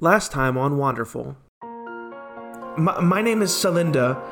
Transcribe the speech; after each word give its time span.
Last 0.00 0.30
time 0.30 0.58
on 0.58 0.76
Wanderful. 0.76 1.38
My, 2.76 3.00
my 3.00 3.22
name 3.22 3.40
is 3.40 3.50
Celinda. 3.50 4.22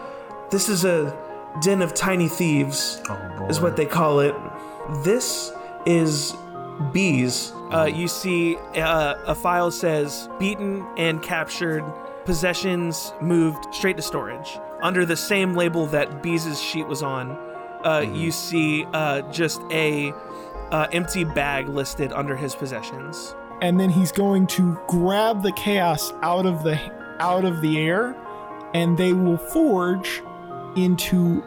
This 0.50 0.68
is 0.68 0.84
a 0.84 1.17
den 1.62 1.80
of 1.80 1.94
tiny 1.94 2.29
thieves, 2.29 3.00
Oh, 3.08 3.46
is 3.48 3.62
what 3.62 3.74
they 3.74 3.87
call 3.87 4.21
it. 4.21 4.35
This 5.04 5.53
is 5.87 6.35
Beeze. 6.92 7.53
Uh, 7.72 7.85
you 7.90 8.08
see 8.08 8.56
uh, 8.77 9.14
a 9.27 9.35
file 9.35 9.71
says 9.71 10.29
beaten 10.38 10.87
and 10.98 11.22
captured, 11.22 11.83
possessions 12.27 13.15
moved 13.23 13.75
straight 13.75 13.96
to 13.96 14.03
storage. 14.03 14.59
Under 14.83 15.07
the 15.07 15.17
same 15.17 15.55
label 15.55 15.87
that 15.87 16.23
Bees' 16.23 16.61
sheet 16.61 16.87
was 16.87 17.03
on, 17.03 17.31
uh, 17.87 18.01
you 18.01 18.31
see 18.33 18.85
uh, 18.93 19.23
just 19.33 19.62
a 19.71 20.12
uh, 20.71 20.89
empty 20.93 21.25
bag 21.25 21.71
listed 21.71 22.12
under 22.12 22.37
his 22.37 22.55
possessions. 22.55 23.35
And 23.61 23.79
then 23.79 23.91
he's 23.91 24.12
going 24.12 24.46
to 24.46 24.79
grab 24.86 25.43
the 25.43 25.52
chaos 25.52 26.12
out 26.23 26.46
of 26.46 26.62
the 26.62 26.79
out 27.21 27.45
of 27.45 27.61
the 27.61 27.79
air 27.79 28.17
and 28.75 28.99
they 28.99 29.13
will 29.13 29.39
forge 29.39 30.22
into 30.77 31.43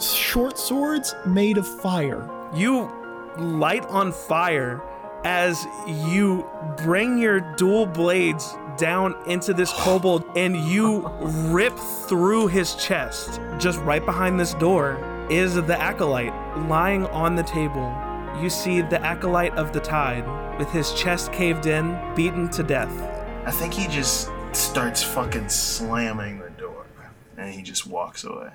short 0.00 0.58
swords 0.58 1.14
made 1.26 1.56
of 1.56 1.66
fire 1.80 2.28
You 2.54 2.90
light 3.38 3.84
on 3.86 4.12
fire 4.12 4.82
as 5.24 5.64
you 5.86 6.48
bring 6.78 7.18
your 7.18 7.40
dual 7.56 7.86
blades 7.86 8.54
down 8.76 9.14
into 9.26 9.54
this 9.54 9.72
kobold 9.76 10.24
and 10.36 10.56
you 10.56 11.08
rip 11.20 11.78
through 11.78 12.48
his 12.48 12.74
chest. 12.74 13.40
Just 13.58 13.78
right 13.80 14.04
behind 14.04 14.38
this 14.38 14.54
door 14.54 14.98
is 15.30 15.54
the 15.54 15.80
acolyte 15.80 16.32
lying 16.68 17.06
on 17.06 17.36
the 17.36 17.42
table. 17.44 17.94
You 18.40 18.50
see 18.50 18.80
the 18.80 19.00
acolyte 19.02 19.54
of 19.54 19.72
the 19.72 19.80
tide 19.80 20.26
with 20.58 20.70
his 20.70 20.92
chest 20.92 21.32
caved 21.32 21.66
in, 21.66 21.98
beaten 22.14 22.48
to 22.50 22.62
death. 22.62 22.92
I 23.46 23.50
think 23.50 23.74
he 23.74 23.88
just 23.88 24.30
starts 24.52 25.02
fucking 25.02 25.48
slamming 25.48 26.38
the 26.38 26.50
door 26.50 26.86
and 27.36 27.52
he 27.52 27.62
just 27.62 27.86
walks 27.86 28.24
away. 28.24 28.50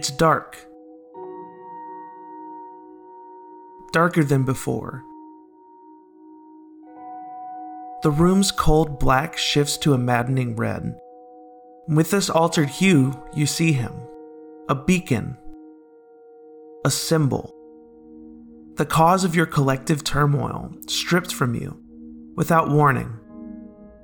It's 0.00 0.10
dark. 0.10 0.56
Darker 3.92 4.24
than 4.24 4.44
before. 4.44 5.04
The 8.02 8.10
room's 8.10 8.50
cold 8.50 8.98
black 8.98 9.36
shifts 9.36 9.76
to 9.76 9.92
a 9.92 9.98
maddening 9.98 10.56
red. 10.56 10.98
With 11.86 12.10
this 12.10 12.30
altered 12.30 12.70
hue, 12.70 13.12
you 13.34 13.44
see 13.44 13.72
him 13.72 13.92
a 14.70 14.74
beacon, 14.74 15.36
a 16.86 16.90
symbol, 16.90 17.54
the 18.76 18.86
cause 18.86 19.22
of 19.22 19.36
your 19.36 19.44
collective 19.44 20.02
turmoil 20.02 20.72
stripped 20.88 21.34
from 21.34 21.54
you 21.54 21.78
without 22.36 22.70
warning, 22.70 23.18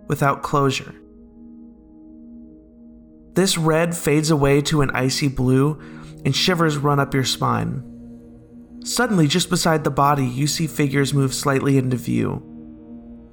without 0.08 0.42
closure. 0.42 0.94
This 3.36 3.58
red 3.58 3.94
fades 3.94 4.30
away 4.30 4.62
to 4.62 4.80
an 4.80 4.90
icy 4.92 5.28
blue, 5.28 5.78
and 6.24 6.34
shivers 6.34 6.78
run 6.78 6.98
up 6.98 7.12
your 7.12 7.24
spine. 7.24 7.84
Suddenly, 8.82 9.26
just 9.26 9.50
beside 9.50 9.84
the 9.84 9.90
body, 9.90 10.24
you 10.24 10.46
see 10.46 10.66
figures 10.66 11.12
move 11.12 11.34
slightly 11.34 11.76
into 11.76 11.98
view. 11.98 12.42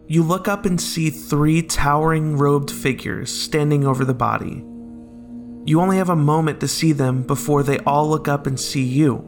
You 0.08 0.24
look 0.24 0.50
up 0.50 0.66
and 0.66 0.80
see 0.80 1.10
three 1.10 1.62
towering 1.62 2.38
robed 2.38 2.70
figures 2.70 3.32
standing 3.32 3.86
over 3.86 4.04
the 4.04 4.14
body. 4.14 4.62
You 5.66 5.80
only 5.80 5.96
have 5.96 6.10
a 6.10 6.16
moment 6.18 6.60
to 6.60 6.68
see 6.68 6.92
them 6.92 7.24
before 7.24 7.64
they 7.64 7.80
all 7.80 8.10
look 8.10 8.28
up 8.28 8.46
and 8.46 8.60
see 8.60 8.84
you. 8.84 9.20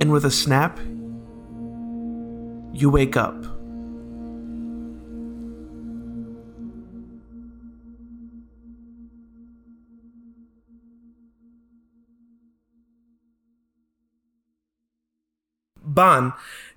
And 0.00 0.10
with 0.10 0.24
a 0.24 0.30
snap, 0.30 0.78
you 2.72 2.88
wake 2.88 3.18
up. 3.18 3.57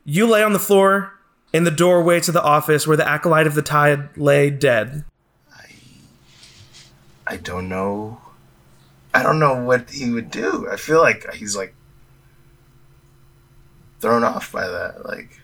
You 0.04 0.28
lay 0.28 0.44
on 0.44 0.54
the 0.54 0.60
floor 0.60 1.14
in 1.54 1.64
the 1.64 1.72
doorway 1.72 2.20
to 2.22 2.32
the 2.32 2.42
office 2.42 2.88
where 2.88 2.98
the 2.98 3.08
acolyte 3.08 3.48
of 3.48 3.56
the 3.56 3.62
tide 3.62 4.18
lay 4.18 4.50
dead. 4.50 5.04
I 7.28 7.38
don't 7.38 7.70
know. 7.70 8.20
I 9.14 9.24
don't 9.24 9.40
know 9.40 9.64
what 9.64 9.90
he 9.90 10.10
would 10.12 10.32
do. 10.32 10.68
I 10.70 10.76
feel 10.76 11.00
like 11.00 11.34
he's 11.34 11.56
like 11.56 11.74
thrown 14.00 14.24
off 14.24 14.52
by 14.52 14.68
that. 14.68 15.06
Like 15.06 15.40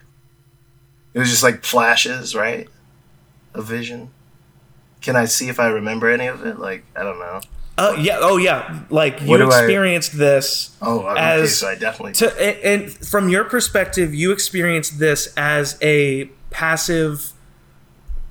it 1.14 1.18
was 1.18 1.30
just 1.30 1.42
like 1.42 1.64
flashes, 1.64 2.34
right? 2.34 2.68
A 3.54 3.62
vision. 3.62 4.10
Can 5.00 5.16
I 5.16 5.26
see 5.26 5.48
if 5.48 5.60
I 5.60 5.68
remember 5.68 6.10
any 6.10 6.26
of 6.26 6.44
it? 6.44 6.58
Like 6.58 6.84
I 6.94 7.02
don't 7.02 7.18
know. 7.18 7.40
Oh 7.80 7.94
yeah, 7.94 8.18
oh 8.20 8.36
yeah. 8.38 8.80
Like 8.90 9.20
What 9.20 9.38
you 9.40 9.46
do 9.46 9.52
I- 9.52 9.60
experienced 9.60 10.18
this 10.18 10.76
Oh, 10.82 11.00
okay. 11.06 11.20
As 11.20 11.56
so 11.58 11.68
I 11.68 11.74
definitely. 11.76 12.12
to 12.14 12.40
and, 12.42 12.82
and 12.82 12.92
from 13.06 13.28
your 13.28 13.44
perspective, 13.44 14.12
you 14.14 14.32
experienced 14.32 14.98
this 14.98 15.32
as 15.36 15.78
a 15.80 16.24
passive 16.50 17.32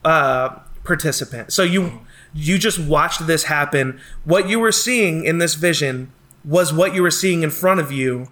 uh, 0.03 0.49
participant. 0.83 1.53
So 1.53 1.63
you 1.63 2.01
you 2.33 2.57
just 2.57 2.77
watched 2.79 3.25
this 3.25 3.45
happen. 3.45 3.99
What 4.25 4.49
you 4.49 4.59
were 4.59 4.71
seeing 4.71 5.23
in 5.25 5.37
this 5.37 5.55
vision 5.55 6.11
was 6.43 6.73
what 6.73 6.93
you 6.93 7.01
were 7.01 7.11
seeing 7.11 7.41
in 7.43 7.49
front 7.49 7.79
of 7.79 7.91
you, 7.91 8.27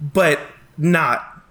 but 0.00 0.40
not. 0.78 1.42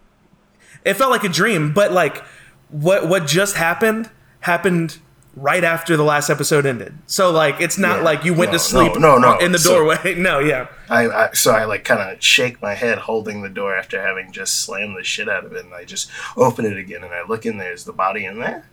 It 0.86 0.96
felt 0.96 1.12
like 1.12 1.24
a 1.24 1.30
dream, 1.30 1.74
but 1.74 1.92
like 1.92 2.24
what 2.70 3.08
what 3.08 3.28
just 3.28 3.56
happened 3.56 4.10
happened 4.42 4.98
right 5.36 5.64
after 5.64 5.96
the 5.96 6.04
last 6.04 6.30
episode 6.30 6.66
ended. 6.66 6.94
So 7.08 7.32
like 7.32 7.62
it's 7.62 7.78
not 7.78 7.98
Yeah. 8.00 8.04
like 8.04 8.26
you 8.26 8.34
went 8.34 8.52
No, 8.52 8.58
to 8.58 8.64
sleep 8.64 8.94
no, 8.96 9.18
no, 9.18 9.34
no. 9.34 9.38
in 9.38 9.52
the 9.52 9.60
So- 9.60 9.76
doorway. 9.76 10.16
no, 10.18 10.40
yeah. 10.40 10.68
I, 10.90 11.08
I 11.08 11.30
so 11.34 11.52
I 11.52 11.66
like 11.66 11.84
kind 11.84 12.02
of 12.02 12.22
shake 12.24 12.62
my 12.62 12.74
head, 12.74 12.98
holding 12.98 13.42
the 13.42 13.50
door 13.50 13.76
after 13.76 14.02
having 14.02 14.32
just 14.32 14.62
slammed 14.62 14.98
the 14.98 15.04
shit 15.04 15.30
out 15.30 15.46
of 15.46 15.54
it, 15.54 15.64
and 15.66 15.74
I 15.74 15.86
just 15.86 16.10
open 16.36 16.66
it 16.66 16.78
again, 16.78 17.04
and 17.04 17.14
I 17.14 17.24
look 17.28 17.46
in 17.46 17.58
there. 17.58 17.72
Is 17.72 17.84
the 17.86 17.94
body 17.94 18.26
in 18.26 18.40
there? 18.40 18.66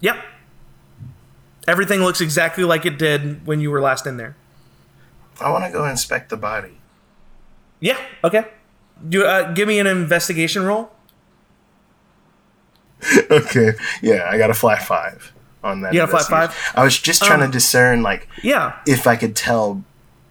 Yep. 0.00 0.16
Everything 1.66 2.00
looks 2.00 2.20
exactly 2.20 2.64
like 2.64 2.84
it 2.86 2.98
did 2.98 3.46
when 3.46 3.60
you 3.60 3.70
were 3.70 3.80
last 3.80 4.06
in 4.06 4.16
there. 4.16 4.36
I 5.40 5.50
want 5.50 5.64
to 5.64 5.70
go 5.70 5.84
inspect 5.86 6.30
the 6.30 6.36
body. 6.36 6.78
Yeah. 7.78 7.98
Okay. 8.24 8.44
Do 9.08 9.24
uh, 9.24 9.52
give 9.52 9.68
me 9.68 9.78
an 9.78 9.86
investigation 9.86 10.64
roll. 10.64 10.90
okay. 13.30 13.72
Yeah, 14.02 14.28
I 14.28 14.38
got 14.38 14.50
a 14.50 14.54
flat 14.54 14.82
five. 14.82 15.32
On 15.64 15.80
that. 15.82 15.94
A 15.94 16.06
flat 16.06 16.26
five? 16.26 16.72
I 16.74 16.84
was 16.84 16.98
just 16.98 17.22
trying 17.22 17.42
Um, 17.42 17.48
to 17.50 17.52
discern 17.52 18.02
like 18.02 18.28
Yeah. 18.42 18.74
if 18.86 19.06
I 19.06 19.16
could 19.16 19.34
tell, 19.36 19.82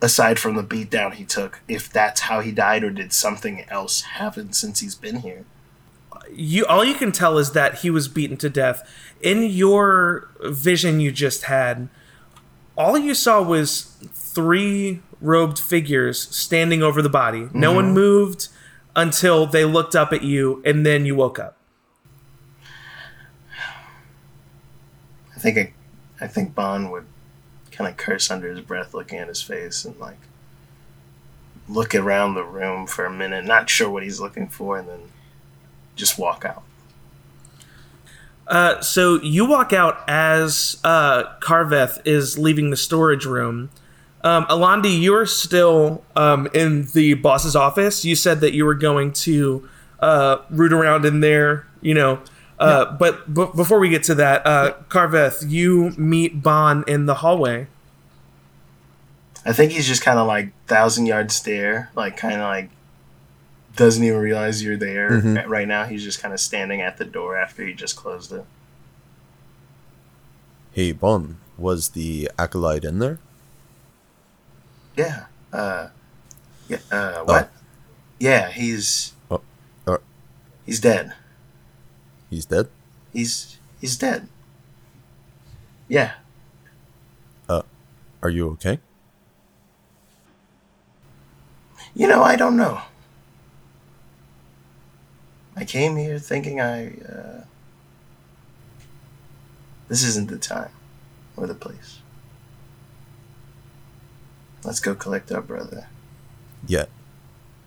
aside 0.01 0.39
from 0.39 0.55
the 0.55 0.63
beatdown 0.63 1.13
he 1.13 1.23
took, 1.25 1.59
if 1.67 1.91
that's 1.91 2.21
how 2.21 2.39
he 2.39 2.51
died 2.51 2.83
or 2.83 2.89
did 2.91 3.11
something 3.13 3.65
else 3.69 4.01
happen 4.01 4.53
since 4.53 4.79
he's 4.79 4.95
been 4.95 5.17
here. 5.21 5.43
you 6.33 6.65
all 6.65 6.83
you 6.83 6.93
can 6.95 7.11
tell 7.11 7.37
is 7.37 7.51
that 7.53 7.75
he 7.79 7.89
was 7.89 8.07
beaten 8.09 8.35
to 8.37 8.49
death. 8.49 8.83
In 9.21 9.43
your 9.43 10.29
vision 10.43 10.99
you 10.99 11.09
just 11.11 11.43
had, 11.43 11.87
all 12.77 12.97
you 12.97 13.13
saw 13.13 13.41
was 13.41 13.93
three 14.13 15.01
robed 15.21 15.57
figures 15.57 16.19
standing 16.35 16.83
over 16.83 17.01
the 17.01 17.09
body. 17.09 17.47
No 17.53 17.71
one 17.71 17.93
moved 17.93 18.49
until 18.95 19.45
they 19.47 19.63
looked 19.65 19.95
up 19.95 20.11
at 20.11 20.21
you 20.21 20.61
and 20.65 20.85
then 20.85 21.05
you 21.05 21.15
woke 21.15 21.39
up. 21.39 21.56
I 25.37 25.39
think 25.39 25.57
I, 25.59 26.25
I 26.25 26.27
think 26.27 26.55
Bond 26.55 26.91
would 26.91 27.05
kind 27.71 27.87
of 27.87 27.95
curse 27.95 28.31
under 28.31 28.49
his 28.49 28.59
breath, 28.61 28.95
looking 28.95 29.19
at 29.19 29.27
his 29.27 29.39
face, 29.39 29.85
and 29.85 29.95
like 29.99 30.17
look 31.69 31.93
around 31.93 32.33
the 32.33 32.43
room 32.43 32.87
for 32.87 33.05
a 33.05 33.13
minute, 33.13 33.45
not 33.45 33.69
sure 33.69 33.87
what 33.87 34.01
he's 34.01 34.19
looking 34.19 34.47
for, 34.47 34.79
and 34.79 34.89
then 34.89 34.99
just 35.95 36.17
walk 36.17 36.43
out. 36.43 36.63
Uh, 38.47 38.81
so 38.81 39.21
you 39.21 39.45
walk 39.45 39.73
out 39.73 40.03
as 40.07 40.79
uh, 40.83 41.25
Carveth 41.39 42.01
is 42.03 42.39
leaving 42.39 42.71
the 42.71 42.77
storage 42.77 43.25
room. 43.25 43.69
Um, 44.23 44.45
Alandi, 44.45 44.99
you're 44.99 45.27
still 45.27 46.03
um, 46.15 46.47
in 46.51 46.87
the 46.93 47.13
boss's 47.13 47.55
office. 47.55 48.03
You 48.03 48.15
said 48.15 48.41
that 48.41 48.53
you 48.53 48.65
were 48.65 48.73
going 48.73 49.13
to 49.13 49.69
uh, 49.99 50.37
root 50.49 50.73
around 50.73 51.05
in 51.05 51.19
there, 51.19 51.67
you 51.81 51.93
know. 51.93 52.21
Uh, 52.59 52.85
But 52.97 53.31
b- 53.33 53.49
before 53.55 53.79
we 53.79 53.89
get 53.89 54.03
to 54.03 54.15
that, 54.15 54.45
uh, 54.45 54.73
Carveth, 54.89 55.43
you 55.47 55.91
meet 55.97 56.41
Bon 56.41 56.83
in 56.87 57.05
the 57.05 57.15
hallway. 57.15 57.67
I 59.45 59.53
think 59.53 59.71
he's 59.71 59.87
just 59.87 60.01
kind 60.01 60.17
of 60.19 60.27
like 60.27 60.51
thousand 60.65 61.05
yard 61.05 61.31
stare, 61.31 61.89
like 61.95 62.17
kind 62.17 62.35
of 62.35 62.41
like 62.41 62.69
doesn't 63.75 64.03
even 64.03 64.19
realize 64.19 64.63
you're 64.63 64.75
there 64.75 65.11
Mhm. 65.11 65.47
right 65.47 65.67
now. 65.67 65.85
He's 65.85 66.03
just 66.03 66.19
kind 66.21 66.33
of 66.33 66.39
standing 66.39 66.81
at 66.81 66.97
the 66.97 67.05
door 67.05 67.37
after 67.37 67.63
he 67.63 67.73
just 67.73 67.95
closed 67.95 68.31
it. 68.33 68.43
Hey, 70.71 70.91
Bon, 70.91 71.37
was 71.57 71.89
the 71.89 72.29
acolyte 72.39 72.83
in 72.83 72.99
there? 72.99 73.19
Yeah. 74.95 75.25
Uh. 75.53 75.89
Yeah. 76.67 76.77
Uh. 76.91 77.23
What? 77.23 77.51
Yeah. 78.19 78.49
He's. 78.49 79.13
Oh, 79.29 79.41
uh. 79.85 79.97
He's 80.65 80.79
dead. 80.79 81.13
He's 82.29 82.45
dead? 82.45 82.67
He's 83.13 83.59
he's 83.79 83.97
dead. 83.97 84.27
Yeah. 85.87 86.13
Uh, 87.47 87.63
are 88.21 88.29
you 88.29 88.49
okay? 88.51 88.79
You 91.93 92.07
know, 92.07 92.21
I 92.23 92.35
don't 92.35 92.57
know. 92.57 92.81
I 95.55 95.65
came 95.65 95.95
here 95.95 96.19
thinking 96.19 96.61
I. 96.61 96.89
Uh, 96.99 97.43
this 99.87 100.03
isn't 100.03 100.29
the 100.29 100.37
time 100.37 100.71
or 101.35 101.47
the 101.47 101.55
place. 101.55 101.99
Let's 104.63 104.79
go 104.79 104.93
collect 104.93 105.31
our 105.31 105.41
brother. 105.41 105.87
Yeah. 106.67 106.85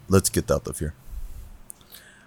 Let's 0.08 0.28
get 0.28 0.50
out 0.50 0.66
of 0.66 0.78
here. 0.78 0.94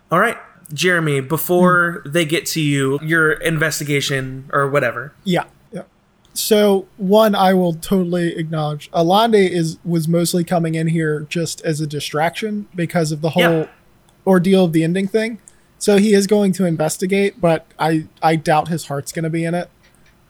All 0.09 0.19
right, 0.19 0.37
Jeremy, 0.73 1.21
before 1.21 2.01
they 2.05 2.25
get 2.25 2.45
to 2.47 2.61
you, 2.61 2.99
your 3.03 3.33
investigation 3.33 4.49
or 4.51 4.69
whatever. 4.69 5.13
Yeah, 5.23 5.43
yeah. 5.71 5.83
So 6.33 6.87
one, 6.97 7.35
I 7.35 7.53
will 7.53 7.73
totally 7.75 8.35
acknowledge. 8.37 8.89
Alande 8.91 9.49
is 9.49 9.77
was 9.85 10.07
mostly 10.07 10.43
coming 10.43 10.75
in 10.75 10.87
here 10.87 11.21
just 11.29 11.61
as 11.61 11.79
a 11.81 11.87
distraction 11.87 12.67
because 12.75 13.11
of 13.11 13.21
the 13.21 13.31
whole 13.31 13.43
Yeah. 13.43 13.67
ordeal 14.25 14.65
of 14.65 14.73
the 14.73 14.83
ending 14.83 15.07
thing. 15.07 15.39
So 15.77 15.97
he 15.97 16.13
is 16.13 16.27
going 16.27 16.53
to 16.53 16.65
investigate, 16.65 17.39
but 17.41 17.65
I 17.77 18.07
I 18.21 18.35
doubt 18.35 18.69
his 18.69 18.85
heart's 18.87 19.11
going 19.11 19.23
to 19.23 19.29
be 19.29 19.43
in 19.45 19.53
it. 19.53 19.69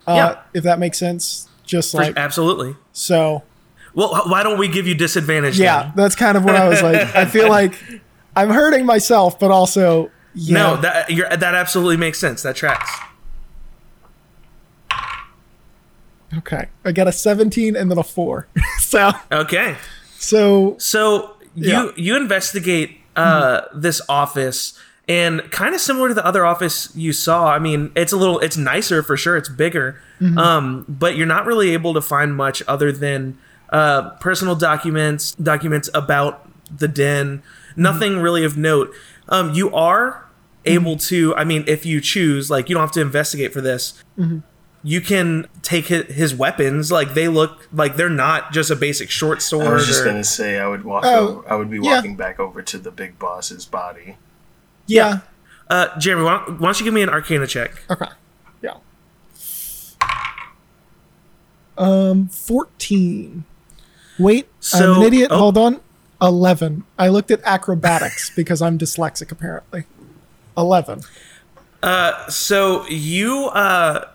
Uh, 0.06 0.14
Yeah. 0.16 0.36
if 0.54 0.64
that 0.64 0.80
makes 0.80 0.98
sense. 0.98 1.48
Just 1.66 1.92
For- 1.92 1.98
like 2.00 2.18
absolutely. 2.18 2.76
so. 2.92 3.44
Well, 3.96 4.24
why 4.28 4.42
don't 4.42 4.58
we 4.58 4.68
give 4.68 4.88
you 4.88 4.96
disadvantage? 4.96 5.60
Yeah, 5.60 5.84
then? 5.84 5.92
that's 5.96 6.16
kind 6.16 6.36
of 6.36 6.44
what 6.44 6.56
I 6.56 6.68
was 6.68 6.82
like. 6.82 7.16
I 7.16 7.26
feel 7.26 7.48
like 7.60 7.76
I'm 8.36 8.50
hurting 8.50 8.88
myself, 8.88 9.40
but 9.40 9.52
also 9.52 10.10
yeah. 10.36 10.54
No, 10.54 10.78
that 10.78 11.10
you're, 11.10 11.30
that 11.30 11.56
absolutely 11.56 11.98
makes 11.98 12.20
sense. 12.20 12.42
That 12.44 12.56
tracks. 12.56 12.90
okay. 16.38 16.68
I 16.84 16.92
got 16.92 17.08
a 17.08 17.12
17 17.12 17.76
and 17.76 17.90
then 17.92 17.98
a 17.98 18.04
four. 18.04 18.48
so 18.80 19.12
Okay. 19.32 19.76
so 20.18 20.76
So 20.80 21.36
you 21.56 21.72
Yeah. 21.72 21.90
you 21.96 22.16
investigate 22.16 23.00
uh, 23.16 23.62
this 23.76 24.02
office, 24.10 24.74
and 25.08 25.42
kind 25.52 25.76
of 25.76 25.82
similar 25.82 26.08
to 26.08 26.14
the 26.16 26.26
other 26.26 26.44
office 26.46 26.90
you 26.96 27.14
saw. 27.14 27.52
I 27.54 27.60
mean, 27.60 27.92
it's 27.96 28.12
a 28.12 28.18
little, 28.18 28.40
it's 28.40 28.58
nicer 28.58 29.04
for 29.04 29.16
sure. 29.18 29.38
It's 29.38 29.50
bigger, 29.50 30.02
um, 30.38 30.84
but 30.90 31.16
you're 31.16 31.28
not 31.28 31.46
really 31.46 31.74
able 31.74 31.94
to 31.94 32.02
find 32.02 32.36
much 32.36 32.64
other 32.68 32.92
than 32.92 33.38
uh, 33.70 34.12
personal 34.20 34.56
documents, 34.56 35.36
documents 35.36 35.92
about 35.94 36.50
the 36.76 36.88
den. 36.88 37.44
Nothing 37.76 38.18
really 38.20 38.44
of 38.44 38.58
note. 38.58 38.92
Um, 39.30 39.54
you 39.54 39.74
are 39.74 40.28
able 40.66 40.98
to. 40.98 41.36
I 41.36 41.44
mean, 41.44 41.64
if 41.68 41.86
you 41.86 42.02
choose, 42.02 42.50
like, 42.50 42.70
you 42.70 42.76
don't 42.76 42.82
have 42.82 42.92
to 42.94 43.02
investigate 43.02 43.54
for 43.54 43.62
this. 43.62 44.04
You 44.86 45.00
can 45.00 45.48
take 45.62 45.86
his 45.86 46.36
weapons. 46.36 46.92
Like 46.92 47.14
they 47.14 47.30
look 47.30 47.70
like 47.72 47.96
they're 47.96 48.10
not 48.10 48.52
just 48.52 48.70
a 48.70 48.76
basic 48.76 49.10
short 49.10 49.42
sword. 49.42 49.66
I 49.68 49.74
was 49.74 49.88
just 49.88 50.02
or- 50.02 50.06
gonna 50.06 50.26
say 50.26 50.60
I 50.60 50.68
would 50.68 50.84
walk. 50.84 51.04
Oh, 51.06 51.38
over, 51.38 51.50
I 51.52 51.56
would 51.56 51.70
be 51.70 51.80
yeah. 51.82 51.96
walking 51.96 52.18
back 52.18 52.38
over 52.38 52.62
to 52.62 52.78
the 52.78 52.92
big 52.92 53.18
boss's 53.18 53.66
body. 53.66 54.18
yeah. 54.88 55.20
Uh, 55.70 55.98
Jeremy, 55.98 56.24
why 56.26 56.44
don't, 56.46 56.60
why 56.60 56.68
don't 56.68 56.80
you 56.80 56.84
give 56.84 56.94
me 56.94 57.02
an 57.02 57.08
Arcana 57.10 57.48
check? 57.48 57.82
Okay. 57.90 58.06
Yeah. 58.62 58.76
Um, 61.78 62.28
14. 62.28 63.46
Wait, 64.20 64.48
I'm 64.74 64.98
an 64.98 65.02
idiot. 65.04 65.30
oh. 65.32 65.38
Hold 65.40 65.58
on. 65.58 65.80
11. 66.24 66.84
I 66.98 67.10
looked 67.10 67.30
at 67.30 67.42
acrobatics 67.44 68.30
because 68.36 68.62
I'm 68.62 68.78
dyslexic, 68.80 69.32
apparently. 69.32 69.84
11. 70.58 71.02
Uh, 71.84 72.28
So 72.30 72.88
you 72.88 73.48
uh, 73.48 74.08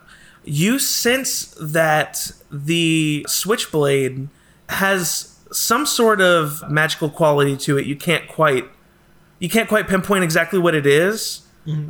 you 0.44 0.78
sense 0.78 1.54
that 1.60 2.32
the 2.50 3.26
switchblade 3.28 4.28
has 4.70 5.36
some 5.52 5.84
sort 5.86 6.20
of 6.20 6.62
magical 6.70 7.10
quality 7.10 7.56
to 7.58 7.76
it. 7.78 7.84
You 7.86 7.96
can't 7.96 8.26
quite 8.28 8.64
you 9.38 9.48
can't 9.48 9.68
quite 9.68 9.86
pinpoint 9.88 10.24
exactly 10.24 10.58
what 10.58 10.74
it 10.74 10.86
is, 10.86 11.42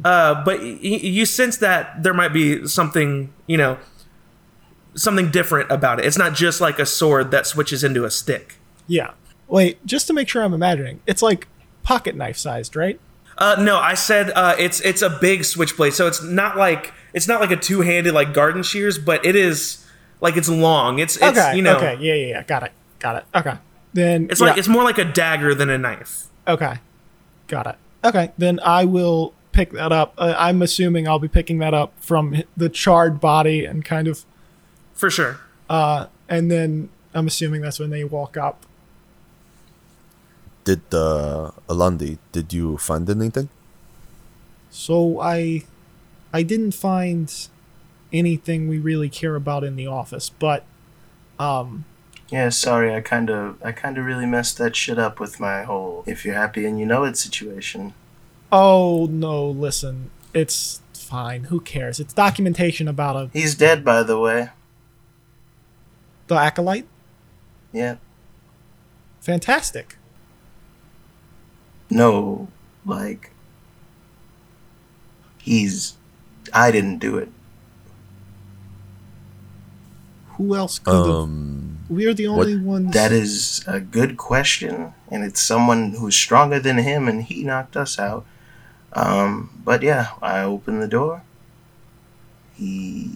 uh, 0.04 0.42
but 0.44 0.58
y- 0.60 0.78
y- 0.82 1.00
you 1.02 1.24
sense 1.24 1.56
that 1.58 2.02
there 2.02 2.12
might 2.14 2.32
be 2.32 2.66
something 2.66 3.32
you 3.46 3.56
know 3.56 3.78
something 4.94 5.30
different 5.30 5.70
about 5.70 6.00
it. 6.00 6.04
It's 6.06 6.18
not 6.18 6.34
just 6.34 6.60
like 6.60 6.78
a 6.80 6.86
sword 6.86 7.30
that 7.30 7.46
switches 7.46 7.84
into 7.84 8.04
a 8.04 8.10
stick. 8.10 8.56
Yeah. 8.88 9.12
Wait, 9.48 9.84
just 9.86 10.06
to 10.06 10.12
make 10.12 10.28
sure 10.28 10.42
I'm 10.42 10.54
imagining, 10.54 11.00
it's 11.06 11.22
like 11.22 11.48
pocket 11.82 12.14
knife 12.14 12.36
sized, 12.36 12.76
right? 12.76 13.00
Uh, 13.38 13.56
no, 13.58 13.78
I 13.78 13.94
said 13.94 14.30
uh, 14.30 14.56
it's 14.58 14.80
it's 14.80 15.00
a 15.00 15.10
big 15.10 15.44
switchblade, 15.44 15.94
so 15.94 16.06
it's 16.06 16.22
not 16.22 16.56
like 16.56 16.92
it's 17.14 17.28
not 17.28 17.40
like 17.40 17.50
a 17.50 17.56
two 17.56 17.80
handed 17.80 18.12
like 18.12 18.34
garden 18.34 18.62
shears, 18.62 18.98
but 18.98 19.24
it 19.24 19.36
is 19.36 19.86
like 20.20 20.36
it's 20.36 20.48
long. 20.48 20.98
It's 20.98 21.16
it's 21.16 21.38
okay. 21.38 21.56
you 21.56 21.62
know 21.62 21.76
Okay. 21.76 21.96
Yeah, 22.00 22.14
yeah, 22.14 22.26
yeah. 22.26 22.42
Got 22.42 22.64
it. 22.64 22.72
Got 22.98 23.16
it. 23.16 23.24
Okay. 23.34 23.56
Then 23.92 24.26
it's 24.30 24.40
yeah. 24.40 24.48
like 24.48 24.58
it's 24.58 24.68
more 24.68 24.82
like 24.82 24.98
a 24.98 25.04
dagger 25.04 25.54
than 25.54 25.70
a 25.70 25.78
knife. 25.78 26.26
Okay. 26.46 26.78
Got 27.46 27.66
it. 27.68 27.76
Okay. 28.04 28.32
Then 28.36 28.60
I 28.62 28.84
will 28.84 29.34
pick 29.52 29.72
that 29.72 29.92
up. 29.92 30.14
Uh, 30.18 30.34
I'm 30.36 30.60
assuming 30.62 31.08
I'll 31.08 31.18
be 31.18 31.28
picking 31.28 31.58
that 31.58 31.74
up 31.74 31.92
from 32.00 32.42
the 32.56 32.68
charred 32.68 33.20
body 33.20 33.64
and 33.64 33.84
kind 33.84 34.06
of, 34.06 34.24
For 34.94 35.10
sure. 35.10 35.40
uh, 35.68 36.06
and 36.28 36.50
then 36.50 36.90
I'm 37.14 37.26
assuming 37.26 37.62
that's 37.62 37.78
when 37.78 37.90
they 37.90 38.04
walk 38.04 38.36
up. 38.36 38.64
Did 40.68 40.82
uh, 40.92 41.50
Alandi, 41.66 42.18
did 42.30 42.52
you 42.52 42.76
find 42.76 43.08
anything? 43.08 43.48
So 44.68 45.18
I, 45.18 45.64
I 46.30 46.42
didn't 46.42 46.72
find 46.72 47.32
anything 48.12 48.68
we 48.68 48.78
really 48.78 49.08
care 49.08 49.34
about 49.34 49.64
in 49.64 49.76
the 49.76 49.86
office, 49.86 50.28
but, 50.28 50.66
um, 51.38 51.86
Yeah, 52.30 52.50
sorry, 52.50 52.94
I 52.94 53.00
kind 53.00 53.30
of, 53.30 53.56
I 53.64 53.72
kind 53.72 53.96
of 53.96 54.04
really 54.04 54.26
messed 54.26 54.58
that 54.58 54.76
shit 54.76 54.98
up 54.98 55.18
with 55.18 55.40
my 55.40 55.62
whole 55.62 56.04
"if 56.06 56.26
you're 56.26 56.34
happy 56.34 56.66
and 56.66 56.78
you 56.78 56.84
know 56.84 57.04
it" 57.04 57.16
situation. 57.16 57.94
oh 58.52 59.06
no, 59.10 59.48
listen, 59.48 60.10
it's 60.34 60.82
fine. 60.92 61.44
Who 61.44 61.60
cares? 61.60 61.98
It's 61.98 62.12
documentation 62.12 62.88
about 62.88 63.16
a 63.16 63.30
He's 63.32 63.54
dead, 63.54 63.82
by 63.86 64.02
the 64.02 64.18
way. 64.18 64.50
the 66.26 66.34
acolyte. 66.34 66.86
Yeah. 67.72 67.96
Fantastic. 69.22 69.96
No, 71.90 72.48
like 72.84 73.30
he's. 75.38 75.94
I 76.52 76.70
didn't 76.70 76.98
do 76.98 77.18
it. 77.18 77.30
Who 80.36 80.54
else 80.54 80.78
could 80.78 80.94
have? 80.94 81.06
Um, 81.06 81.78
We're 81.88 82.14
the 82.14 82.28
only 82.28 82.56
ones. 82.56 82.92
That 82.94 83.12
is 83.12 83.64
a 83.66 83.80
good 83.80 84.16
question, 84.16 84.94
and 85.10 85.24
it's 85.24 85.40
someone 85.40 85.92
who's 85.92 86.14
stronger 86.16 86.60
than 86.60 86.78
him, 86.78 87.08
and 87.08 87.24
he 87.24 87.42
knocked 87.42 87.76
us 87.76 87.98
out. 87.98 88.24
Um, 88.92 89.50
but 89.64 89.82
yeah, 89.82 90.08
I 90.22 90.40
opened 90.40 90.80
the 90.80 90.88
door. 90.88 91.22
He 92.54 93.10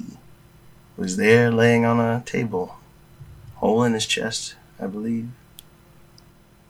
was 0.97 1.17
there 1.17 1.50
laying 1.50 1.85
on 1.85 2.00
a 2.00 2.23
table, 2.26 2.76
hole 3.57 3.85
in 3.85 3.95
his 3.95 4.07
chest, 4.07 4.57
I 4.81 4.87
believe. 4.87 5.29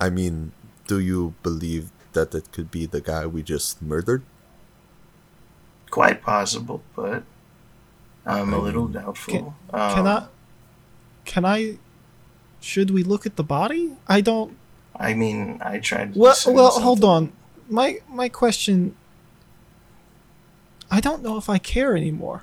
I 0.01 0.11
mean, 0.11 0.53
do 0.93 1.01
you 1.01 1.33
believe 1.43 1.91
that 2.13 2.35
it 2.35 2.53
could 2.53 2.71
be 2.71 2.85
the 2.85 3.01
guy 3.01 3.25
we 3.27 3.43
just 3.43 3.81
murdered? 3.81 4.23
Quite 5.91 6.21
possible, 6.23 6.83
but 6.95 7.23
I'm 8.27 8.53
a 8.53 8.59
little 8.59 8.85
Um, 8.85 8.93
doubtful. 8.93 9.33
Can 9.33 9.47
Um, 9.73 10.07
I? 10.07 10.27
Can 11.25 11.45
I? 11.47 11.79
Should 12.61 12.91
we 12.91 13.03
look 13.03 13.25
at 13.25 13.37
the 13.37 13.43
body? 13.45 13.97
I 14.07 14.21
don't. 14.21 14.53
I 15.09 15.15
mean, 15.15 15.61
I 15.65 15.79
tried. 15.79 16.13
To 16.13 16.19
Well, 16.21 16.33
discern 16.35 16.55
well, 16.57 16.71
hold 16.81 17.03
on. 17.05 17.33
My 17.71 18.01
my 18.09 18.29
question. 18.29 18.95
I 20.91 21.01
don't 21.01 21.23
know 21.23 21.39
if 21.39 21.49
I 21.49 21.57
care 21.57 21.97
anymore. 21.97 22.43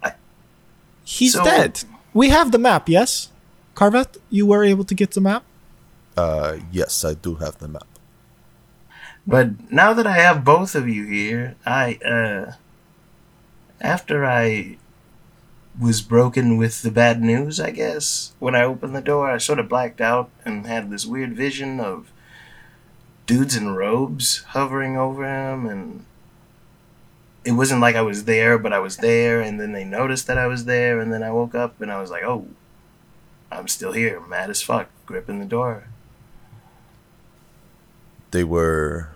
I- 0.00 0.14
He's 1.02 1.32
So- 1.34 1.42
dead. 1.42 1.82
We 2.14 2.28
have 2.30 2.52
the 2.52 2.58
map, 2.58 2.88
yes. 2.88 3.30
Carveth, 3.74 4.16
you 4.30 4.46
were 4.46 4.62
able 4.64 4.84
to 4.84 4.94
get 4.94 5.10
the 5.12 5.20
map. 5.20 5.42
Uh, 6.18 6.58
yes, 6.72 7.04
I 7.04 7.14
do 7.14 7.36
have 7.36 7.58
the 7.58 7.68
map. 7.68 7.86
But 9.24 9.70
now 9.70 9.92
that 9.92 10.04
I 10.04 10.14
have 10.14 10.44
both 10.44 10.74
of 10.74 10.88
you 10.88 11.06
here, 11.06 11.54
I 11.64 11.94
uh 12.04 12.54
after 13.80 14.26
I 14.26 14.78
was 15.78 16.02
broken 16.02 16.56
with 16.56 16.82
the 16.82 16.90
bad 16.90 17.22
news, 17.22 17.60
I 17.60 17.70
guess, 17.70 18.32
when 18.40 18.56
I 18.56 18.64
opened 18.64 18.96
the 18.96 19.00
door, 19.00 19.30
I 19.30 19.38
sort 19.38 19.60
of 19.60 19.68
blacked 19.68 20.00
out 20.00 20.28
and 20.44 20.66
had 20.66 20.90
this 20.90 21.06
weird 21.06 21.36
vision 21.36 21.78
of 21.78 22.10
dudes 23.26 23.54
in 23.54 23.76
robes 23.76 24.38
hovering 24.58 24.96
over 24.96 25.22
him 25.22 25.66
and 25.66 26.04
it 27.44 27.52
wasn't 27.52 27.80
like 27.80 27.94
I 27.94 28.02
was 28.02 28.24
there, 28.24 28.58
but 28.58 28.72
I 28.72 28.80
was 28.80 28.96
there 28.96 29.40
and 29.40 29.60
then 29.60 29.70
they 29.70 29.84
noticed 29.84 30.26
that 30.26 30.38
I 30.38 30.48
was 30.48 30.64
there 30.64 30.98
and 30.98 31.12
then 31.12 31.22
I 31.22 31.30
woke 31.30 31.54
up 31.54 31.80
and 31.80 31.92
I 31.92 32.00
was 32.00 32.10
like, 32.10 32.24
"Oh, 32.24 32.48
I'm 33.52 33.68
still 33.68 33.92
here, 33.92 34.20
mad 34.20 34.50
as 34.50 34.62
fuck, 34.62 34.88
gripping 35.06 35.38
the 35.38 35.46
door." 35.46 35.86
They 38.30 38.44
were. 38.44 39.10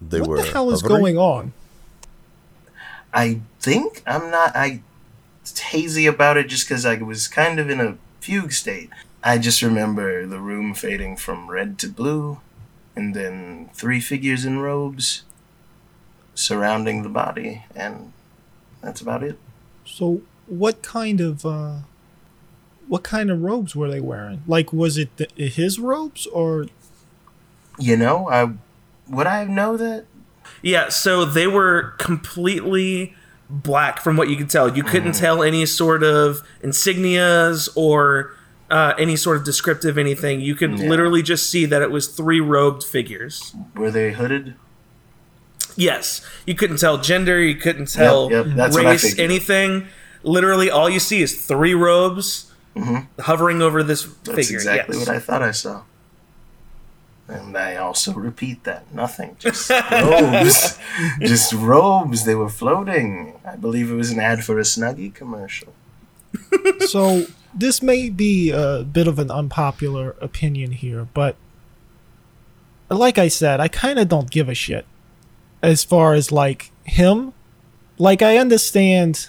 They 0.00 0.20
what 0.20 0.28
were. 0.28 0.36
What 0.36 0.46
the 0.46 0.52
hell 0.52 0.70
is 0.70 0.82
hovering? 0.82 1.00
going 1.00 1.18
on? 1.18 1.52
I 3.12 3.40
think 3.60 4.02
I'm 4.06 4.30
not. 4.30 4.54
I 4.54 4.82
hazy 5.58 6.06
about 6.06 6.36
it 6.36 6.48
just 6.48 6.68
because 6.68 6.84
I 6.84 6.96
was 6.96 7.26
kind 7.26 7.58
of 7.58 7.70
in 7.70 7.80
a 7.80 7.96
fugue 8.20 8.52
state. 8.52 8.90
I 9.22 9.38
just 9.38 9.62
remember 9.62 10.26
the 10.26 10.38
room 10.38 10.74
fading 10.74 11.16
from 11.16 11.50
red 11.50 11.78
to 11.80 11.88
blue, 11.88 12.40
and 12.94 13.14
then 13.14 13.70
three 13.72 14.00
figures 14.00 14.44
in 14.44 14.60
robes 14.60 15.24
surrounding 16.34 17.02
the 17.02 17.08
body, 17.08 17.64
and 17.74 18.12
that's 18.80 19.00
about 19.00 19.22
it. 19.22 19.38
So, 19.84 20.22
what 20.46 20.82
kind 20.82 21.20
of 21.20 21.44
uh, 21.44 21.78
what 22.86 23.02
kind 23.02 23.30
of 23.30 23.42
robes 23.42 23.74
were 23.74 23.90
they 23.90 24.00
wearing? 24.00 24.42
Like, 24.46 24.72
was 24.72 24.98
it 24.98 25.16
the, 25.16 25.28
his 25.36 25.78
robes 25.78 26.26
or? 26.26 26.66
You 27.78 27.96
know, 27.96 28.28
I 28.28 28.50
would 29.08 29.26
I 29.26 29.44
know 29.44 29.76
that? 29.76 30.04
Yeah, 30.62 30.88
so 30.88 31.24
they 31.24 31.46
were 31.46 31.94
completely 31.98 33.14
black 33.48 34.00
from 34.00 34.16
what 34.16 34.28
you 34.28 34.36
could 34.36 34.50
tell. 34.50 34.76
You 34.76 34.82
couldn't 34.82 35.12
tell 35.14 35.42
any 35.42 35.64
sort 35.66 36.02
of 36.02 36.42
insignias 36.62 37.68
or 37.76 38.32
uh, 38.70 38.92
any 38.98 39.16
sort 39.16 39.36
of 39.38 39.44
descriptive 39.44 39.96
anything. 39.96 40.40
You 40.40 40.54
could 40.54 40.78
Yeah. 40.78 40.88
literally 40.88 41.22
just 41.22 41.48
see 41.48 41.64
that 41.66 41.80
it 41.80 41.90
was 41.90 42.08
three 42.08 42.40
robed 42.40 42.82
figures. 42.84 43.54
Were 43.74 43.90
they 43.90 44.12
hooded? 44.12 44.54
Yes, 45.76 46.20
you 46.44 46.54
couldn't 46.54 46.78
tell 46.78 46.98
gender. 46.98 47.40
You 47.40 47.54
couldn't 47.54 47.86
tell 47.88 48.30
yep, 48.30 48.46
I 48.58 48.66
race. 48.68 49.18
Anything. 49.18 49.86
Literally, 50.24 50.68
all 50.70 50.90
you 50.90 50.98
see 50.98 51.22
is 51.22 51.46
three 51.46 51.74
robes 51.74 52.52
Mhm. 52.76 53.06
hovering 53.20 53.62
over 53.62 53.82
this 53.82 54.02
That's 54.24 54.36
figure. 54.36 54.56
exactly 54.56 54.98
yes. 54.98 55.06
what 55.06 55.16
I 55.16 55.20
thought 55.20 55.42
I 55.42 55.52
saw. 55.52 55.82
And 57.28 57.56
I 57.58 57.76
also 57.76 58.14
repeat 58.14 58.64
that. 58.64 58.92
Nothing. 58.94 59.36
Just 59.38 59.70
robes. 59.92 60.78
just 61.20 61.52
robes. 61.52 62.24
They 62.24 62.34
were 62.34 62.48
floating. 62.48 63.34
I 63.44 63.56
believe 63.56 63.90
it 63.90 63.94
was 63.94 64.10
an 64.10 64.18
ad 64.18 64.44
for 64.44 64.58
a 64.58 64.62
Snuggie 64.62 65.14
commercial. 65.14 65.74
so 66.86 67.26
this 67.54 67.82
may 67.82 68.08
be 68.08 68.50
a 68.50 68.82
bit 68.82 69.06
of 69.06 69.18
an 69.18 69.30
unpopular 69.30 70.16
opinion 70.20 70.72
here, 70.72 71.06
but 71.12 71.36
like 72.90 73.18
I 73.18 73.28
said, 73.28 73.60
I 73.60 73.68
kind 73.68 73.98
of 73.98 74.08
don't 74.08 74.30
give 74.30 74.48
a 74.48 74.54
shit 74.54 74.86
as 75.62 75.84
far 75.84 76.14
as 76.14 76.32
like 76.32 76.70
him. 76.84 77.32
Like 77.98 78.22
I 78.22 78.38
understand 78.38 79.28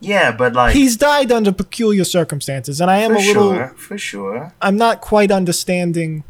Yeah, 0.00 0.32
but 0.32 0.54
like 0.54 0.74
he's 0.74 0.96
died 0.96 1.30
under 1.30 1.52
peculiar 1.52 2.04
circumstances, 2.04 2.80
and 2.80 2.90
I 2.90 2.98
am 2.98 3.12
a 3.12 3.18
little. 3.18 3.52
sure, 3.54 3.68
for 3.76 3.98
sure. 3.98 4.52
I'm 4.60 4.76
not 4.76 5.00
quite 5.00 5.30
understanding 5.30 6.24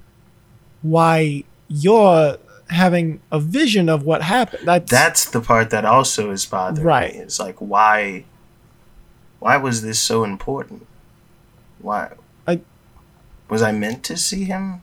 why 0.90 1.44
you're 1.68 2.36
having 2.70 3.20
a 3.30 3.38
vision 3.40 3.88
of 3.88 4.02
what 4.02 4.22
happened. 4.22 4.66
That's, 4.66 4.90
That's 4.90 5.24
the 5.30 5.40
part 5.40 5.70
that 5.70 5.84
also 5.84 6.30
is 6.30 6.44
bothering 6.46 6.86
Right. 6.86 7.14
me. 7.14 7.20
It's 7.20 7.38
like 7.38 7.56
why 7.58 8.24
why 9.38 9.56
was 9.56 9.82
this 9.82 9.98
so 10.00 10.24
important? 10.24 10.86
Why 11.78 12.12
I- 12.48 12.60
was 13.48 13.62
I 13.62 13.70
meant 13.72 14.02
to 14.04 14.16
see 14.16 14.44
him? 14.44 14.80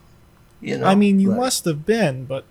You 0.60 0.78
know, 0.78 0.86
I 0.86 0.94
mean, 0.94 1.20
you 1.20 1.28
Like, 1.30 1.40
must 1.40 1.64
have 1.66 1.84
been, 1.84 2.24
but 2.24 2.44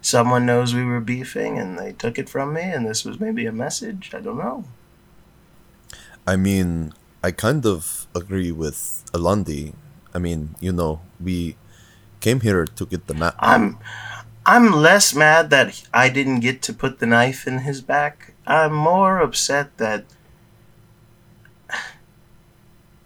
Someone 0.00 0.46
knows 0.46 0.72
we 0.72 0.84
were 0.84 1.00
beefing, 1.00 1.58
and 1.58 1.76
they 1.78 1.90
took 1.92 2.16
it 2.16 2.28
from 2.28 2.52
me, 2.54 2.62
and 2.62 2.86
this 2.86 3.04
was 3.04 3.18
maybe 3.18 3.44
a 3.44 3.50
message. 3.52 4.12
I 4.14 4.20
don't 4.20 4.38
know. 4.38 4.62
I 6.26 6.36
mean, 6.36 6.92
I 7.24 7.32
kind 7.32 7.66
of 7.66 8.06
agree 8.14 8.52
with 8.52 9.02
Alandi. 9.12 9.74
I 10.14 10.18
mean, 10.20 10.54
you 10.60 10.72
know, 10.72 11.00
we 11.20 11.56
came 12.26 12.40
here 12.40 12.64
to 12.64 12.86
get 12.86 13.06
the 13.06 13.14
map. 13.14 13.36
I'm 13.38 13.78
I'm 14.44 14.72
less 14.72 15.14
mad 15.14 15.50
that 15.50 15.68
I 15.94 16.08
didn't 16.08 16.40
get 16.40 16.60
to 16.62 16.72
put 16.72 16.98
the 16.98 17.06
knife 17.06 17.46
in 17.46 17.58
his 17.60 17.80
back. 17.80 18.34
I'm 18.46 18.74
more 18.74 19.20
upset 19.20 19.76
that 19.78 20.04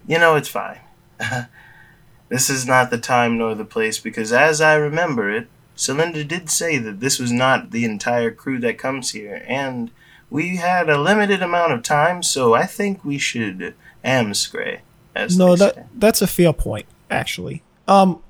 you 0.09 0.19
know 0.19 0.37
it's 0.37 0.49
fine. 0.49 0.81
this 2.31 2.49
is 2.49 2.67
not 2.67 2.91
the 2.91 2.99
time 2.99 3.37
nor 3.37 3.55
the 3.55 3.73
place 3.77 3.99
because 3.99 4.33
as 4.33 4.63
I 4.63 4.75
remember 4.75 5.31
it, 5.31 5.49
Celinda 5.77 6.27
did 6.27 6.49
say 6.49 6.79
that 6.79 7.01
this 7.01 7.19
was 7.19 7.33
not 7.33 7.73
the 7.73 7.85
entire 7.85 8.31
crew 8.31 8.59
that 8.61 8.79
comes 8.79 9.11
here 9.11 9.45
and 9.47 9.91
we 10.31 10.57
had 10.57 10.89
a 10.89 11.01
limited 11.11 11.43
amount 11.43 11.73
of 11.73 11.83
time, 11.83 12.23
so 12.23 12.55
I 12.55 12.65
think 12.65 13.05
we 13.05 13.19
should 13.19 13.75
amscray. 14.03 14.81
As 15.15 15.37
no, 15.37 15.57
that 15.57 15.89
that's 15.95 16.23
a 16.23 16.27
fair 16.27 16.55
point, 16.55 16.87
actually. 17.11 17.63
Um, 17.89 18.23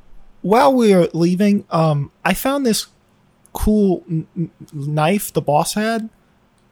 while 0.42 0.72
we 0.74 0.94
were 0.94 1.08
leaving, 1.12 1.64
um, 1.70 2.10
I 2.24 2.34
found 2.34 2.64
this 2.66 2.86
cool 3.52 4.04
n- 4.08 4.26
n- 4.36 4.50
knife 4.72 5.32
the 5.32 5.42
boss 5.42 5.74
had. 5.74 6.08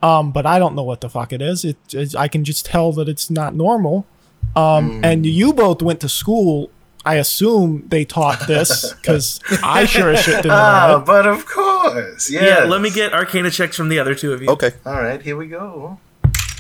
Um, 0.00 0.30
but 0.30 0.46
I 0.46 0.60
don't 0.60 0.76
know 0.76 0.84
what 0.84 1.00
the 1.00 1.08
fuck 1.10 1.32
it 1.32 1.42
is. 1.42 1.64
It, 1.64 1.76
it 1.92 2.14
I 2.14 2.28
can 2.28 2.44
just 2.44 2.64
tell 2.66 2.92
that 2.92 3.08
it's 3.08 3.30
not 3.30 3.54
normal. 3.54 4.06
Um, 4.54 5.00
and 5.04 5.26
you 5.26 5.52
both 5.52 5.82
went 5.82 6.00
to 6.02 6.08
school. 6.08 6.70
I 7.04 7.14
assume 7.16 7.84
they 7.88 8.04
taught 8.04 8.46
this 8.46 8.92
because 9.00 9.40
I 9.62 9.87
sure 9.87 10.10
as 10.10 10.20
shit 10.22 10.37
didn't 10.37 10.52
Ah, 10.52 10.98
it. 11.00 11.04
but 11.06 11.26
of 11.26 11.46
course, 11.46 12.30
Yeah, 12.30 12.44
yeah. 12.44 12.64
let 12.64 12.80
me 12.80 12.90
get 12.90 13.12
Arcana 13.12 13.50
checks 13.50 13.76
from 13.76 13.88
the 13.88 13.98
other 13.98 14.14
two 14.14 14.32
of 14.32 14.40
you. 14.40 14.48
Okay. 14.50 14.72
All 14.87 15.02
right, 15.02 15.20
here 15.20 15.37
we 15.37 15.48
go. 15.48 15.98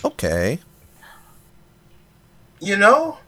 Okay. 0.04 0.58
You 2.60 2.76
know, 2.76 3.18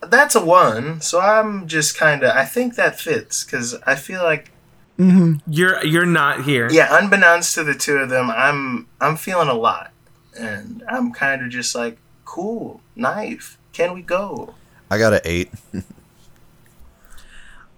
that's 0.00 0.34
a 0.34 0.44
one. 0.44 1.00
So 1.00 1.20
I'm 1.20 1.66
just 1.66 1.96
kind 1.96 2.22
of. 2.22 2.30
I 2.30 2.44
think 2.44 2.74
that 2.76 3.00
fits 3.00 3.44
because 3.44 3.74
I 3.86 3.94
feel 3.94 4.22
like, 4.22 4.50
mm-hmm. 4.98 5.34
You're 5.50 5.84
you're 5.84 6.06
not 6.06 6.44
here. 6.44 6.68
yeah, 6.70 6.88
unbeknownst 6.90 7.54
to 7.54 7.64
the 7.64 7.74
two 7.74 7.96
of 7.96 8.08
them, 8.08 8.30
I'm 8.30 8.86
I'm 9.00 9.16
feeling 9.16 9.48
a 9.48 9.54
lot, 9.54 9.92
and 10.38 10.82
I'm 10.88 11.12
kind 11.12 11.42
of 11.42 11.50
just 11.50 11.74
like, 11.74 11.98
cool, 12.24 12.80
knife. 12.94 13.58
Can 13.72 13.94
we 13.94 14.02
go? 14.02 14.54
I 14.90 14.98
got 14.98 15.12
an 15.12 15.20
eight. 15.24 15.50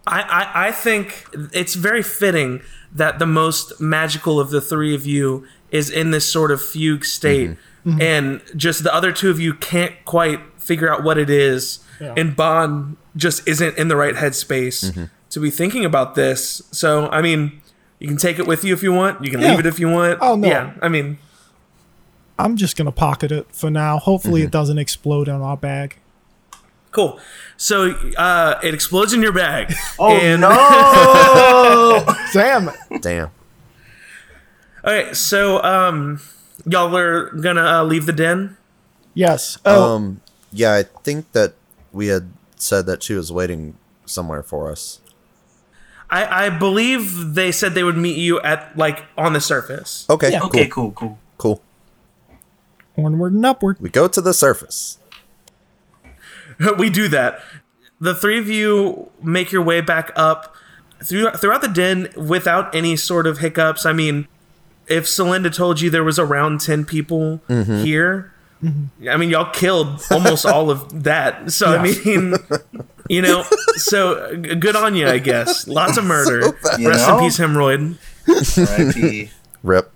I, 0.07 0.23
I, 0.23 0.69
I 0.69 0.73
think 0.73 1.27
it's 1.53 1.75
very 1.75 2.03
fitting 2.03 2.62
that 2.93 3.19
the 3.19 3.27
most 3.27 3.81
magical 3.81 4.41
of 4.41 4.50
the 4.50 4.61
three 4.61 4.95
of 4.95 5.07
you 5.07 5.47
is 5.71 5.91
in 5.91 6.11
this 6.11 6.27
sort 6.27 6.50
of 6.50 6.61
fugue 6.61 7.05
state, 7.05 7.50
mm-hmm. 7.85 8.00
and 8.00 8.43
just 8.57 8.83
the 8.83 8.93
other 8.95 9.12
two 9.12 9.31
of 9.31 9.39
you 9.39 9.55
can't 9.55 9.95
quite 10.05 10.60
figure 10.71 10.89
out 10.93 11.03
what 11.03 11.19
it 11.19 11.29
is, 11.29 11.81
Yeah. 12.00 12.15
and 12.17 12.37
Bond 12.37 12.97
just 13.17 13.39
isn't 13.49 13.77
in 13.77 13.89
the 13.89 13.97
right 13.97 14.15
headspace 14.15 14.79
to 15.31 15.41
be 15.41 15.50
thinking 15.50 15.85
about 15.85 16.15
this. 16.15 16.62
So, 16.71 17.09
I 17.11 17.21
mean, 17.23 17.61
you 17.99 18.07
can 18.07 18.17
take 18.17 18.39
it 18.39 18.47
with 18.47 18.62
you 18.65 18.73
if 18.73 18.83
you 18.85 18.93
want. 18.93 19.25
You 19.25 19.31
can 19.33 19.41
Yeah. 19.41 19.50
leave 19.50 19.59
it 19.59 19.67
if 19.67 19.81
you 19.81 19.89
want. 19.89 20.19
Oh, 20.21 20.37
no. 20.37 20.47
Yeah, 20.47 20.71
I 20.81 20.89
mean, 20.89 21.19
I'm 22.39 22.55
just 22.57 22.77
gonna 22.77 22.93
pocket 22.93 23.33
it 23.33 23.47
for 23.53 23.69
now. 23.69 23.99
Hopefully, 23.99 24.43
it 24.43 24.53
doesn't 24.53 24.79
explode 24.79 25.27
in 25.29 25.35
our 25.43 25.57
bag. 25.57 25.97
Cool. 26.93 27.19
So 27.57 27.91
uh, 28.17 28.59
it 28.62 28.73
explodes 28.75 29.12
in 29.12 29.23
your 29.23 29.33
bag. 29.33 29.75
Oh 29.99 30.17
and, 30.17 30.41
no! 30.41 32.15
Damn 32.33 32.69
it! 32.69 33.03
Damn. 33.03 33.31
Okay, 34.85 35.12
so 35.12 35.62
um, 35.62 36.21
y'all 36.65 36.97
are 36.97 37.31
gonna 37.33 37.65
uh, 37.65 37.83
leave 37.85 38.07
the 38.07 38.12
den. 38.15 38.57
Yes. 39.15 39.59
Oh, 39.67 39.97
Um, 39.97 40.21
yeah, 40.52 40.75
I 40.75 40.83
think 41.02 41.33
that 41.33 41.54
we 41.92 42.09
had 42.09 42.33
said 42.57 42.87
that 42.87 43.02
she 43.02 43.14
was 43.14 43.33
waiting 43.33 43.76
somewhere 44.04 44.42
for 44.42 44.71
us. 44.71 45.00
I, 46.11 46.47
I 46.47 46.50
believe 46.50 47.35
they 47.35 47.52
said 47.52 47.75
they 47.75 47.85
would 47.85 47.97
meet 47.97 48.19
you 48.19 48.40
at 48.40 48.76
like 48.76 49.04
on 49.16 49.33
the 49.33 49.40
surface. 49.40 50.07
Okay, 50.11 50.33
Yeah. 50.33 50.42
okay, 50.42 50.66
cool, 50.66 50.90
cool, 50.92 51.19
cool. 51.38 51.61
cool. 52.97 53.04
onward 53.04 53.33
and 53.33 53.47
upward. 53.47 53.78
We 53.80 53.88
go 53.88 54.09
to 54.09 54.21
the 54.21 54.35
surface. 54.35 54.99
we 56.78 56.90
do 56.90 57.09
that. 57.09 57.40
The 58.00 58.14
three 58.14 58.38
of 58.38 58.49
you 58.49 59.11
make 59.23 59.52
your 59.52 59.62
way 59.62 59.80
back 59.80 60.11
up 60.16 60.54
through, 61.02 61.30
throughout 61.33 61.62
the 61.62 61.69
den 61.69 62.09
without 62.16 62.75
any 62.75 62.97
sort 62.97 63.26
of 63.26 63.38
hiccups. 63.38 63.87
I 63.87 63.92
mean, 63.92 64.26
if 64.87 65.04
Celinda 65.04 65.54
told 65.54 65.80
you 65.80 65.90
there 65.90 66.04
was 66.04 66.19
around 66.19 66.61
10 66.61 66.85
people 66.85 67.40
mm-hmm. 67.49 67.85
here, 67.85 68.29
Mm-hmm. 68.62 69.09
I 69.09 69.17
mean, 69.17 69.31
y'all 69.31 69.50
killed 69.50 70.02
almost 70.11 70.45
all 70.45 70.71
of 70.71 71.05
that. 71.05 71.50
So, 71.50 71.67
I 71.67 71.83
mean, 71.83 72.35
you 73.09 73.23
know, 73.23 73.45
so 73.76 74.37
good 74.37 74.76
on 74.76 74.95
you, 74.95 75.09
I 75.09 75.19
guess. 75.19 75.67
Lots 75.67 75.97
of 75.97 76.05
murder. 76.05 76.57
You 76.79 76.88
Rest 76.88 77.09
know? 77.09 77.19
in 77.19 77.25
peace, 77.25 77.38
hemorrhoid. 77.38 77.97
R.I.P. 78.29 79.31
Rip. 79.62 79.90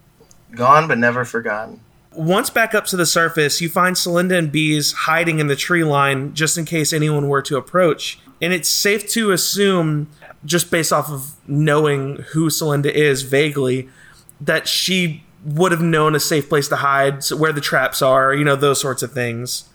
Gone 0.52 0.88
but 0.88 0.98
never 0.98 1.24
forgotten. 1.24 1.80
Once 2.12 2.48
back 2.48 2.74
up 2.74 2.86
to 2.86 2.96
the 2.96 3.06
surface, 3.06 3.60
you 3.60 3.68
find 3.68 3.96
Celinda 3.96 4.38
and 4.38 4.52
Beeze 4.52 4.92
hiding 4.92 5.40
in 5.40 5.48
the 5.48 5.56
tree 5.56 5.84
line 5.84 6.32
just 6.32 6.56
in 6.56 6.64
case 6.64 6.92
anyone 6.92 7.28
were 7.28 7.42
to 7.42 7.56
approach. 7.56 8.18
And 8.40 8.52
it's 8.52 8.68
safe 8.68 9.08
to 9.10 9.32
assume, 9.32 10.08
just 10.44 10.70
based 10.70 10.92
off 10.92 11.10
of 11.10 11.32
knowing 11.48 12.24
who 12.32 12.48
Celinda 12.50 12.90
is 12.90 13.22
vaguely, 13.22 13.88
that 14.40 14.68
she 14.68 15.24
would 15.44 15.72
have 15.72 15.82
known 15.82 16.14
a 16.14 16.20
safe 16.20 16.48
place 16.48 16.68
to 16.68 16.76
hide, 16.76 17.22
so 17.22 17.36
where 17.36 17.52
the 17.52 17.60
traps 17.60 18.02
are, 18.02 18.34
you 18.34 18.44
know, 18.44 18.56
those 18.56 18.80
sorts 18.80 19.02
of 19.02 19.12
things. 19.12 19.68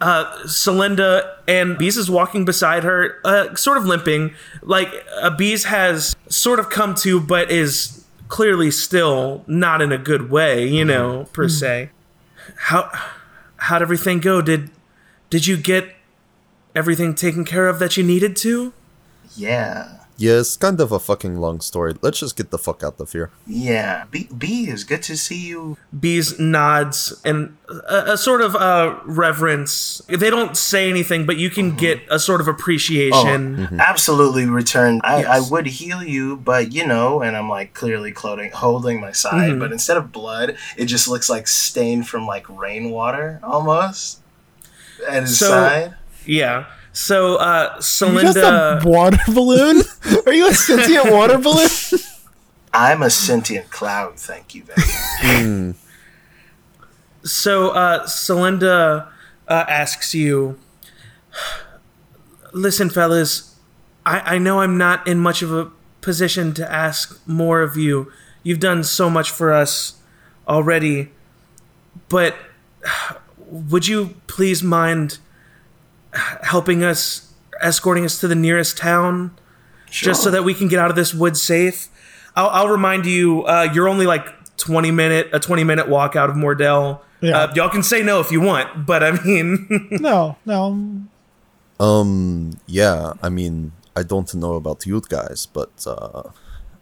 Uh, 0.00 0.24
Celinda 0.44 1.34
and 1.46 1.76
Beeze 1.76 1.96
is 1.96 2.10
walking 2.10 2.44
beside 2.44 2.84
her, 2.84 3.20
uh, 3.24 3.54
sort 3.54 3.76
of 3.78 3.84
limping. 3.84 4.34
Like 4.62 4.88
uh, 5.20 5.30
Beeze 5.30 5.64
has 5.64 6.14
sort 6.28 6.60
of 6.60 6.70
come 6.70 6.94
to, 6.96 7.20
but 7.20 7.50
is 7.50 8.04
clearly 8.28 8.70
still 8.70 9.44
not 9.46 9.82
in 9.82 9.90
a 9.90 9.98
good 9.98 10.30
way, 10.30 10.66
you 10.66 10.84
know, 10.84 11.28
per 11.32 11.48
se. 11.48 11.90
How 12.56 12.90
how'd 13.56 13.82
everything 13.82 14.20
go? 14.20 14.40
Did 14.40 14.70
did 15.30 15.46
you 15.46 15.56
get 15.56 15.94
everything 16.74 17.14
taken 17.14 17.44
care 17.44 17.68
of 17.68 17.78
that 17.80 17.96
you 17.96 18.04
needed 18.04 18.36
to? 18.36 18.72
Yeah. 19.36 20.04
Yeah, 20.20 20.40
it's 20.40 20.56
kind 20.56 20.80
of 20.80 20.90
a 20.90 20.98
fucking 20.98 21.36
long 21.36 21.60
story. 21.60 21.94
Let's 22.02 22.18
just 22.18 22.34
get 22.36 22.50
the 22.50 22.58
fuck 22.58 22.82
out 22.82 22.98
of 23.00 23.12
here. 23.12 23.30
Yeah. 23.46 24.04
B, 24.10 24.28
B 24.36 24.68
is 24.68 24.82
good 24.82 25.02
to 25.04 25.16
see 25.16 25.46
you. 25.46 25.76
Beeze 25.98 26.40
nods 26.40 27.20
and 27.24 27.56
a, 27.68 28.14
a 28.14 28.18
sort 28.18 28.40
of 28.40 28.56
uh, 28.56 28.98
reverence. 29.04 30.02
They 30.08 30.28
don't 30.28 30.56
say 30.56 30.90
anything, 30.90 31.24
but 31.24 31.36
you 31.36 31.50
can 31.50 31.76
get 31.76 32.00
a 32.10 32.18
sort 32.18 32.40
of 32.40 32.48
appreciation. 32.48 33.68
Oh, 33.70 33.76
Absolutely 33.78 34.46
return. 34.46 35.00
I, 35.04 35.20
Yes. 35.20 35.26
I 35.28 35.50
would 35.52 35.66
heal 35.66 36.02
you, 36.02 36.36
but 36.36 36.72
you 36.72 36.84
know, 36.84 37.22
and 37.22 37.36
I'm 37.36 37.48
like 37.48 37.72
clearly 37.74 38.10
clothing, 38.10 38.50
holding 38.50 39.00
my 39.00 39.12
side, 39.12 39.50
Mm-hmm. 39.50 39.60
but 39.60 39.70
instead 39.70 39.96
of 39.96 40.10
blood, 40.10 40.56
it 40.76 40.86
just 40.86 41.06
looks 41.06 41.30
like 41.30 41.46
stain 41.46 42.02
from 42.02 42.26
like 42.26 42.48
rainwater 42.48 43.38
almost 43.44 44.20
at 45.08 45.22
his 45.22 45.38
So- 45.38 45.46
side. 45.46 45.94
Yeah. 46.26 46.66
So 46.98 47.36
uh, 47.36 47.76
You 47.76 48.20
just 48.20 48.38
a 48.38 48.80
water 48.82 49.18
balloon? 49.32 49.82
Are 50.26 50.32
you 50.32 50.48
a 50.48 50.52
sentient 50.52 51.12
water 51.12 51.38
balloon? 51.48 51.68
I'm 52.74 53.02
a 53.02 53.08
sentient 53.08 53.70
cloud, 53.70 54.18
thank 54.18 54.52
you 54.54 54.64
very 54.64 55.66
much. 55.66 55.76
So 57.24 57.70
uh, 57.70 58.06
Celinda 58.06 59.08
uh, 59.46 59.64
asks 59.68 60.14
you, 60.14 60.58
"Listen, 62.52 62.88
fellas, 62.88 63.56
I, 64.06 64.34
I 64.34 64.38
know 64.38 64.60
I'm 64.60 64.78
not 64.78 65.06
in 65.06 65.18
much 65.18 65.42
of 65.42 65.52
a 65.52 65.70
position 66.00 66.54
to 66.54 66.72
ask 66.72 67.20
more 67.28 67.60
of 67.60 67.76
you. 67.76 68.10
You've 68.42 68.60
done 68.60 68.82
so 68.82 69.10
much 69.10 69.30
for 69.30 69.52
us 69.52 69.94
already, 70.46 71.10
but 72.08 72.34
would 73.46 73.86
you 73.86 74.14
please 74.26 74.62
mind 74.62 75.18
helping 76.12 76.84
us, 76.84 77.32
escorting 77.60 78.04
us 78.04 78.18
to 78.20 78.28
the 78.28 78.34
nearest 78.34 78.78
town, 78.78 79.36
just 79.90 80.22
so 80.22 80.30
that 80.30 80.44
we 80.44 80.54
can 80.54 80.68
get 80.68 80.78
out 80.78 80.90
of 80.90 80.96
this 80.96 81.14
wood 81.14 81.36
safe?" 81.36 81.88
I'll, 82.36 82.48
I'll 82.50 82.68
remind 82.68 83.04
you, 83.04 83.42
uh, 83.44 83.68
you're 83.72 83.88
only 83.88 84.06
like 84.06 84.26
20 84.58 84.90
minute 84.92 85.28
a 85.32 85.40
20 85.40 85.64
minute 85.64 85.88
walk 85.88 86.14
out 86.14 86.30
of 86.30 86.36
Mordell. 86.36 87.00
Yeah. 87.20 87.36
Uh, 87.36 87.52
y'all 87.54 87.68
can 87.68 87.82
say 87.82 88.02
no 88.02 88.20
if 88.20 88.30
you 88.30 88.40
want, 88.40 88.86
but 88.86 89.02
I 89.02 89.10
mean, 89.24 89.66
No, 89.90 90.36
no. 90.46 91.02
Um, 91.80 92.52
yeah, 92.66 93.14
I 93.22 93.28
mean, 93.28 93.72
I 93.96 94.02
don't 94.04 94.32
know 94.34 94.54
about 94.54 94.86
you 94.86 95.00
guys, 95.08 95.46
but 95.46 95.84
uh, 95.86 96.30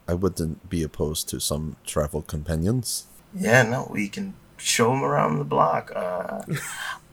I 0.07 0.15
wouldn't 0.15 0.69
be 0.69 0.83
opposed 0.83 1.29
to 1.31 1.41
some 1.41 1.77
travel 1.87 2.23
companions. 2.23 3.07
Yeah, 3.35 3.63
no, 3.63 3.89
we 3.91 4.09
can 4.09 4.35
show 4.59 4.93
him 4.93 5.03
around 5.03 5.39
the 5.39 5.45
block. 5.45 5.91
Uh, 5.95 6.43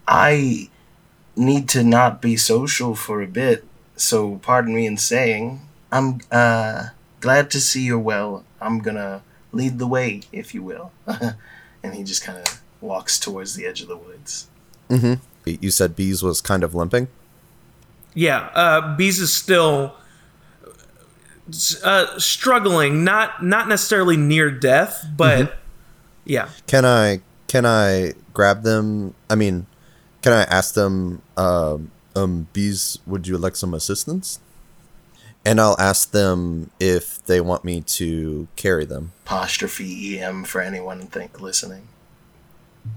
I 0.07 0.69
need 1.35 1.69
to 1.69 1.83
not 1.83 2.21
be 2.21 2.37
social 2.37 2.95
for 2.95 3.21
a 3.21 3.27
bit, 3.27 3.65
so 3.95 4.37
pardon 4.37 4.73
me 4.73 4.85
in 4.85 4.97
saying, 4.97 5.61
I'm 5.91 6.21
uh, 6.31 6.89
glad 7.19 7.51
to 7.51 7.61
see 7.61 7.83
you're 7.83 7.99
well. 7.99 8.43
I'm 8.61 8.79
gonna 8.79 9.21
lead 9.51 9.79
the 9.79 9.87
way, 9.87 10.21
if 10.31 10.53
you 10.53 10.63
will. 10.63 10.91
and 11.83 11.93
he 11.93 12.03
just 12.03 12.23
kind 12.23 12.39
of 12.39 12.61
walks 12.81 13.19
towards 13.19 13.55
the 13.55 13.65
edge 13.65 13.81
of 13.81 13.87
the 13.87 13.97
woods. 13.97 14.47
Mm-hmm. 14.89 15.13
You 15.45 15.71
said 15.71 15.95
Beeze 15.95 16.23
was 16.23 16.41
kind 16.41 16.63
of 16.63 16.73
limping? 16.73 17.07
yeah, 18.13 18.49
uh, 18.53 18.95
Beeze 18.95 19.19
is 19.19 19.33
still 19.33 19.93
uh, 21.83 22.19
struggling, 22.19 23.03
not 23.03 23.43
not 23.43 23.67
necessarily 23.67 24.17
near 24.17 24.51
death, 24.51 25.05
but 25.15 25.57
yeah. 26.25 26.49
Can 26.67 26.85
I 26.85 27.21
can 27.47 27.65
I 27.65 28.13
grab 28.33 28.63
them? 28.63 29.15
I 29.29 29.35
mean, 29.35 29.65
can 30.23 30.33
I 30.33 30.43
ask 30.43 30.73
them 30.73 31.21
um 31.37 31.91
um 32.15 32.47
Beeze, 32.53 32.97
would 33.05 33.27
you 33.27 33.37
like 33.37 33.55
some 33.55 33.73
assistance? 33.75 34.39
And 35.45 35.59
I'll 35.59 35.75
ask 35.77 36.11
them 36.11 36.71
if 36.79 37.23
they 37.25 37.41
want 37.41 37.65
me 37.65 37.81
to 37.81 38.47
carry 38.55 38.85
them. 38.85 39.11
Apostrophe 39.25 40.17
EM 40.17 40.45
for 40.45 40.61
anyone 40.61 41.07
think 41.07 41.41
listening. 41.41 41.89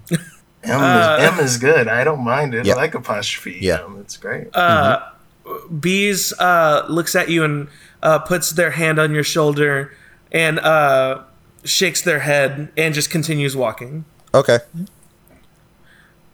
M, 0.62 0.80
is, 0.80 1.32
M 1.32 1.38
is 1.44 1.58
good. 1.58 1.86
I 1.88 2.02
don't 2.04 2.24
mind 2.24 2.54
it. 2.54 2.66
Yeah. 2.66 2.74
I 2.74 2.76
like 2.76 2.94
apostrophe 2.94 3.58
Yeah. 3.60 3.84
EM. 3.84 3.98
It's 4.00 4.16
great. 4.16 4.48
Beeze 5.80 6.32
uh, 6.40 6.86
looks 6.88 7.14
at 7.14 7.28
you 7.28 7.44
and 7.44 7.68
uh, 8.02 8.18
puts 8.20 8.50
their 8.50 8.72
hand 8.72 8.98
on 8.98 9.12
your 9.12 9.22
shoulder 9.22 9.92
and 10.32 10.58
uh, 10.58 11.22
shakes 11.64 12.02
their 12.02 12.20
head 12.20 12.70
and 12.76 12.94
just 12.94 13.10
continues 13.10 13.56
walking. 13.56 14.04
Okay. 14.34 14.58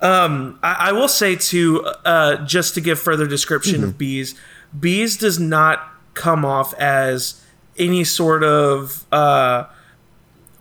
I, 0.03 0.77
I 0.89 0.93
will 0.93 1.09
say 1.09 1.37
too, 1.37 1.85
uh, 2.05 2.45
just 2.45 2.75
to 2.75 2.81
give 2.81 2.99
further 2.99 3.27
description 3.27 3.85
of 3.85 3.97
Beeze, 3.99 4.35
Beeze 4.79 5.17
does 5.17 5.39
not 5.39 5.89
come 6.15 6.45
off 6.45 6.75
as 6.75 7.41
any 7.79 8.05
sort 8.05 8.43
of 8.43 9.07
uh, 9.13 9.65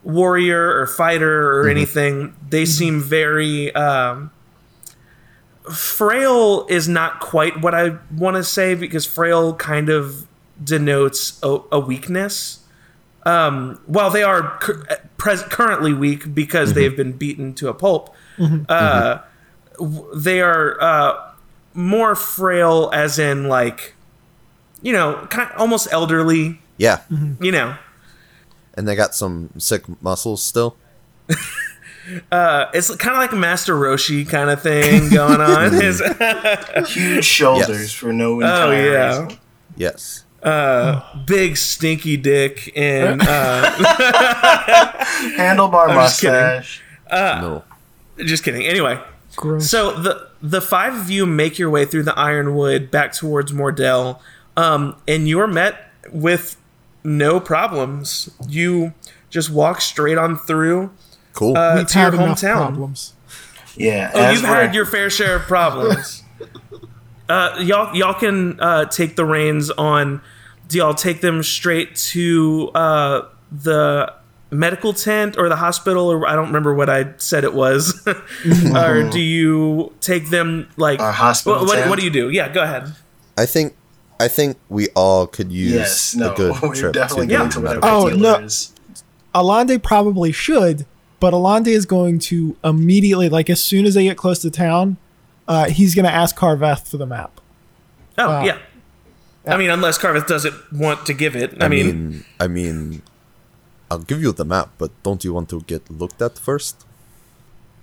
warrior 0.03 0.79
or 0.79 0.85
fighter 0.87 1.59
or 1.59 1.67
anything. 1.69 2.35
They 2.49 2.65
seem 2.65 3.01
very 3.01 3.73
um, 3.75 4.31
frail. 5.71 6.65
Is 6.69 6.87
not 6.87 7.19
quite 7.19 7.61
what 7.61 7.73
I 7.75 7.97
want 8.15 8.37
to 8.37 8.43
say 8.43 8.75
because 8.75 9.05
frail 9.05 9.55
kind 9.55 9.89
of 9.89 10.27
denotes 10.63 11.39
a, 11.43 11.59
a 11.71 11.79
weakness. 11.79 12.59
Um, 13.23 13.79
while 13.85 14.09
they 14.09 14.23
are 14.23 14.57
cur- 14.59 14.83
pres- 15.17 15.43
currently 15.43 15.93
weak 15.93 16.33
because 16.33 16.73
they've 16.73 16.95
been 16.97 17.11
beaten 17.13 17.53
to 17.55 17.69
a 17.69 17.73
pulp, 17.73 18.15
uh, 18.39 18.43
w- 19.09 19.23
they 20.15 20.41
are 20.41 20.81
uh, 20.81 21.31
more 21.73 22.15
frail, 22.15 22.89
as 22.93 23.17
in 23.19 23.47
like, 23.47 23.93
you 24.81 24.93
know, 24.93 25.25
kind 25.29 25.49
of 25.51 25.57
almost 25.59 25.87
elderly. 25.91 26.59
Yeah. 26.77 27.01
You 27.39 27.51
know, 27.51 27.75
And 28.73 28.87
they 28.87 28.95
got 28.95 29.13
some 29.15 29.49
sick 29.57 29.83
muscles 30.01 30.41
still. 30.41 30.75
uh, 32.31 32.65
it's 32.73 32.93
kind 32.95 33.13
of 33.15 33.19
like 33.21 33.31
a 33.31 33.35
Master 33.35 33.75
Roshi 33.75 34.27
kind 34.27 34.49
of 34.49 34.61
thing 34.61 35.09
going 35.09 35.41
on. 35.41 35.73
It's- 35.81 36.89
Huge 36.93 37.23
shoulders 37.25 37.69
Yes. 37.69 37.91
for 37.93 38.11
no 38.11 38.41
Oh, 38.41 38.71
yeah. 38.71 39.21
reason. 39.21 39.37
Yes. 39.77 40.25
big 41.27 41.55
stinky 41.57 42.17
dick 42.17 42.71
and 42.75 43.21
uh, 43.21 43.71
Handlebar 45.37 45.89
I'm 45.89 45.95
just 45.95 46.19
kidding. 46.21 46.33
mustache. 46.33 46.81
no. 47.11 47.63
Just 48.19 48.43
kidding. 48.43 48.65
Anyway, 48.65 48.99
Gross. 49.35 49.69
so 49.69 49.91
the 49.99 50.27
the 50.41 50.61
five 50.61 50.93
of 50.95 51.09
you 51.09 51.25
make 51.25 51.57
your 51.59 51.69
way 51.69 51.85
through 51.85 52.03
the 52.03 52.17
Ironwood 52.17 52.91
back 52.91 53.13
towards 53.13 53.51
Mordell, 53.51 54.19
um, 54.57 54.95
and 55.07 55.27
you 55.27 55.39
are 55.39 55.47
met 55.47 55.89
with 56.11 56.57
no 57.03 57.39
problems. 57.39 58.29
You 58.47 58.93
just 59.29 59.49
walk 59.49 59.81
straight 59.81 60.17
on 60.17 60.37
through 60.37 60.91
Cool. 61.33 61.57
uh, 61.57 61.75
We've 61.77 61.87
to 61.87 61.99
your 61.99 62.05
had 62.11 62.13
enough 62.15 62.39
hometown. 62.41 62.55
problems. 62.57 63.13
Yeah. 63.77 64.11
Oh, 64.13 64.31
you've 64.31 64.43
we're- 64.43 64.53
had 64.65 64.75
your 64.75 64.85
fair 64.85 65.09
share 65.09 65.37
of 65.37 65.43
problems. 65.43 66.23
uh, 67.29 67.55
y'all, 67.61 67.95
y'all 67.95 68.13
can 68.13 68.59
uh, 68.59 68.85
take 68.85 69.15
the 69.15 69.23
reins 69.25 69.69
on. 69.71 70.21
Do 70.67 70.77
y'all 70.79 70.93
take 70.93 71.21
them 71.21 71.41
straight 71.43 71.95
to 71.95 72.69
uh, 72.75 73.21
the 73.51 74.13
medical 74.51 74.93
tent 74.93 75.37
or 75.37 75.49
the 75.49 75.55
hospital, 75.55 76.11
or 76.11 76.27
I 76.27 76.35
don't 76.35 76.47
remember 76.47 76.73
what 76.73 76.89
I 76.89 77.13
said 77.17 77.43
it 77.43 77.53
was, 77.53 78.05
or 78.75 79.09
do 79.09 79.19
you 79.19 79.93
take 80.01 80.29
them 80.29 80.67
like 80.77 80.99
Our 80.99 81.11
hospital 81.11 81.59
What, 81.59 81.67
what, 81.67 81.75
tent? 81.77 81.89
what 81.89 81.97
do 81.99 82.05
you 82.05 82.11
do? 82.11 82.29
Yeah, 82.29 82.49
go 82.53 82.61
ahead. 82.61 82.93
I 83.37 83.45
think 83.45 83.75
I 84.19 84.27
think 84.27 84.57
we 84.69 84.87
all 84.89 85.25
could 85.25 85.51
use 85.51 85.71
Yes. 85.73 86.15
No. 86.15 86.33
a 86.33 86.35
good 86.35 86.61
We're 86.61 86.75
trip 86.75 86.93
definitely 86.93 87.27
to 87.27 87.33
going 87.37 87.47
the 87.49 87.53
to 87.55 87.59
medical 87.61 87.89
whatever 87.89 88.07
Oh, 88.07 88.09
dealer 88.15 88.41
no. 88.41 88.47
Alande 89.33 89.81
probably 89.81 90.31
should, 90.31 90.85
but 91.19 91.33
Alande 91.33 91.67
is 91.67 91.85
going 91.85 92.19
to 92.19 92.55
immediately, 92.63 93.29
like 93.29 93.49
as 93.49 93.63
soon 93.63 93.85
as 93.85 93.93
they 93.93 94.03
get 94.03 94.17
close 94.17 94.39
to 94.39 94.51
town, 94.51 94.97
uh, 95.47 95.69
he's 95.69 95.95
going 95.95 96.05
to 96.05 96.11
ask 96.11 96.35
Carveth 96.35 96.87
for 96.89 96.97
the 96.97 97.05
map. 97.05 97.39
Oh, 98.17 98.29
Uh, 98.29 98.43
yeah. 98.43 98.57
I 99.47 99.57
mean, 99.57 99.69
unless 99.71 99.97
Carveth 99.97 100.27
doesn't 100.27 100.53
want 100.71 101.05
to 101.07 101.13
give 101.13 101.35
it. 101.35 101.55
I, 101.61 101.65
I 101.65 101.69
mean, 101.69 101.85
mean, 102.09 102.25
I 102.39 102.47
mean, 102.47 103.01
I'll 103.91 103.99
give 103.99 104.21
you 104.21 104.31
the 104.31 104.45
map, 104.45 104.69
but 104.77 104.91
don't 105.03 105.21
you 105.25 105.33
want 105.33 105.49
to 105.49 105.59
get 105.63 105.91
looked 105.91 106.21
at 106.21 106.39
first? 106.39 106.85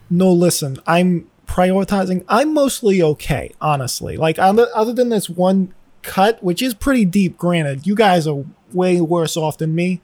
No, 0.09 0.33
listen, 0.33 0.79
I'm 0.87 1.31
prioritizing. 1.47 2.25
I'm 2.31 2.55
mostly 2.55 3.03
okay, 3.03 3.53
honestly. 3.61 4.17
Like 4.17 4.39
other 4.39 4.69
other 4.75 4.95
than 4.95 5.11
this 5.11 5.29
one 5.29 5.75
cut, 6.01 6.43
which 6.43 6.63
is 6.63 6.73
pretty 6.73 7.05
deep. 7.05 7.37
Granted, 7.37 7.87
you 7.87 7.95
guys 7.95 8.27
are 8.27 8.43
way 8.73 9.03
worse 9.03 9.37
off 9.37 9.59
than 9.59 9.75
me, 9.75 10.01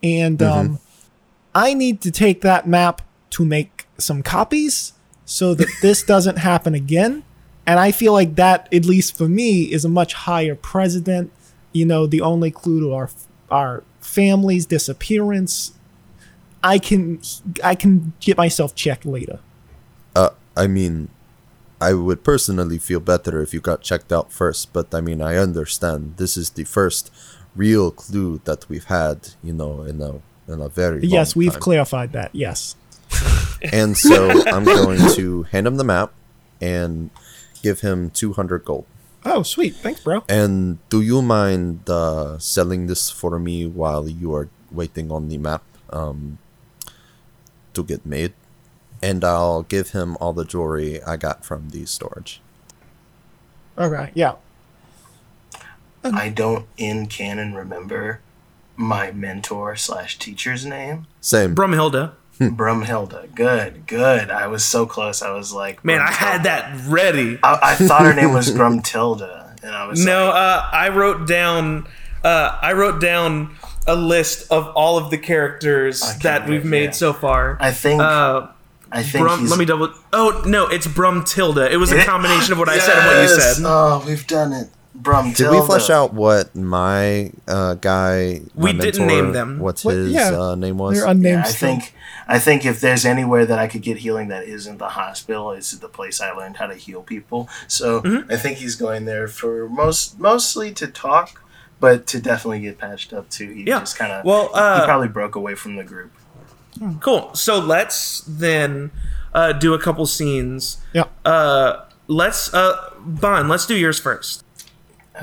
and 0.00 0.40
um, 0.40 0.78
I 1.56 1.74
need 1.74 2.02
to 2.02 2.12
take 2.12 2.42
that 2.42 2.68
map 2.68 3.02
to 3.30 3.44
make 3.44 3.88
some 3.98 4.22
copies 4.22 4.92
so 5.24 5.54
that 5.54 5.66
this 5.82 6.04
doesn't 6.04 6.38
happen 6.38 6.76
again. 6.76 7.24
And 7.66 7.80
I 7.80 7.90
feel 7.90 8.12
like 8.12 8.36
that, 8.36 8.72
at 8.72 8.84
least 8.84 9.18
for 9.18 9.28
me, 9.28 9.64
is 9.64 9.84
a 9.84 9.88
much 9.88 10.14
higher 10.14 10.54
precedent. 10.54 11.32
You 11.72 11.84
know, 11.84 12.06
the 12.06 12.20
only 12.20 12.52
clue 12.52 12.78
to 12.78 12.94
our 12.94 13.10
our 13.50 13.82
family's 14.08 14.66
disappearance. 14.66 15.72
I 16.62 16.78
can 16.78 17.20
I 17.62 17.74
can 17.74 18.12
get 18.20 18.36
myself 18.36 18.74
checked 18.74 19.06
later. 19.06 19.38
Uh, 20.16 20.30
I 20.56 20.66
mean, 20.66 21.08
I 21.80 21.92
would 21.94 22.24
personally 22.24 22.78
feel 22.78 23.00
better 23.00 23.40
if 23.42 23.54
you 23.54 23.60
got 23.60 23.82
checked 23.82 24.10
out 24.12 24.32
first, 24.32 24.72
but 24.72 24.92
I 24.92 25.00
mean, 25.00 25.20
I 25.22 25.36
understand 25.36 26.14
this 26.16 26.36
is 26.36 26.50
the 26.50 26.64
first 26.64 27.12
real 27.54 27.90
clue 27.92 28.40
that 28.44 28.68
we've 28.68 28.84
had, 28.86 29.18
you 29.42 29.52
know, 29.52 29.82
in 29.82 30.02
a 30.02 30.20
in 30.52 30.60
a 30.60 30.68
very 30.68 31.00
Yes, 31.06 31.36
we've 31.36 31.52
time. 31.52 31.60
clarified 31.60 32.12
that. 32.12 32.30
Yes. 32.34 32.74
And 33.72 33.96
so 33.98 34.30
I'm 34.46 34.62
going 34.64 35.00
to 35.18 35.42
hand 35.50 35.66
him 35.66 35.76
the 35.78 35.84
map 35.84 36.12
and 36.60 37.10
give 37.60 37.80
him 37.80 38.08
200 38.10 38.64
gold. 38.64 38.86
Oh, 39.24 39.42
sweet. 39.42 39.76
Thanks, 39.76 40.00
bro. 40.00 40.24
And 40.28 40.78
do 40.88 41.00
you 41.00 41.22
mind 41.22 41.88
uh, 41.88 42.38
selling 42.38 42.86
this 42.86 43.10
for 43.10 43.38
me 43.38 43.66
while 43.66 44.08
you 44.08 44.34
are 44.34 44.48
waiting 44.70 45.10
on 45.10 45.28
the 45.28 45.38
map 45.38 45.62
um, 45.90 46.38
to 47.74 47.82
get 47.82 48.06
made? 48.06 48.32
And 49.02 49.24
I'll 49.24 49.62
give 49.62 49.90
him 49.90 50.16
all 50.20 50.32
the 50.32 50.44
jewelry 50.44 51.02
I 51.02 51.16
got 51.16 51.44
from 51.44 51.70
the 51.70 51.86
storage. 51.86 52.40
Okay. 53.76 54.10
Yeah. 54.14 54.34
I 56.04 56.28
don't 56.30 56.66
in 56.76 57.06
canon 57.06 57.54
remember 57.54 58.20
my 58.76 59.10
mentor 59.10 59.76
slash 59.76 60.18
teacher's 60.18 60.64
name. 60.64 61.06
Same. 61.20 61.54
Brumhilda. 61.54 62.14
Brumhilda. 62.38 63.34
Good, 63.34 63.86
good. 63.86 64.30
I 64.30 64.46
was 64.46 64.64
so 64.64 64.86
close. 64.86 65.22
I 65.22 65.30
was 65.32 65.52
like, 65.52 65.84
Man, 65.84 66.00
I 66.00 66.10
had 66.10 66.44
that 66.44 66.86
ready. 66.86 67.38
I, 67.42 67.58
I 67.62 67.74
thought 67.74 68.02
her 68.02 68.14
name 68.14 68.32
was 68.32 68.50
Grumtilda, 68.54 69.62
and 69.62 69.74
I 69.74 69.86
was 69.86 70.04
No, 70.04 70.26
like, 70.26 70.34
uh, 70.34 70.68
I 70.72 70.88
wrote 70.90 71.26
down. 71.26 71.88
Uh, 72.22 72.58
I 72.60 72.72
wrote 72.72 73.00
down 73.00 73.56
a 73.86 73.94
list 73.96 74.50
of 74.52 74.68
all 74.68 74.98
of 74.98 75.10
the 75.10 75.18
characters 75.18 76.02
that 76.18 76.48
we've 76.48 76.64
made 76.64 76.84
yeah. 76.86 76.90
so 76.90 77.12
far. 77.12 77.56
I 77.60 77.72
think, 77.72 78.02
Uh, 78.02 78.48
I 78.90 79.02
think 79.02 79.24
Brum, 79.24 79.46
let 79.46 79.58
me 79.58 79.64
double. 79.64 79.92
Oh 80.12 80.42
no, 80.46 80.66
it's 80.66 80.86
Brumtilda. 80.86 81.70
It 81.70 81.76
was 81.76 81.92
a 81.92 82.02
combination 82.04 82.52
of 82.52 82.58
what 82.58 82.68
I 82.68 82.78
said 82.78 82.96
and 82.98 83.06
what 83.06 83.22
you 83.22 83.40
said. 83.40 83.62
Oh, 83.66 84.04
we've 84.06 84.26
done 84.26 84.52
it. 84.52 84.68
Brumtilda. 85.00 85.36
Did 85.36 85.50
we 85.50 85.66
flesh 85.66 85.90
out 85.90 86.12
what 86.14 86.54
my 86.54 87.32
uh, 87.46 87.74
guy? 87.74 88.40
We 88.54 88.72
my 88.72 88.80
didn't 88.84 89.06
name 89.06 89.32
them. 89.32 89.58
What 89.58 89.80
What- 89.82 89.94
his 89.94 90.12
yeah, 90.12 90.30
uh, 90.38 90.54
name 90.54 90.78
was? 90.78 90.98
They're 90.98 91.06
unnamed. 91.06 91.24
Yeah, 91.44 91.44
I 91.46 91.52
think 91.52 91.94
I 92.26 92.38
think 92.38 92.64
if 92.66 92.80
there's 92.80 93.04
anywhere 93.04 93.46
that 93.46 93.58
I 93.58 93.66
could 93.68 93.82
get 93.82 93.98
healing 93.98 94.28
that 94.28 94.44
isn't 94.44 94.78
the 94.78 94.88
hospital, 94.90 95.52
it's 95.52 95.72
the 95.72 95.88
place 95.88 96.20
I 96.20 96.32
learned 96.32 96.56
how 96.58 96.66
to 96.66 96.74
heal 96.74 97.02
people. 97.02 97.48
So 97.66 98.00
Mm-hmm. 98.02 98.30
I 98.32 98.36
think 98.36 98.58
he's 98.58 98.76
going 98.76 99.04
there 99.06 99.28
for 99.28 99.68
most 99.68 100.18
mostly 100.18 100.72
to 100.74 100.86
talk, 100.86 101.42
but 101.80 102.06
to 102.08 102.20
definitely 102.20 102.60
get 102.60 102.78
patched 102.78 103.12
up 103.12 103.30
too. 103.30 103.50
He 103.50 103.62
Yeah. 103.64 103.80
just 103.80 103.96
kind 103.96 104.12
of 104.12 104.24
Well, 104.24 104.50
uh, 104.54 104.80
he 104.80 104.86
probably 104.86 105.08
broke 105.08 105.34
away 105.36 105.54
from 105.54 105.76
the 105.76 105.84
group. 105.84 106.12
Cool. 107.00 107.34
So 107.34 107.58
let's 107.58 108.22
then 108.26 108.90
uh, 109.34 109.52
do 109.52 109.74
a 109.74 109.78
couple 109.78 110.06
scenes. 110.06 110.78
Yeah. 110.92 111.04
Uh, 111.24 111.84
let's 112.06 112.52
uh, 112.54 112.90
Bon. 113.00 113.48
Let's 113.48 113.66
do 113.66 113.74
yours 113.76 113.98
first. 113.98 114.44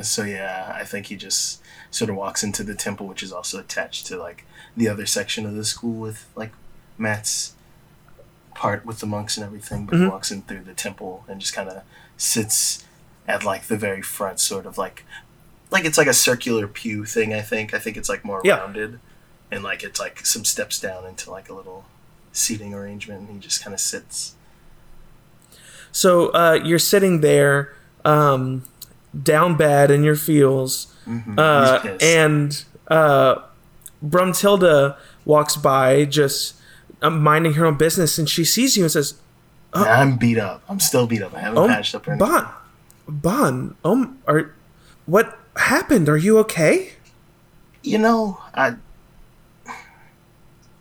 So 0.01 0.23
yeah, 0.23 0.73
I 0.79 0.83
think 0.83 1.07
he 1.07 1.15
just 1.15 1.61
sort 1.91 2.09
of 2.09 2.15
walks 2.15 2.43
into 2.43 2.63
the 2.63 2.75
temple, 2.75 3.07
which 3.07 3.23
is 3.23 3.31
also 3.31 3.59
attached 3.59 4.05
to 4.07 4.17
like 4.17 4.45
the 4.75 4.87
other 4.89 5.05
section 5.05 5.45
of 5.45 5.55
the 5.55 5.63
school 5.65 5.93
with 5.99 6.27
like 6.35 6.51
Matt's 6.97 7.53
part 8.53 8.85
with 8.85 8.99
the 8.99 9.05
monks 9.05 9.37
and 9.37 9.45
everything. 9.45 9.85
But 9.85 9.99
he 9.99 10.05
walks 10.07 10.31
in 10.31 10.41
through 10.43 10.63
the 10.63 10.73
temple 10.73 11.23
and 11.27 11.39
just 11.41 11.53
kind 11.53 11.69
of 11.69 11.83
sits 12.17 12.85
at 13.27 13.43
like 13.43 13.63
the 13.67 13.77
very 13.77 14.01
front, 14.01 14.39
sort 14.39 14.65
of 14.65 14.77
like 14.77 15.05
like 15.71 15.85
it's 15.85 15.97
like 15.97 16.07
a 16.07 16.13
circular 16.13 16.67
pew 16.67 17.05
thing. 17.05 17.33
I 17.33 17.41
think. 17.41 17.73
I 17.73 17.79
think 17.79 17.97
it's 17.97 18.09
like 18.09 18.23
more 18.25 18.41
Yeah. 18.43 18.57
rounded, 18.59 18.99
and 19.51 19.63
like 19.63 19.83
it's 19.83 19.99
like 19.99 20.25
some 20.25 20.45
steps 20.45 20.79
down 20.79 21.05
into 21.05 21.31
like 21.31 21.49
a 21.49 21.53
little 21.53 21.85
seating 22.31 22.73
arrangement, 22.73 23.21
and 23.21 23.29
he 23.29 23.39
just 23.39 23.63
kind 23.63 23.73
of 23.73 23.79
sits. 23.79 24.35
So 25.91 26.27
uh, 26.29 26.59
you're 26.63 26.79
sitting 26.79 27.21
there, 27.21 27.73
um, 28.03 28.63
down 29.23 29.55
bad 29.55 29.91
in 29.91 30.03
your 30.03 30.15
feels, 30.15 30.87
Mhm. 31.07 31.37
uh, 31.39 31.97
and 32.01 32.63
uh, 32.89 33.35
Brumtilda 34.05 34.97
walks 35.23 35.55
by, 35.55 36.05
just 36.05 36.55
uh, 37.01 37.09
minding 37.09 37.53
her 37.53 37.65
own 37.65 37.77
business, 37.77 38.17
and 38.17 38.29
she 38.29 38.43
sees 38.43 38.75
you 38.77 38.83
and 38.83 38.91
says, 38.91 39.15
And 39.73 39.85
I'm 39.85 40.17
beat 40.17 40.37
up. 40.37 40.63
I'm 40.69 40.79
still 40.79 41.05
beat 41.07 41.21
up. 41.21 41.33
I 41.33 41.39
haven't 41.39 41.57
"Oh, 41.57 41.67
patched 41.67 41.95
up 41.95 42.07
or 42.07 42.11
anything. 42.13 42.27
Bon, 42.29 42.47
Bon, 43.07 43.75
um, 43.83 44.17
are 44.27 44.51
what 45.05 45.37
happened? 45.57 46.07
Are 46.09 46.17
you 46.17 46.37
okay?" 46.39 46.93
You 47.83 47.97
know, 47.99 48.39
I 48.53 48.75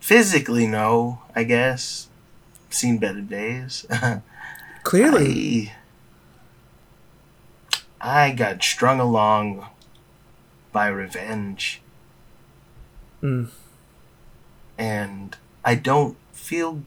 physically 0.01 0.67
no, 0.67 1.21
I 1.35 1.45
guess. 1.45 2.09
Seen 2.71 2.99
better 2.99 3.21
days. 3.21 3.87
Clearly, 4.83 5.71
I 5.71 5.73
I 8.05 8.33
got 8.33 8.63
strung 8.63 9.01
along 9.01 9.67
by 10.73 10.89
revenge. 10.89 11.81
Hmm. 13.23 13.47
And 14.77 15.35
I 15.65 15.75
don't 15.77 16.19
feel 16.31 16.83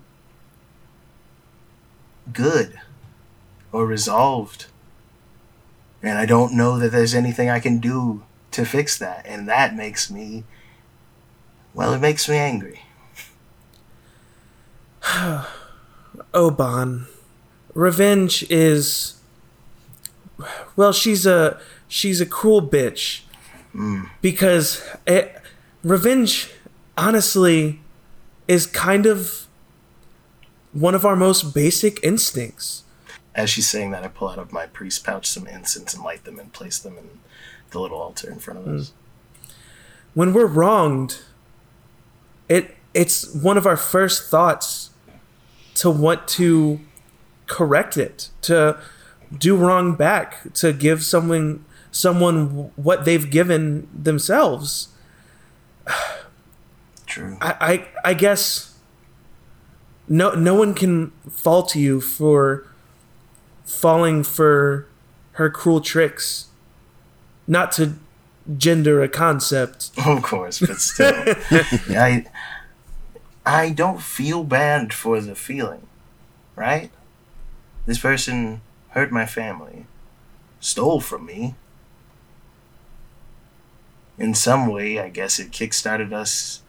good 2.31 2.79
or 3.71 3.87
resolved. 3.87 4.67
And 6.03 6.19
I 6.19 6.27
don't 6.27 6.53
know 6.53 6.77
that 6.77 6.91
there's 6.91 7.15
anything 7.15 7.49
I 7.49 7.59
can 7.59 7.79
do 7.79 8.21
to 8.51 8.63
fix 8.63 8.95
that. 8.99 9.25
And 9.25 9.49
that 9.49 9.75
makes 9.75 10.11
me, 10.11 10.43
well, 11.73 11.93
it 11.93 11.99
makes 11.99 12.29
me 12.29 12.37
angry. 12.37 12.81
oh 15.03 16.51
Bon, 16.51 17.07
revenge 17.73 18.45
is 18.51 19.16
well, 20.75 20.93
she's 20.93 21.25
a 21.25 21.59
she's 21.87 22.21
a 22.21 22.25
cruel 22.25 22.61
bitch 22.61 23.21
mm. 23.73 24.09
because 24.21 24.87
it, 25.05 25.41
revenge, 25.83 26.51
honestly, 26.97 27.79
is 28.47 28.65
kind 28.65 29.05
of 29.05 29.47
one 30.73 30.95
of 30.95 31.05
our 31.05 31.15
most 31.15 31.53
basic 31.53 32.03
instincts. 32.03 32.83
As 33.33 33.49
she's 33.49 33.69
saying 33.69 33.91
that, 33.91 34.03
I 34.03 34.07
pull 34.07 34.29
out 34.29 34.39
of 34.39 34.51
my 34.51 34.65
priest 34.65 35.03
pouch 35.03 35.27
some 35.27 35.47
incense 35.47 35.93
and 35.93 36.03
light 36.03 36.23
them 36.23 36.39
and 36.39 36.51
place 36.51 36.79
them 36.79 36.97
in 36.97 37.19
the 37.69 37.79
little 37.79 37.99
altar 37.99 38.29
in 38.29 38.39
front 38.39 38.59
of 38.59 38.67
us. 38.67 38.91
Mm. 39.45 39.53
when 40.13 40.33
we're 40.33 40.47
wronged, 40.47 41.19
it 42.49 42.75
it's 42.93 43.31
one 43.33 43.57
of 43.57 43.67
our 43.67 43.77
first 43.77 44.29
thoughts 44.29 44.89
to 45.75 45.89
want 45.91 46.27
to 46.27 46.79
correct 47.45 47.97
it, 47.97 48.29
to 48.41 48.79
do 49.35 49.55
wrong 49.55 49.95
back, 49.95 50.53
to 50.55 50.73
give 50.73 51.03
someone 51.03 51.65
someone 51.91 52.71
what 52.75 53.05
they've 53.05 53.29
given 53.29 53.87
themselves. 53.93 54.89
True. 57.05 57.37
I, 57.41 57.55
I 58.03 58.09
I 58.11 58.13
guess 58.13 58.75
no 60.07 60.31
no 60.31 60.55
one 60.55 60.73
can 60.73 61.11
fault 61.29 61.75
you 61.75 62.01
for 62.01 62.67
falling 63.65 64.23
for 64.23 64.87
her 65.33 65.49
cruel 65.49 65.81
tricks. 65.81 66.47
Not 67.47 67.71
to 67.73 67.93
gender 68.57 69.01
a 69.01 69.07
concept. 69.09 69.91
Of 70.05 70.21
course, 70.21 70.59
but 70.59 70.77
still, 70.77 71.13
I 71.89 72.25
I 73.45 73.69
don't 73.69 74.01
feel 74.01 74.43
bad 74.43 74.93
for 74.93 75.21
the 75.21 75.35
feeling, 75.35 75.87
right? 76.55 76.91
This 77.85 77.99
person 77.99 78.59
hurt 78.97 79.11
my 79.11 79.27
family, 79.27 79.85
stole 80.59 80.99
from 80.99 81.23
me. 81.23 81.53
In 84.17 84.33
some 84.33 84.65
way, 84.65 84.99
I 84.99 85.09
guess 85.09 85.37
it 85.37 85.51
kickstarted 85.51 86.11
us 86.11 86.63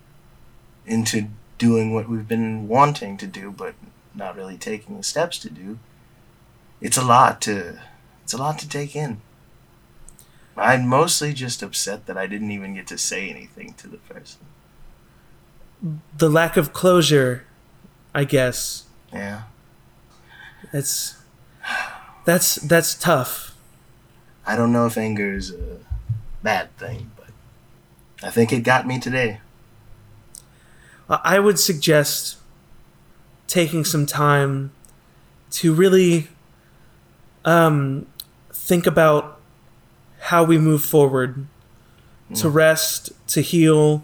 into 0.84 1.28
doing 1.56 1.94
what 1.94 2.06
we've 2.06 2.28
been 2.28 2.68
wanting 2.68 3.16
to 3.16 3.26
do, 3.26 3.50
but 3.50 3.74
not 4.14 4.36
really 4.36 4.58
taking 4.58 4.98
the 4.98 5.02
steps 5.02 5.38
to 5.38 5.48
do. 5.48 5.78
It's 6.82 6.98
a 6.98 7.04
lot 7.04 7.40
to 7.42 7.80
it's 8.22 8.34
a 8.34 8.36
lot 8.36 8.58
to 8.58 8.68
take 8.68 8.94
in. 8.94 9.22
I'm 10.54 10.86
mostly 10.86 11.32
just 11.32 11.62
upset 11.62 12.04
that 12.04 12.18
I 12.18 12.26
didn't 12.26 12.50
even 12.50 12.74
get 12.74 12.86
to 12.88 12.98
say 12.98 13.30
anything 13.30 13.72
to 13.78 13.88
the 13.88 13.96
person. 13.96 14.42
The 16.14 16.28
lack 16.28 16.58
of 16.58 16.74
closure, 16.74 17.46
I 18.14 18.24
guess. 18.24 18.84
Yeah. 19.12 19.44
That's 20.72 21.16
that's 22.28 22.56
that's 22.56 22.94
tough. 22.94 23.56
I 24.46 24.54
don't 24.54 24.70
know 24.70 24.84
if 24.84 24.98
anger 24.98 25.32
is 25.32 25.50
a 25.50 25.78
bad 26.42 26.76
thing, 26.76 27.10
but 27.16 27.30
I 28.22 28.30
think 28.30 28.52
it 28.52 28.60
got 28.60 28.86
me 28.86 29.00
today. 29.00 29.40
I 31.08 31.38
would 31.38 31.58
suggest 31.58 32.36
taking 33.46 33.82
some 33.82 34.04
time 34.04 34.72
to 35.52 35.72
really 35.72 36.28
um, 37.46 38.06
think 38.52 38.86
about 38.86 39.40
how 40.20 40.44
we 40.44 40.58
move 40.58 40.84
forward 40.84 41.46
to 42.34 42.50
rest, 42.50 43.10
to 43.28 43.40
heal, 43.40 44.02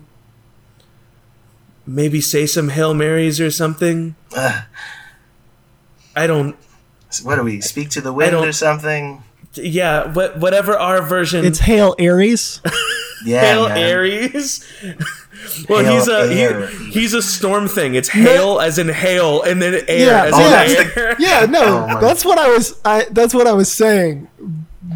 maybe 1.87 2.23
say 2.23 2.47
some 2.47 2.71
Hail 2.71 2.95
Marys 2.95 3.39
or 3.39 3.51
something. 3.51 4.17
Ugh. 4.35 4.65
I 6.17 6.27
don't, 6.29 6.57
what 7.23 7.37
do 7.37 7.43
we 7.43 7.61
speak 7.61 7.91
to 7.91 8.01
the 8.01 8.13
wind 8.13 8.35
or 8.35 8.53
something? 8.53 9.23
yeah, 9.57 10.13
what, 10.13 10.39
whatever 10.39 10.77
our 10.77 11.01
version. 11.03 11.45
It's 11.45 11.61
Hail 11.61 11.95
Aries. 11.99 12.61
Yeah, 13.25 13.41
Hail 13.41 13.69
man. 13.71 13.79
Aries. 13.79 14.63
well, 15.69 15.83
Hail 15.83 15.95
he's 15.95 16.09
a 16.09 16.69
he, 16.77 16.91
he's 16.91 17.15
a 17.15 17.23
storm 17.23 17.69
thing. 17.69 17.95
It's 17.95 18.09
hail 18.11 18.61
as 18.61 18.77
in 18.79 18.89
hail, 18.91 19.41
and 19.43 19.63
then 19.63 19.83
air 19.89 20.07
Yeah, 20.09 20.25
as 20.25 20.33
oh, 20.35 20.45
in 20.45 20.51
that's 20.51 20.97
air. 20.97 21.17
Yeah, 21.19 21.47
no, 21.49 21.87
Oh, 21.91 22.01
that's 22.03 22.23
what 22.23 22.39
I 22.39 22.49
was. 22.51 22.79
I 22.85 23.07
that's 23.13 23.33
what 23.33 23.47
I 23.47 23.53
was 23.55 23.73
saying. 23.73 24.29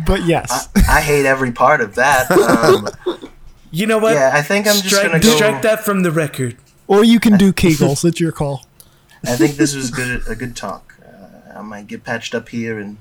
But 0.07 0.26
yes, 0.26 0.68
I 0.90 1.00
hate 1.00 1.24
every 1.24 1.52
part 1.52 1.81
of 1.81 1.94
that. 1.94 2.31
Um, 2.31 2.88
You 3.70 3.87
know 3.87 3.96
what? 3.98 4.12
yeah, 4.14 4.33
I 4.35 4.42
think 4.42 4.66
I'm 4.66 4.76
just 4.83 5.02
gonna 5.02 5.20
go. 5.20 5.28
strike 5.35 5.62
that 5.62 5.83
from 5.85 6.02
the 6.02 6.11
record. 6.11 6.57
or 6.87 7.04
you 7.04 7.20
can 7.20 7.38
do 7.38 7.52
Kegels. 7.54 8.04
It's 8.04 8.20
your 8.20 8.33
call. 8.33 8.66
I 9.24 9.37
think 9.37 9.57
this 9.57 9.74
was 9.74 9.90
good. 9.90 10.22
A 10.28 10.35
good 10.35 10.54
talk. 10.54 10.97
I 11.59 11.62
might 11.62 11.88
get 11.88 12.05
patched 12.05 12.35
up 12.35 12.49
here 12.51 12.79
and 12.79 12.99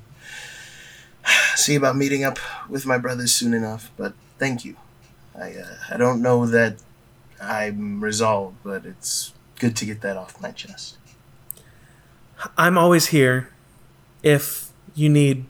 see 1.55 1.75
about 1.75 1.95
meeting 1.95 2.23
up 2.23 2.39
with 2.67 2.85
my 2.85 2.97
brothers 2.97 3.33
soon 3.33 3.53
enough. 3.53 3.91
But 3.95 4.13
thank 4.39 4.65
you. 4.65 4.75
I 5.37 5.51
uh, 5.53 5.75
I 5.91 5.97
don't 5.97 6.21
know 6.21 6.47
that 6.47 6.77
I'm 7.39 8.03
resolved, 8.03 8.57
but 8.63 8.85
it's 8.85 9.33
good 9.59 9.75
to 9.77 9.85
get 9.85 10.01
that 10.01 10.17
off 10.17 10.41
my 10.41 10.51
chest. 10.51 10.97
I'm 12.57 12.77
always 12.77 13.07
here 13.07 13.49
if 14.23 14.71
you 14.95 15.09
need 15.09 15.45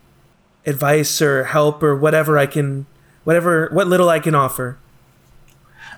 advice 0.66 1.22
or 1.22 1.46
help 1.46 1.82
or 1.82 1.96
whatever 1.96 2.38
I 2.38 2.46
can, 2.46 2.86
whatever, 3.24 3.70
what 3.72 3.88
little 3.88 4.10
I 4.10 4.20
can 4.20 4.36
offer. 4.36 4.78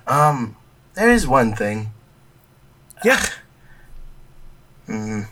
Um, 0.06 0.56
there 0.94 1.10
is 1.10 1.26
one 1.26 1.54
thing. 1.54 1.92
Yeah. 3.04 3.22
Mm. 4.88 5.28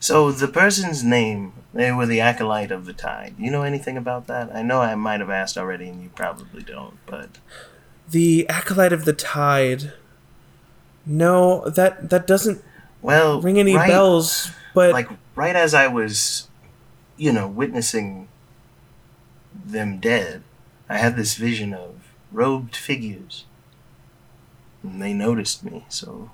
So 0.00 0.32
the 0.32 0.48
person's 0.48 1.04
name, 1.04 1.52
they 1.74 1.92
were 1.92 2.06
the 2.06 2.20
acolyte 2.20 2.70
of 2.70 2.86
the 2.86 2.94
tide. 2.94 3.34
You 3.38 3.50
know 3.50 3.62
anything 3.62 3.98
about 3.98 4.26
that? 4.28 4.50
I 4.54 4.62
know 4.62 4.80
I 4.80 4.94
might 4.94 5.20
have 5.20 5.28
asked 5.28 5.58
already, 5.58 5.88
and 5.88 6.02
you 6.02 6.08
probably 6.08 6.62
don't. 6.62 6.96
But 7.04 7.38
The 8.10 8.48
acolyte 8.48 8.94
of 8.94 9.04
the 9.04 9.12
tide. 9.12 9.92
No, 11.04 11.68
that 11.68 12.08
that 12.08 12.26
doesn't 12.26 12.64
well, 13.02 13.40
ring 13.42 13.58
any 13.58 13.76
right, 13.76 13.88
bells. 13.88 14.50
But 14.74 14.92
Like 14.92 15.10
right 15.34 15.54
as 15.54 15.74
I 15.74 15.86
was, 15.86 16.48
you 17.18 17.32
know, 17.32 17.46
witnessing 17.46 18.28
them 19.52 19.98
dead, 19.98 20.42
I 20.88 20.96
had 20.96 21.16
this 21.16 21.34
vision 21.34 21.74
of 21.74 22.14
robed 22.32 22.74
figures, 22.74 23.44
and 24.82 25.00
they 25.02 25.12
noticed 25.12 25.62
me. 25.62 25.84
So 25.90 26.30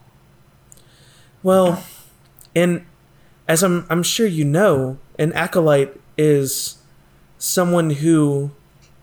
Well, 1.43 1.83
and 2.55 2.87
as 3.49 3.63
I'm 3.63 3.87
I'm 3.91 4.03
sure 4.03 4.27
you 4.27 4.45
know, 4.45 4.99
an 5.19 5.33
acolyte 5.33 5.99
is 6.19 6.77
someone 7.39 7.91
who 7.91 8.51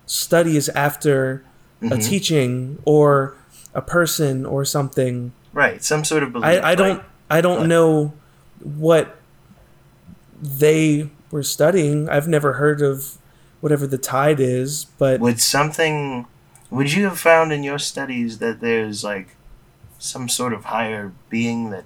studies 0.05 0.69
after 0.69 1.43
a 1.81 1.85
Mhm. 1.95 2.03
teaching 2.03 2.77
or 2.85 3.35
a 3.73 3.81
person 3.81 4.45
or 4.45 4.65
something. 4.65 5.31
right, 5.53 5.83
some 5.83 6.03
sort 6.03 6.23
of 6.23 6.31
belief. 6.33 6.45
I, 6.63 6.71
I 6.71 6.75
don't 6.75 7.01
I 7.29 7.41
don't 7.41 7.67
know 7.67 8.13
what 8.63 9.15
they 10.41 11.09
were 11.31 11.43
studying. 11.43 12.09
I've 12.09 12.27
never 12.27 12.53
heard 12.53 12.81
of 12.81 13.17
whatever 13.61 13.87
the 13.87 13.97
tide 13.97 14.39
is, 14.39 14.85
but 14.97 15.19
Would 15.19 15.39
something 15.41 16.25
would 16.69 16.91
you 16.91 17.03
have 17.05 17.19
found 17.19 17.53
in 17.53 17.63
your 17.63 17.77
studies 17.79 18.39
that 18.39 18.59
there's 18.59 19.03
like 19.03 19.35
some 19.99 20.27
sort 20.27 20.53
of 20.53 20.65
higher 20.65 21.11
being 21.29 21.69
that 21.69 21.85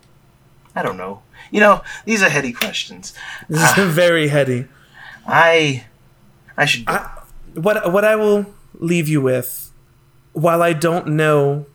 I 0.78 0.84
don't 0.84 0.98
know. 0.98 1.22
You 1.50 1.60
know, 1.60 1.82
these 2.06 2.22
are 2.22 2.30
heady 2.30 2.54
questions. 2.54 3.14
this 3.50 3.60
is 3.62 3.66
ah. 3.78 3.86
very 4.04 4.28
heady. 4.28 4.68
I 5.26 5.86
I 6.56 6.66
should. 6.66 6.84
I- 6.88 7.10
What 7.56 7.92
what 7.92 8.06
I 8.06 8.16
will 8.16 8.46
leave 8.78 9.08
you 9.10 9.20
with, 9.22 9.72
while 10.34 10.62
I 10.62 10.74
don't 10.74 11.08
know 11.08 11.66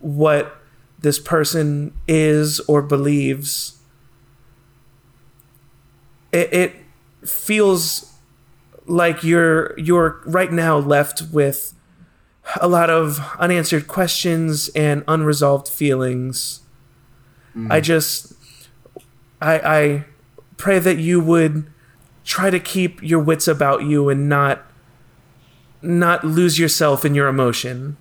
what 0.00 0.56
this 0.98 1.18
person 1.20 1.92
is 2.08 2.58
or 2.66 2.82
believes, 2.82 3.78
it, 6.32 6.52
it 6.52 6.72
feels 7.24 8.12
like 8.86 9.22
you're 9.22 9.78
you're 9.78 10.20
right 10.26 10.52
now 10.52 10.78
left 10.78 11.22
with 11.32 11.74
a 12.60 12.66
lot 12.66 12.90
of 12.90 13.20
unanswered 13.38 13.86
questions 13.86 14.68
and 14.74 15.04
unresolved 15.06 15.68
feelings. 15.68 16.60
I 17.54 17.80
mm. 17.80 17.82
just 17.82 18.32
I 19.40 19.58
I 19.58 20.04
pray 20.56 20.78
that 20.78 20.98
you 20.98 21.20
would 21.20 21.66
try 22.24 22.50
to 22.50 22.60
keep 22.60 23.02
your 23.02 23.18
wits 23.18 23.48
about 23.48 23.82
you 23.84 24.08
and 24.08 24.28
not 24.28 24.62
not 25.82 26.24
lose 26.24 26.58
yourself 26.58 27.04
in 27.04 27.14
your 27.14 27.28
emotion. 27.28 27.96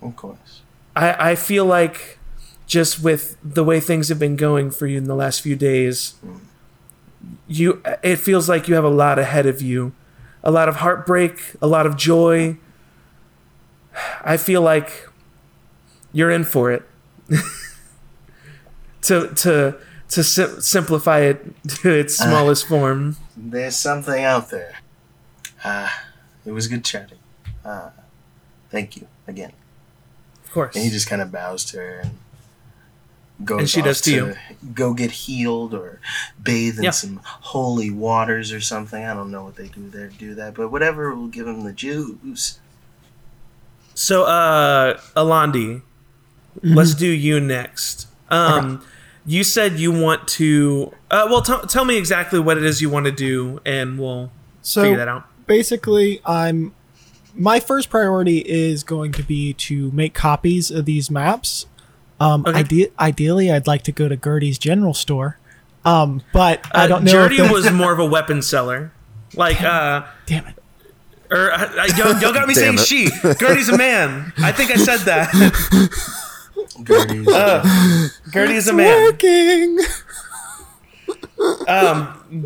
of 0.00 0.16
course. 0.16 0.62
I, 0.94 1.30
I 1.30 1.34
feel 1.34 1.64
like 1.64 2.18
just 2.66 3.02
with 3.02 3.36
the 3.42 3.64
way 3.64 3.80
things 3.80 4.08
have 4.08 4.18
been 4.18 4.36
going 4.36 4.70
for 4.70 4.86
you 4.86 4.98
in 4.98 5.04
the 5.04 5.16
last 5.16 5.40
few 5.40 5.56
days, 5.56 6.14
mm. 6.24 6.38
you 7.48 7.82
it 8.02 8.16
feels 8.16 8.48
like 8.48 8.68
you 8.68 8.74
have 8.74 8.84
a 8.84 8.96
lot 9.04 9.18
ahead 9.18 9.46
of 9.46 9.60
you. 9.60 9.92
A 10.42 10.50
lot 10.50 10.68
of 10.68 10.76
heartbreak, 10.76 11.40
a 11.60 11.66
lot 11.66 11.86
of 11.86 11.96
joy. 11.96 12.58
I 14.24 14.36
feel 14.36 14.62
like 14.62 15.08
you're 16.12 16.30
in 16.30 16.44
for 16.44 16.70
it. 16.70 16.82
to 19.04 19.28
to 19.34 19.76
to 20.10 20.22
sim- 20.24 20.60
simplify 20.60 21.20
it 21.20 21.44
to 21.82 21.90
its 21.90 22.16
smallest 22.16 22.66
form. 22.66 23.16
There's 23.36 23.76
something 23.76 24.22
out 24.24 24.50
there. 24.50 24.76
Ah, 25.64 26.04
it 26.44 26.52
was 26.52 26.68
good 26.68 26.84
chatting. 26.84 27.18
Ah, 27.64 27.92
thank 28.70 28.96
you 28.96 29.06
again. 29.26 29.52
Of 30.44 30.52
course. 30.52 30.74
And 30.76 30.84
he 30.84 30.90
just 30.90 31.08
kind 31.08 31.22
of 31.22 31.32
bows 31.32 31.64
to 31.66 31.78
her 31.78 32.00
and 32.04 32.18
goes 33.44 33.58
And 33.60 33.70
she 33.70 33.80
off 33.80 33.86
does 33.86 34.00
to 34.02 34.10
you. 34.12 34.34
go 34.74 34.94
get 34.94 35.10
healed 35.10 35.74
or 35.74 36.00
bathe 36.40 36.76
in 36.78 36.84
Yeah. 36.84 36.90
some 36.90 37.20
holy 37.24 37.90
waters 37.90 38.52
or 38.52 38.60
something. 38.60 39.02
I 39.04 39.14
don't 39.14 39.30
know 39.30 39.42
what 39.42 39.56
they 39.56 39.68
do 39.68 39.88
there 39.88 40.08
to 40.08 40.14
do 40.16 40.34
that, 40.36 40.54
but 40.54 40.70
whatever 40.70 41.14
will 41.14 41.28
give 41.28 41.46
him 41.48 41.64
the 41.64 41.72
juice. 41.72 42.60
So, 43.94 44.24
uh, 44.24 45.00
Alandi, 45.16 45.82
let's 46.62 46.94
do 46.94 47.06
you 47.08 47.40
next. 47.40 48.06
Um, 48.28 48.84
you 49.26 49.42
said 49.44 49.78
you 49.78 49.90
want 49.92 50.26
to. 50.28 50.92
Uh, 51.10 51.26
well, 51.30 51.42
t- 51.42 51.66
tell 51.68 51.84
me 51.84 51.96
exactly 51.96 52.38
what 52.38 52.56
it 52.58 52.64
is 52.64 52.80
you 52.82 52.90
want 52.90 53.06
to 53.06 53.12
do, 53.12 53.60
and 53.64 53.98
we'll 53.98 54.30
So 54.62 54.82
figure 54.82 54.96
that 54.98 55.08
out. 55.08 55.26
basically, 55.46 56.20
I'm 56.26 56.74
my 57.36 57.58
first 57.60 57.90
priority 57.90 58.38
is 58.38 58.84
going 58.84 59.10
to 59.12 59.22
be 59.22 59.52
to 59.54 59.90
make 59.92 60.14
copies 60.14 60.70
of 60.70 60.84
these 60.84 61.10
maps. 61.10 61.66
Um, 62.20 62.44
Okay. 62.46 62.60
ide- 62.60 62.92
ideally, 63.00 63.50
I'd 63.50 63.66
like 63.66 63.82
to 63.82 63.92
go 63.92 64.08
to 64.08 64.16
Gertie's 64.16 64.56
general 64.58 64.94
store, 64.94 65.38
um, 65.84 66.22
but 66.32 66.64
I 66.72 66.84
Uh, 66.84 66.86
don't 66.86 67.04
know. 67.04 67.10
Jordy 67.12 67.38
if 67.38 67.50
was 67.50 67.70
more 67.72 67.92
of 67.92 67.98
a 67.98 68.06
weapon 68.06 68.40
seller. 68.42 68.92
Like, 69.34 69.60
uh, 69.62 70.04
Damn 70.26 70.46
it! 70.46 70.54
or 71.30 71.50
uh, 71.50 71.56
uh, 71.56 71.88
y'all, 71.96 72.20
y'all 72.20 72.32
got 72.32 72.46
me 72.46 72.54
saying 72.62 72.76
Damn 72.76 72.84
she. 72.84 73.08
Gertie's 73.40 73.68
a 73.68 73.76
man. 73.76 74.32
I 74.38 74.52
think 74.52 74.70
I 74.70 74.76
said 74.76 74.98
that. 75.00 75.32
Gertie's, 76.82 77.26
Gertie 78.32 78.54
is 78.54 78.68
a 78.68 78.72
man. 78.72 79.02
Working. 79.04 79.78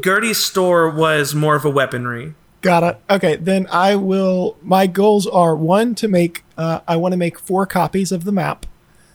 Gertie's 0.00 0.38
store 0.38 0.90
was 0.90 1.34
more 1.34 1.54
of 1.56 1.64
a 1.64 1.70
weaponry. 1.70 2.34
Got 2.60 2.82
it. 2.82 3.00
Okay, 3.08 3.36
then 3.36 3.66
I 3.70 3.94
will. 3.96 4.56
My 4.62 4.86
goals 4.86 5.26
are 5.26 5.54
one 5.54 5.94
to 5.96 6.08
make. 6.08 6.44
Uh, 6.56 6.80
I 6.88 6.96
want 6.96 7.12
to 7.12 7.16
make 7.16 7.38
four 7.38 7.66
copies 7.66 8.10
of 8.10 8.24
the 8.24 8.32
map, 8.32 8.66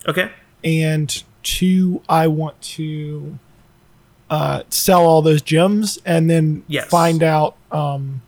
Okay. 0.07 0.31
and 0.63 1.23
two, 1.43 2.01
I 2.07 2.27
want 2.27 2.61
to 2.61 3.37
uh, 4.29 4.63
sell 4.69 5.01
all 5.05 5.21
those 5.21 5.41
gems, 5.41 5.99
and 6.05 6.29
then 6.29 6.63
Yes. 6.67 6.87
find 6.87 7.21
out. 7.21 7.57
Um, 7.69 8.21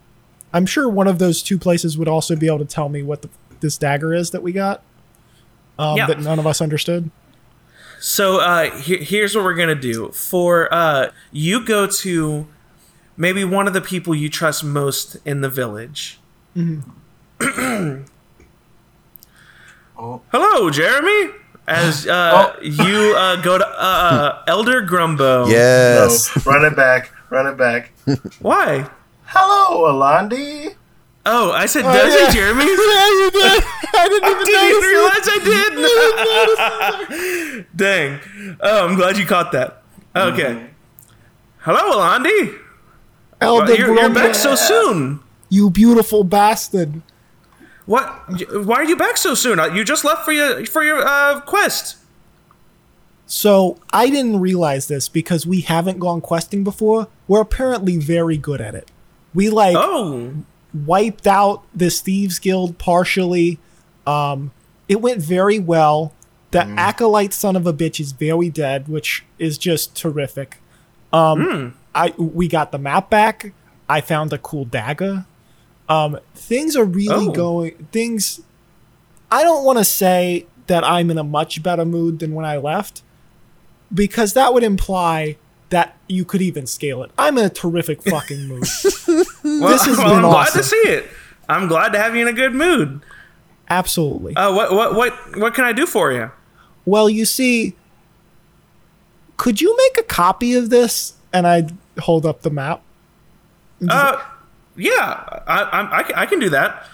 I'm 0.52 0.66
sure 0.66 0.86
one 0.88 1.08
of 1.08 1.18
those 1.18 1.42
two 1.42 1.58
places 1.58 1.96
would 1.96 2.08
also 2.08 2.36
be 2.36 2.46
able 2.46 2.58
to 2.58 2.64
tell 2.66 2.88
me 2.90 3.02
what 3.02 3.22
the, 3.22 3.30
this 3.60 3.78
dagger 3.78 4.12
is 4.12 4.30
that 4.32 4.42
we 4.42 4.52
got. 4.52 4.82
Um, 5.78 5.96
Yeah. 5.96 6.06
That 6.06 6.20
none 6.20 6.38
of 6.38 6.46
us 6.46 6.60
understood. 6.60 7.10
So 8.00 8.40
uh, 8.40 8.70
he- 8.78 9.02
here's 9.04 9.34
what 9.34 9.44
we're 9.44 9.54
gonna 9.54 9.74
do. 9.74 10.10
For 10.12 10.72
uh, 10.72 11.10
you 11.32 11.64
go 11.64 11.86
to 11.86 12.46
maybe 13.16 13.44
one 13.44 13.66
of 13.66 13.72
the 13.74 13.80
people 13.80 14.14
you 14.14 14.28
trust 14.28 14.64
most 14.64 15.16
in 15.24 15.40
the 15.40 15.48
village. 15.48 16.18
Oh. 16.56 16.82
Hello, 20.32 20.70
Jeremy. 20.70 21.32
As 21.68 22.06
uh, 22.06 22.54
you 22.62 23.14
uh, 23.16 23.42
go 23.42 23.58
to 23.58 23.66
uh, 23.66 24.42
Elder 24.46 24.82
Grumbo. 24.82 25.46
no, 25.46 25.48
Yes. 25.48 26.46
run 26.46 26.64
it 26.64 26.76
back. 26.76 27.10
Run 27.28 27.48
it 27.48 27.56
back. 27.56 27.90
Why? 28.38 28.88
Hello, 29.24 29.92
Alandi. 29.92 30.76
Oh, 31.28 31.50
I 31.50 31.66
said, 31.66 31.82
does 31.82 32.14
yeah. 32.14 32.28
it, 32.28 32.32
Jeremy? 32.32 32.64
yeah, 32.64 32.70
you 32.70 33.30
did. 33.32 33.64
I 33.94 34.08
didn't 34.08 34.30
even 34.30 34.44
Didn't 34.46 34.82
realize 34.82 35.26
I 35.28 35.38
did. 37.56 37.66
Dang. 37.76 38.20
Oh, 38.60 38.86
I'm 38.86 38.94
glad 38.94 39.18
you 39.18 39.26
caught 39.26 39.50
that. 39.50 39.82
Okay. 40.14 40.68
Hello, 41.58 41.98
Alandi. 41.98 42.58
Elder 43.40 43.74
You're, 43.74 43.98
you're 43.98 44.14
back 44.14 44.36
so 44.36 44.54
soon. 44.54 45.18
You 45.48 45.68
beautiful 45.68 46.22
bastard. 46.22 47.02
What? 47.86 48.06
Why 48.64 48.76
are 48.76 48.84
you 48.84 48.96
back 48.96 49.16
so 49.16 49.34
soon? 49.34 49.58
You 49.74 49.84
just 49.84 50.04
left 50.04 50.24
for 50.24 50.32
your 50.32 50.64
for 50.66 50.82
your 50.82 51.04
uh, 51.06 51.40
quest. 51.40 51.96
So 53.26 53.78
I 53.92 54.08
didn't 54.08 54.40
realize 54.40 54.86
this 54.86 55.08
because 55.08 55.46
we 55.46 55.62
haven't 55.62 55.98
gone 55.98 56.20
questing 56.20 56.62
before. 56.64 57.08
We're 57.26 57.40
apparently 57.40 57.96
very 57.96 58.36
good 58.38 58.60
at 58.60 58.74
it. 58.74 58.90
We 59.34 59.50
like 59.50 59.76
Oh, 59.76 60.34
wiped 60.84 61.26
out 61.26 61.62
this 61.74 62.00
thieves 62.00 62.38
guild 62.38 62.78
partially. 62.78 63.58
Um, 64.06 64.50
it 64.88 65.00
went 65.00 65.20
very 65.22 65.58
well. 65.58 66.12
The 66.52 66.62
acolyte 66.78 67.32
son 67.34 67.56
of 67.56 67.66
a 67.66 67.72
bitch 67.72 68.00
is 68.00 68.12
very 68.12 68.48
dead, 68.50 68.88
which 68.88 69.24
is 69.38 69.58
just 69.58 69.94
terrific. 69.96 70.58
Um, 71.12 71.74
I 71.94 72.14
we 72.16 72.48
got 72.48 72.72
the 72.72 72.78
map 72.78 73.10
back. 73.10 73.52
I 73.88 74.00
found 74.00 74.32
a 74.32 74.38
cool 74.38 74.64
dagger. 74.64 75.26
Um, 75.88 76.18
things 76.34 76.76
are 76.76 76.84
really 76.84 77.28
Oh. 77.28 77.32
going. 77.32 77.88
Things. 77.92 78.40
I 79.30 79.42
don't 79.42 79.64
want 79.64 79.78
to 79.78 79.84
say 79.84 80.46
that 80.66 80.82
I'm 80.84 81.10
in 81.10 81.18
a 81.18 81.24
much 81.24 81.62
better 81.62 81.84
mood 81.84 82.18
than 82.20 82.34
when 82.34 82.44
I 82.44 82.56
left, 82.56 83.02
because 83.92 84.32
that 84.34 84.54
would 84.54 84.62
imply 84.62 85.36
that 85.70 85.96
you 86.08 86.24
could 86.24 86.42
even 86.42 86.66
scale 86.66 87.02
it. 87.02 87.10
I'm 87.18 87.36
in 87.38 87.44
a 87.44 87.50
terrific 87.50 88.02
fucking 88.02 88.46
mood. 88.46 88.64
well, 89.08 89.70
This 89.70 89.84
has 89.86 89.98
well, 89.98 90.14
been 90.14 90.24
I'm 90.24 90.30
glad 90.30 90.52
to 90.52 90.62
see 90.62 90.76
it. 90.76 91.08
I'm 91.48 91.68
glad 91.68 91.92
to 91.92 91.98
have 91.98 92.14
you 92.14 92.22
in 92.22 92.28
a 92.28 92.32
good 92.32 92.54
mood. 92.54 93.00
Absolutely. 93.68 94.36
Uh, 94.36 94.54
what 94.54 94.72
what 94.72 94.94
what 94.94 95.36
what 95.36 95.54
can 95.54 95.64
I 95.64 95.72
do 95.72 95.86
for 95.86 96.12
you? 96.12 96.30
Well, 96.84 97.10
you 97.10 97.24
see, 97.24 97.74
could 99.36 99.60
you 99.60 99.76
make 99.76 99.98
a 99.98 100.02
copy 100.06 100.54
of 100.54 100.70
this? 100.70 101.14
And 101.32 101.46
I 101.46 101.68
hold 101.98 102.24
up 102.24 102.42
the 102.42 102.50
map. 102.50 102.82
Uh, 103.86 104.22
yeah, 104.76 105.42
I, 105.46 105.62
I, 105.62 105.98
I, 105.98 106.02
can, 106.02 106.14
I 106.16 106.26
can 106.26 106.38
do 106.38 106.48
that. 106.50 106.86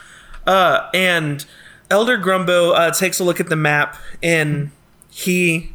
Uh, 0.47 0.89
and 0.95 1.45
Elder 1.91 2.19
Grumbo 2.19 2.75
uh, 2.75 2.91
takes 2.91 3.21
a 3.21 3.25
look 3.25 3.39
at 3.39 3.49
the 3.49 3.57
map, 3.57 3.97
and 4.23 4.71
he, 5.11 5.73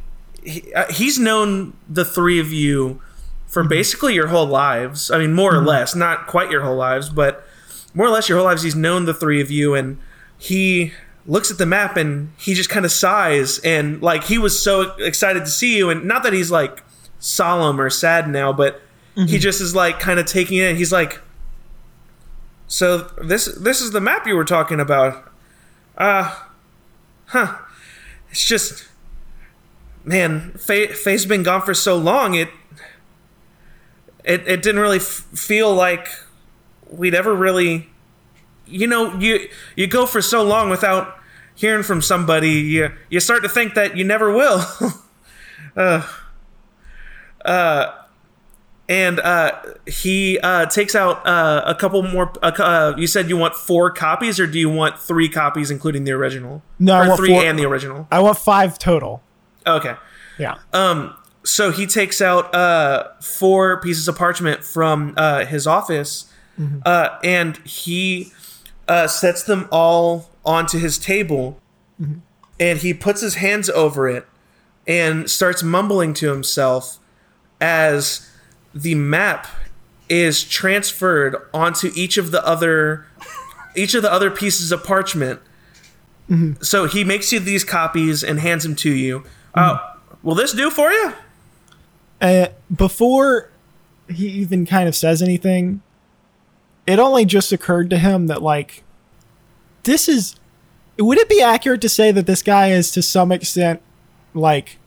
he 0.48 0.74
uh, 0.74 0.92
he's 0.92 1.20
known 1.20 1.76
the 1.90 2.06
three 2.06 2.40
of 2.40 2.52
you 2.52 3.02
for 3.48 3.64
basically 3.64 4.14
your 4.14 4.28
whole 4.28 4.46
lives. 4.48 5.12
I 5.12 5.20
mean, 5.20 5.34
more 5.34 5.56
or 5.56 5.62
less, 5.62 5.96
not 5.96 6.28
quite 6.28 6.50
your 6.50 6.64
whole 6.64 6.76
lives, 6.76 7.10
but 7.10 7.46
more 7.94 8.08
or 8.08 8.10
less 8.10 8.30
your 8.30 8.38
whole 8.38 8.48
lives. 8.48 8.64
He's 8.64 8.76
known 8.76 9.06
the 9.06 9.14
three 9.14 9.42
of 9.42 9.52
you, 9.52 9.76
and 9.76 10.00
he 10.38 10.94
looks 11.26 11.52
at 11.52 11.58
the 11.58 11.66
map 11.66 11.98
and 11.98 12.32
he 12.38 12.54
just 12.54 12.70
kind 12.70 12.86
of 12.86 12.92
sighs 12.92 13.60
and 13.60 14.02
like 14.02 14.24
he 14.24 14.38
was 14.38 14.64
so 14.64 14.96
excited 14.96 15.42
to 15.42 15.52
see 15.52 15.76
you 15.76 15.90
and 15.90 16.06
not 16.06 16.24
that 16.24 16.32
he's 16.32 16.50
like 16.50 16.84
solemn 17.20 17.82
or 17.82 17.90
sad 17.90 18.30
now 18.30 18.54
but 18.54 18.82
he 19.26 19.38
just 19.38 19.60
is 19.60 19.76
like 19.76 20.00
kind 20.00 20.20
of 20.22 20.26
taking 20.26 20.58
it 20.58 20.78
he's 20.78 20.92
like 20.92 21.20
so 22.68 23.00
this 23.22 23.46
this 23.56 23.82
is 23.82 23.92
the 23.92 24.00
map 24.00 24.26
you 24.26 24.36
were 24.38 24.46
talking 24.46 24.80
about 24.80 25.30
uh 25.98 26.34
huh 27.26 27.58
it's 28.30 28.48
just 28.48 28.88
man 30.08 30.52
Faye, 30.58 30.88
faye's 30.88 31.26
been 31.26 31.44
gone 31.44 31.62
for 31.62 31.74
so 31.74 31.96
long 31.98 32.34
it 32.34 32.50
it, 34.24 34.48
it 34.48 34.62
didn't 34.62 34.82
really 34.82 34.98
f- 34.98 35.28
feel 35.36 35.74
like 35.74 36.08
we'd 36.90 37.14
ever 37.14 37.36
really 37.36 37.90
you 38.66 38.88
know 38.88 39.14
you 39.20 39.48
you 39.76 39.88
go 39.88 40.06
for 40.06 40.22
so 40.22 40.44
long 40.44 40.70
without 40.70 41.18
hearing 41.56 41.84
from 41.84 42.02
somebody 42.02 42.52
you 42.52 42.92
you 43.10 43.20
start 43.20 43.44
to 43.44 43.50
think 43.50 43.74
that 43.76 43.96
you 43.98 44.04
never 44.04 44.32
will. 44.32 44.64
Uh, 45.76 46.02
uh, 47.46 47.94
and 48.90 49.20
uh, 49.20 49.52
he 49.86 50.40
uh, 50.40 50.66
takes 50.66 50.96
out 50.96 51.26
uh, 51.28 51.62
a 51.68 51.76
couple 51.76 52.02
more 52.02 52.32
uh, 52.42 52.94
you 52.98 53.06
said 53.06 53.30
you 53.30 53.38
want 53.38 53.54
four 53.54 53.92
copies 53.92 54.40
or 54.40 54.48
do 54.48 54.58
you 54.58 54.72
want 54.72 54.98
three 54.98 55.30
copies 55.30 55.70
including 55.70 56.04
the 56.04 56.12
original? 56.14 56.64
No, 56.80 56.96
I 56.96 57.06
or 57.06 57.08
want 57.10 57.20
three 57.20 57.30
four- 57.30 57.44
and 57.44 57.60
the 57.60 57.66
original? 57.66 58.08
I 58.12 58.20
want 58.22 58.40
five 58.40 58.80
total. 58.80 59.22
Okay 59.68 59.96
Yeah. 60.38 60.56
um, 60.74 61.16
so 61.44 61.72
he 61.72 61.86
takes 61.86 62.22
out 62.22 62.54
uh, 62.54 63.10
four 63.22 63.80
pieces 63.82 64.08
of 64.08 64.18
parchment 64.18 64.64
from 64.66 65.14
uh, 65.16 65.46
his 65.46 65.66
office, 65.66 66.32
uh, 66.86 67.20
and 67.24 67.56
he 67.60 68.32
uh, 68.90 69.08
sets 69.08 69.44
them 69.44 69.68
all 69.72 70.30
onto 70.44 70.78
his 70.78 70.98
table, 70.98 71.62
and 72.60 72.80
he 72.80 72.94
puts 72.94 73.22
his 73.22 73.36
hands 73.36 73.70
over 73.70 74.10
it 74.10 74.28
and 74.86 75.30
starts 75.30 75.64
mumbling 75.64 76.14
to 76.16 76.32
himself 76.32 76.98
as 77.62 78.30
the 78.74 78.96
map 78.96 79.48
is 80.10 80.44
transferred 80.44 81.36
onto 81.54 81.92
each 81.96 82.18
of 82.18 82.32
the 82.32 82.46
other 82.46 83.06
each 83.76 83.94
of 83.94 84.02
the 84.02 84.12
other 84.12 84.30
pieces 84.32 84.72
of 84.72 84.84
parchment. 84.84 85.40
So 86.62 86.86
he 86.88 87.06
makes 87.06 87.32
you 87.32 87.40
these 87.40 87.64
copies 87.64 88.22
and 88.22 88.40
hands 88.42 88.64
them 88.64 88.76
to 88.78 88.90
you. 88.92 89.24
Uh, 89.58 89.80
will 90.24 90.36
this 90.36 90.54
do 90.54 90.70
for 90.70 90.92
you? 90.92 91.14
Uh, 92.22 92.48
before 92.76 93.50
he 94.10 94.28
even 94.28 94.66
kind 94.66 94.88
of 94.88 94.96
says 94.96 95.22
anything, 95.22 95.82
it 96.86 97.00
only 97.00 97.26
just 97.26 97.52
occurred 97.52 97.90
to 97.90 97.98
him 97.98 98.28
that 98.28 98.42
like 98.42 98.84
this 99.84 100.08
is. 100.08 100.36
Would 101.00 101.20
it 101.20 101.30
be 101.30 101.42
accurate 101.42 101.82
to 101.82 101.90
say 101.90 102.12
that 102.12 102.26
this 102.26 102.42
guy 102.42 102.70
is 102.70 102.90
to 102.92 103.02
some 103.04 103.32
extent 103.32 103.82
like 104.34 104.78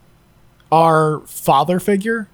our 0.72 1.20
father 1.26 1.78
figure? 1.78 2.28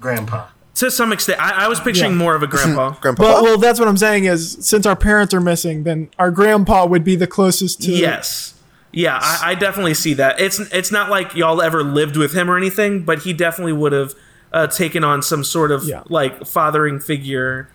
Grandpa. 0.00 0.46
To 0.76 0.90
some 0.90 1.12
extent, 1.12 1.40
I, 1.40 1.64
I 1.64 1.68
was 1.68 1.80
picturing 1.80 2.12
Yeah. 2.12 2.16
more 2.18 2.34
of 2.36 2.42
a 2.42 2.46
grandpa. 2.46 2.90
Grandpa. 3.00 3.22
But 3.22 3.42
well, 3.42 3.58
that's 3.58 3.78
what 3.78 3.88
I'm 3.88 3.96
saying 3.96 4.24
is 4.24 4.56
since 4.60 4.86
our 4.86 4.96
parents 4.96 5.34
are 5.34 5.40
missing, 5.40 5.82
then 5.82 6.10
our 6.18 6.30
grandpa 6.30 6.86
would 6.86 7.02
be 7.04 7.16
the 7.16 7.26
closest 7.26 7.82
to. 7.82 7.92
yes, 7.92 8.54
yeah, 8.92 9.18
I, 9.20 9.50
I 9.50 9.54
definitely 9.54 9.94
see 9.94 10.14
that. 10.14 10.40
It's 10.40 10.58
it's 10.58 10.92
not 10.92 11.10
like 11.10 11.34
y'all 11.34 11.60
ever 11.62 11.82
lived 11.82 12.16
with 12.16 12.34
him 12.34 12.50
or 12.50 12.56
anything, 12.56 13.02
but 13.04 13.20
he 13.20 13.32
definitely 13.32 13.72
would 13.72 13.92
have 13.92 14.14
uh, 14.52 14.66
taken 14.66 15.02
on 15.04 15.22
some 15.22 15.42
sort 15.44 15.70
of 15.72 15.84
Yeah. 15.84 16.02
like 16.08 16.46
fathering 16.46 17.00
figure. 17.00 17.68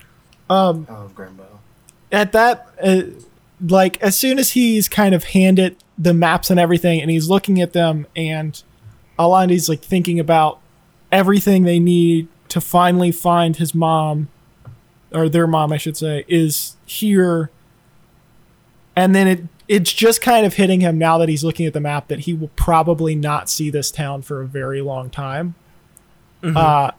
Oh, 0.49 0.73
Grandpa. 1.15 1.43
at 2.11 2.31
that 2.31 2.67
uh, 2.81 3.01
like 3.61 4.01
as 4.01 4.17
soon 4.17 4.37
as 4.39 4.51
he's 4.51 4.87
kind 4.87 5.13
of 5.15 5.23
handed 5.25 5.75
the 5.97 6.13
maps 6.13 6.49
and 6.51 6.59
everything 6.59 7.01
and 7.01 7.09
he's 7.11 7.27
looking 7.27 7.59
at 7.59 7.73
them 7.73 8.05
and 8.15 8.61
Alandi's 9.19 9.67
like 9.67 9.81
thinking 9.81 10.19
about 10.19 10.59
everything 11.11 11.63
they 11.63 11.79
need 11.79 12.27
to 12.49 12.61
finally 12.61 13.11
find 13.11 13.55
his 13.57 13.73
mom, 13.75 14.29
or 15.11 15.27
their 15.27 15.47
mom, 15.47 15.73
I 15.73 15.77
should 15.77 15.97
say, 15.97 16.23
is 16.27 16.77
here. 16.85 17.49
And 18.95 19.13
then 19.15 19.27
it 19.27 19.43
it's 19.67 19.91
just 19.91 20.21
kind 20.21 20.45
of 20.45 20.53
hitting 20.55 20.79
him 20.81 20.97
now 20.97 21.17
that 21.17 21.27
he's 21.29 21.43
looking 21.43 21.65
at 21.65 21.73
the 21.73 21.79
map 21.81 22.07
that 22.07 22.21
he 22.21 22.33
will 22.33 22.49
probably 22.55 23.15
not 23.15 23.49
see 23.49 23.69
this 23.69 23.91
town 23.91 24.21
for 24.21 24.41
a 24.41 24.47
very 24.47 24.81
long 24.81 25.09
time. 25.09 25.55
Uh, 26.43 26.91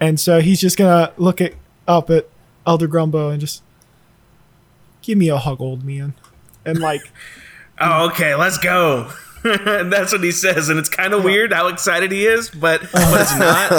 and 0.00 0.18
so 0.18 0.40
he's 0.40 0.60
just 0.60 0.76
gonna 0.76 1.12
look 1.16 1.40
at 1.40 1.54
up 1.86 2.08
at 2.10 2.28
Elder 2.66 2.88
Grumbo 2.88 3.30
and 3.30 3.40
just 3.40 3.62
give 5.02 5.18
me 5.18 5.28
a 5.28 5.36
hug, 5.38 5.60
old 5.60 5.84
man, 5.84 6.14
and 6.64 6.78
like. 6.78 7.02
Oh, 7.84 8.06
okay, 8.10 8.36
let's 8.36 8.58
go. 8.58 9.10
And 9.42 9.92
that's 9.92 10.12
what 10.12 10.22
he 10.22 10.30
says, 10.30 10.68
and 10.68 10.78
it's 10.78 10.90
kind 10.90 11.12
of 11.14 11.24
weird 11.24 11.52
how 11.52 11.66
excited 11.66 12.12
he 12.12 12.26
is, 12.26 12.48
but 12.48 12.80
but 12.92 13.20
it's 13.20 13.36
not. 13.36 13.72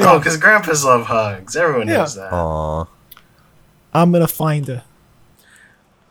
Oh, 0.00 0.18
because 0.18 0.38
grandpas 0.38 0.84
love 0.84 1.04
hugs. 1.06 1.54
Everyone 1.54 1.86
Yeah. 1.88 1.98
knows 1.98 2.14
that. 2.14 2.32
Aw. 2.32 2.84
I'm 3.92 4.10
gonna 4.12 4.26
find 4.28 4.66
her. 4.68 4.84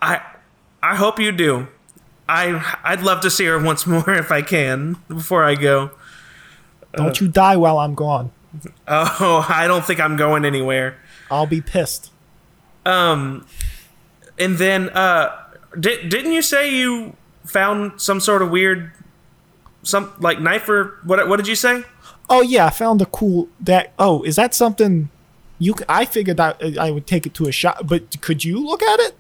I 0.02 0.22
I 0.82 0.96
hope 0.96 1.20
you 1.20 1.32
do. 1.32 1.68
I 2.28 2.78
I'd 2.84 3.02
love 3.02 3.22
to 3.22 3.30
see 3.30 3.46
her 3.46 3.60
once 3.60 3.86
more 3.94 4.10
if 4.14 4.32
I 4.32 4.42
can 4.42 4.98
before 5.08 5.44
I 5.44 5.56
go. 5.56 5.92
Don't 6.94 7.22
you 7.22 7.28
die 7.28 7.56
while 7.56 7.80
I'm 7.80 7.96
gone. 7.96 8.32
Oh, 8.88 9.46
I 9.48 9.66
don't 9.68 9.86
think 9.86 10.00
I'm 10.00 10.18
going 10.18 10.44
anywhere. 10.44 10.98
I'll 11.30 11.46
be 11.46 11.62
pissed. 11.62 12.12
Um, 12.86 13.46
and 14.38 14.58
then 14.58 14.90
uh, 14.90 15.38
did 15.80 16.10
didn't 16.10 16.34
you 16.34 16.42
say 16.42 16.74
you 16.74 17.16
found 17.46 18.02
some 18.02 18.20
sort 18.20 18.42
of 18.42 18.50
weird, 18.50 18.92
some 19.84 20.14
like 20.20 20.42
knife 20.42 20.68
or 20.68 21.00
what? 21.04 21.26
What 21.28 21.38
did 21.38 21.48
you 21.48 21.56
say? 21.56 21.84
Oh 22.30 22.42
yeah, 22.42 22.66
I 22.66 22.70
found 22.72 23.02
a 23.02 23.06
cool 23.06 23.48
that. 23.60 23.94
Oh, 23.98 24.24
is 24.24 24.36
that 24.36 24.54
something? 24.54 25.10
You, 25.60 25.76
I 25.88 26.06
figured 26.06 26.38
that 26.38 26.62
uh, 26.62 26.82
I 26.82 26.90
would 26.90 27.06
take 27.06 27.28
it 27.28 27.36
to 27.36 27.48
a 27.48 27.52
shop, 27.52 27.82
but 27.86 28.20
could 28.22 28.44
you 28.44 28.66
look 28.66 28.82
at 28.82 29.00
it? 29.00 29.16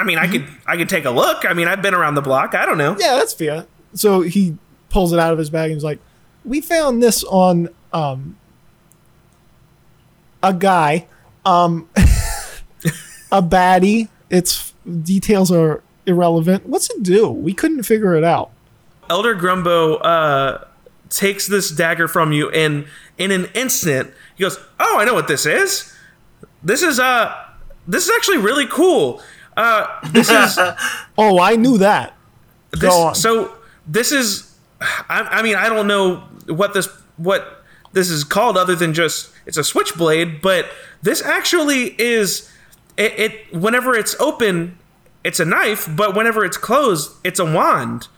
I 0.00 0.04
mean, 0.04 0.16
I 0.18 0.26
could 0.26 0.46
I 0.66 0.76
could 0.78 0.88
take 0.88 1.04
a 1.04 1.10
look. 1.10 1.44
I 1.44 1.52
mean, 1.52 1.68
I've 1.68 1.82
been 1.82 1.94
around 1.94 2.14
the 2.14 2.22
block. 2.22 2.54
I 2.54 2.64
don't 2.64 2.78
know. 2.78 2.96
Yeah, 2.98 3.16
that's 3.16 3.34
fair. 3.34 3.66
So 3.94 4.22
he 4.22 4.56
pulls 4.88 5.12
it 5.12 5.18
out 5.18 5.32
of 5.32 5.38
his 5.38 5.50
bag 5.50 5.70
and 5.70 5.74
he's 5.74 5.84
like, 5.84 5.98
"We 6.44 6.60
found 6.62 7.02
this 7.02 7.22
on 7.24 7.68
um 7.92 8.38
a 10.42 10.54
guy, 10.54 11.06
um 11.44 11.88
a 13.30 13.42
baddie. 13.42 14.08
Its 14.30 14.72
details 15.02 15.52
are 15.52 15.82
irrelevant. 16.06 16.66
What's 16.66 16.88
it 16.88 17.02
do? 17.02 17.28
We 17.28 17.52
couldn't 17.52 17.82
figure 17.82 18.14
it 18.16 18.24
out." 18.24 18.50
Elder 19.10 19.34
Grumbo 19.34 19.98
uh, 20.02 20.64
takes 21.10 21.46
this 21.46 21.70
dagger 21.70 22.08
from 22.08 22.32
you, 22.32 22.48
and 22.50 22.86
in 23.18 23.32
an 23.32 23.48
instant, 23.54 24.14
he 24.36 24.44
goes, 24.44 24.58
"Oh, 24.78 24.96
I 24.98 25.04
know 25.04 25.14
what 25.14 25.28
this 25.28 25.44
is. 25.44 25.94
This 26.62 26.80
is 26.82 26.98
uh, 26.98 27.34
this 27.86 28.04
is 28.04 28.12
actually 28.16 28.38
really 28.38 28.66
cool. 28.66 29.20
Uh, 29.60 29.86
this 30.12 30.30
is 30.30 30.58
Oh, 31.18 31.38
I 31.40 31.56
knew 31.56 31.78
that. 31.78 32.14
this, 32.72 32.80
Go 32.80 33.02
on. 33.08 33.14
so 33.14 33.52
this 33.86 34.12
is. 34.12 34.54
I, 34.80 35.20
I 35.38 35.42
mean, 35.42 35.56
I 35.56 35.68
don't 35.68 35.86
know 35.86 36.24
what 36.46 36.72
this 36.72 36.88
what 37.16 37.62
this 37.92 38.08
is 38.08 38.24
called 38.24 38.56
other 38.56 38.74
than 38.74 38.94
just 38.94 39.30
it's 39.46 39.58
a 39.58 39.64
switchblade, 39.64 40.40
but 40.40 40.66
this 41.02 41.20
actually 41.22 42.00
is 42.00 42.50
it, 42.96 43.12
it. 43.18 43.52
Whenever 43.54 43.94
it's 43.94 44.14
open, 44.18 44.78
it's 45.24 45.38
a 45.40 45.44
knife, 45.44 45.86
but 45.94 46.14
whenever 46.16 46.44
it's 46.44 46.56
closed, 46.56 47.12
it's 47.24 47.38
a 47.40 47.44
wand. 47.44 48.08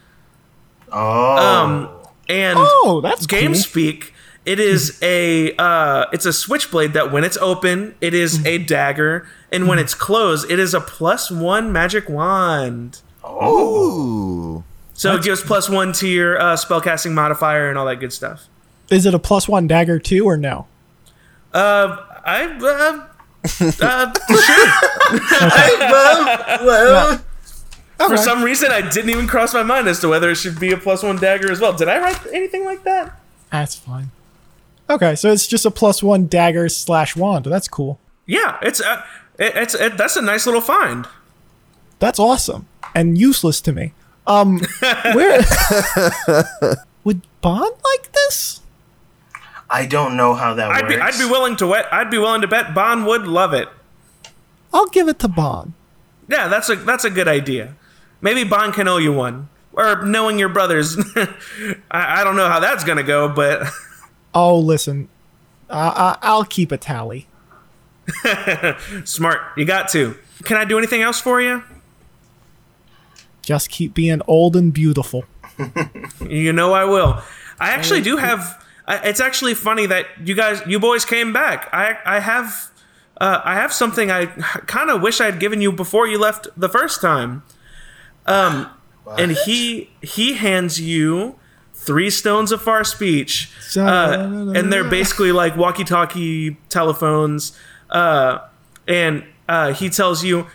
Oh. 0.93 1.37
Um, 1.37 1.89
and 2.29 2.57
Oh, 2.61 3.01
that's 3.03 3.27
game 3.27 3.53
cool. 3.53 3.55
speak. 3.63 4.15
It 4.45 4.59
is 4.61 4.99
a 5.03 5.55
uh, 5.57 6.07
it's 6.13 6.27
a 6.27 6.33
switchblade 6.33 6.93
that 6.95 7.11
when 7.13 7.25
it's 7.25 7.37
open, 7.39 7.95
it 8.01 8.13
is 8.15 8.45
a 8.45 8.59
dagger, 8.77 9.27
and 9.53 9.69
when 9.69 9.79
it's 9.79 9.95
closed, 9.95 10.51
it 10.51 10.59
is 10.59 10.75
a 10.75 10.81
plus 10.81 11.31
one 11.31 11.73
magic 11.73 12.09
wand. 12.09 13.01
oh. 13.23 14.59
Ooh. 14.59 14.65
So 14.95 15.15
it 15.17 15.23
gives 15.23 15.43
plus 15.43 15.69
one 15.69 15.93
to 15.95 16.07
your 16.07 16.39
uh, 16.41 16.55
spellcasting 16.55 17.13
modifier 17.13 17.69
and 17.69 17.79
all 17.79 17.87
that 17.87 17.97
good 17.97 18.13
stuff. 18.13 18.47
Is 18.91 19.07
it 19.07 19.15
a 19.15 19.19
plus 19.19 19.49
one 19.49 19.67
dagger 19.67 19.99
too, 19.99 20.25
or 20.25 20.37
no? 20.37 20.67
Uh, 21.53 21.97
I 22.25 22.45
uh, 22.45 23.07
uh, 23.81 24.13
sure. 26.61 26.67
well, 26.67 27.21
For 28.07 28.17
some 28.17 28.45
reason, 28.45 28.71
I 28.71 28.89
didn't 28.89 29.11
even 29.11 29.27
cross 29.27 29.55
my 29.55 29.63
mind 29.63 29.89
as 29.89 29.99
to 30.01 30.09
whether 30.09 30.31
it 30.31 30.37
should 30.37 30.61
be 30.61 30.73
a 30.73 30.77
plus 30.77 31.03
one 31.03 31.17
dagger 31.17 31.51
as 31.51 31.61
well. 31.61 31.73
Did 31.73 31.89
I 31.89 31.99
write 31.99 32.21
anything 32.33 32.65
like 32.65 32.85
that? 32.85 33.19
That's 33.51 33.75
fine. 33.75 34.11
Okay, 34.89 35.15
so 35.15 35.33
it's 35.33 35.47
just 35.47 35.65
a 35.65 35.71
plus 35.71 36.03
one 36.03 36.27
dagger 36.27 36.69
slash 36.69 37.17
wand. 37.17 37.47
That's 37.47 37.69
cool. 37.69 37.99
Yeah, 38.27 38.59
it's 38.63 38.81
uh, 38.81 39.03
it, 39.39 39.53
it's 39.57 39.75
it, 39.75 39.97
that's 39.97 40.17
a 40.17 40.23
nice 40.23 40.47
little 40.47 40.61
find. 40.61 41.07
That's 41.99 42.19
awesome 42.19 42.67
and 42.95 43.19
useless 43.19 43.61
to 43.63 43.73
me. 43.73 43.93
Um, 44.27 44.61
where 45.15 45.43
would 47.05 47.23
Bond 47.41 47.75
like 47.85 48.13
this? 48.13 48.61
I 49.69 49.87
don't 49.87 50.17
know 50.17 50.35
how 50.35 50.55
that 50.55 50.71
I'd 50.71 50.83
works. 50.85 50.95
be 50.97 51.01
I'd 51.01 51.19
be 51.19 51.25
willing 51.31 51.57
to 51.57 51.67
wet. 51.67 51.87
I'd 51.93 52.11
be 52.11 52.19
willing 52.19 52.43
to 52.43 52.49
bet 52.49 52.75
Bond 52.75 53.07
would 53.07 53.27
love 53.27 53.53
it. 53.55 53.69
I'll 54.73 54.87
give 54.87 55.09
it 55.09 55.19
to 55.21 55.29
Bond. 55.29 55.73
Yeah, 56.29 56.49
that's 56.49 56.69
a 56.69 56.77
that's 56.77 57.05
a 57.05 57.11
good 57.11 57.29
idea. 57.29 57.75
Maybe 58.21 58.45
Bond 58.45 58.75
can 58.75 58.87
owe 58.89 58.99
you 58.99 59.13
one. 59.13 59.49
Or 59.75 60.05
knowing 60.05 60.39
your 60.39 60.51
brothers, 60.51 60.99
I, 61.91 62.21
I 62.21 62.25
don't 62.25 62.37
know 62.37 62.47
how 62.49 62.61
that's 62.61 62.85
gonna 62.85 63.03
go, 63.03 63.29
but 63.29 63.67
Oh, 64.35 64.59
listen, 64.59 65.09
I, 65.71 65.89
I, 65.89 66.19
I'll 66.21 66.45
keep 66.45 66.73
a 66.73 66.77
tally. 66.77 67.27
smart. 69.05 69.41
You 69.57 69.65
got 69.65 69.89
to. 69.91 70.17
Can 70.45 70.57
I 70.57 70.65
do 70.65 70.79
anything 70.79 71.03
else 71.03 71.21
for 71.21 71.41
you? 71.41 71.63
Just 73.43 73.71
keep 73.71 73.95
being 73.95 74.23
old 74.27 74.57
and 74.57 74.73
beautiful. 74.73 75.25
You 76.29 76.53
know 76.53 76.73
I 76.73 76.85
will. 76.85 77.23
I 77.61 77.71
actually 77.71 78.01
do 78.01 78.17
have. 78.17 78.65
It's 78.89 79.21
actually 79.21 79.55
funny 79.55 79.87
that 79.87 80.07
you 80.25 80.35
guys, 80.35 80.63
you 80.67 80.81
boys, 80.81 81.05
came 81.05 81.33
back. 81.33 81.69
I 81.73 81.99
I 82.07 82.21
have. 82.21 82.71
Uh, 83.21 83.41
I 83.45 83.55
have 83.55 83.73
something 83.73 84.11
I 84.11 84.27
kind 84.67 84.91
of 84.91 85.03
wish 85.03 85.21
I'd 85.21 85.39
given 85.39 85.61
you 85.61 85.71
before 85.71 86.07
you 86.09 86.19
left 86.19 86.49
the 86.57 86.69
first 86.69 87.01
time. 87.01 87.43
Um, 88.27 88.71
and 89.19 89.33
he 89.33 89.91
he 90.01 90.35
hands 90.35 90.81
you 90.81 91.37
three 91.75 92.11
stones 92.11 92.51
of 92.53 92.63
far 92.63 92.83
speech, 92.85 93.51
uh, 93.77 94.53
and 94.55 94.73
they're 94.73 94.89
basically 94.89 95.33
like 95.33 95.57
walkie-talkie 95.57 96.57
telephones. 96.69 97.53
Uh, 97.93 98.39
and 98.89 99.25
uh, 99.49 99.73
he 99.75 99.89
tells 99.89 100.25
you 100.25 100.47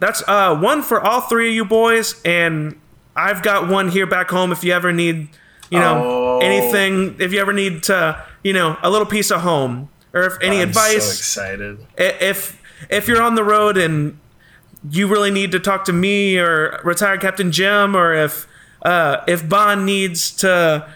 that's 0.00 0.22
uh, 0.26 0.56
one 0.56 0.82
for 0.82 1.00
all 1.00 1.20
three 1.20 1.50
of 1.50 1.54
you 1.54 1.64
boys, 1.64 2.20
and 2.24 2.80
I've 3.14 3.42
got 3.42 3.68
one 3.68 3.90
here 3.90 4.06
back 4.06 4.30
home 4.30 4.50
if 4.50 4.64
you 4.64 4.72
ever 4.72 4.92
need, 4.92 5.28
you 5.70 5.78
know, 5.78 6.02
Oh. 6.02 6.38
anything. 6.38 7.16
If 7.20 7.32
you 7.32 7.40
ever 7.40 7.52
need 7.52 7.82
to, 7.84 8.22
you 8.42 8.52
know, 8.54 8.76
a 8.82 8.88
little 8.90 9.06
piece 9.06 9.30
of 9.30 9.42
home, 9.42 9.90
or 10.14 10.22
if 10.22 10.32
any 10.40 10.62
I'm 10.62 10.68
advice 10.70 11.04
so 11.04 11.42
excited. 11.42 11.86
if 11.98 12.60
if 12.88 13.06
you're 13.08 13.20
on 13.22 13.34
the 13.34 13.44
road 13.44 13.76
and 13.76 14.18
you 14.90 15.06
really 15.06 15.30
need 15.30 15.52
to 15.52 15.60
talk 15.60 15.84
to 15.84 15.92
me 15.92 16.38
or 16.38 16.80
retired 16.82 17.20
Captain 17.20 17.52
Jim, 17.52 17.94
or 17.94 18.14
if 18.14 18.46
uh, 18.82 19.18
if 19.28 19.46
Bond 19.46 19.84
needs 19.84 20.30
to 20.36 20.88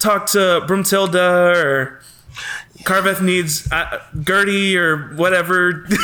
talk 0.00 0.26
to 0.26 0.62
Broomtilda 0.66 1.54
or 1.64 2.00
Carveth 2.84 3.20
needs 3.22 3.70
uh, 3.72 4.00
Gertie 4.22 4.76
or 4.76 5.14
whatever. 5.14 5.86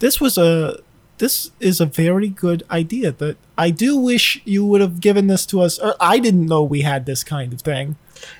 This 0.00 0.18
was 0.20 0.38
a 0.38 0.80
this 1.18 1.50
is 1.60 1.80
a 1.80 1.86
very 1.86 2.28
good 2.28 2.62
idea. 2.70 3.12
That 3.12 3.36
I 3.58 3.70
do 3.70 3.96
wish 3.98 4.40
you 4.46 4.64
would 4.64 4.80
have 4.80 5.00
given 5.00 5.26
this 5.26 5.44
to 5.46 5.60
us. 5.60 5.78
Or 5.78 5.94
I 6.00 6.18
didn't 6.18 6.46
know 6.46 6.62
we 6.62 6.80
had 6.80 7.04
this 7.04 7.22
kind 7.22 7.52
of 7.52 7.60
thing. 7.60 7.96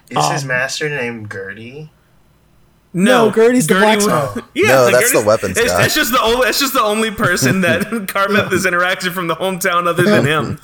Is 0.08 0.26
his 0.30 0.42
Um, 0.42 0.48
master 0.48 0.88
named 0.88 1.30
Gertie? 1.30 1.90
No, 2.94 3.30
Gertie's 3.30 3.66
the 3.66 3.74
Gertie 3.74 3.84
blacksmith. 4.06 4.34
would- 4.36 4.44
Yeah, 4.54 4.68
No, 4.68 4.82
like 4.84 4.94
that's 4.94 5.12
the 5.12 5.20
weapons 5.24 5.58
it's, 5.58 5.70
guy. 5.70 5.84
It's 5.84 5.94
just 5.94 6.12
the 6.12 6.20
only. 6.22 6.48
It's 6.48 6.58
just 6.58 6.72
the 6.72 6.82
only 6.82 7.10
person 7.10 7.60
that 7.60 7.82
Carveth 8.08 8.52
is 8.52 8.64
interacting 8.64 9.12
from 9.12 9.28
the 9.28 9.36
hometown 9.36 9.86
other 9.86 10.02
than 10.04 10.24
him. 10.24 10.58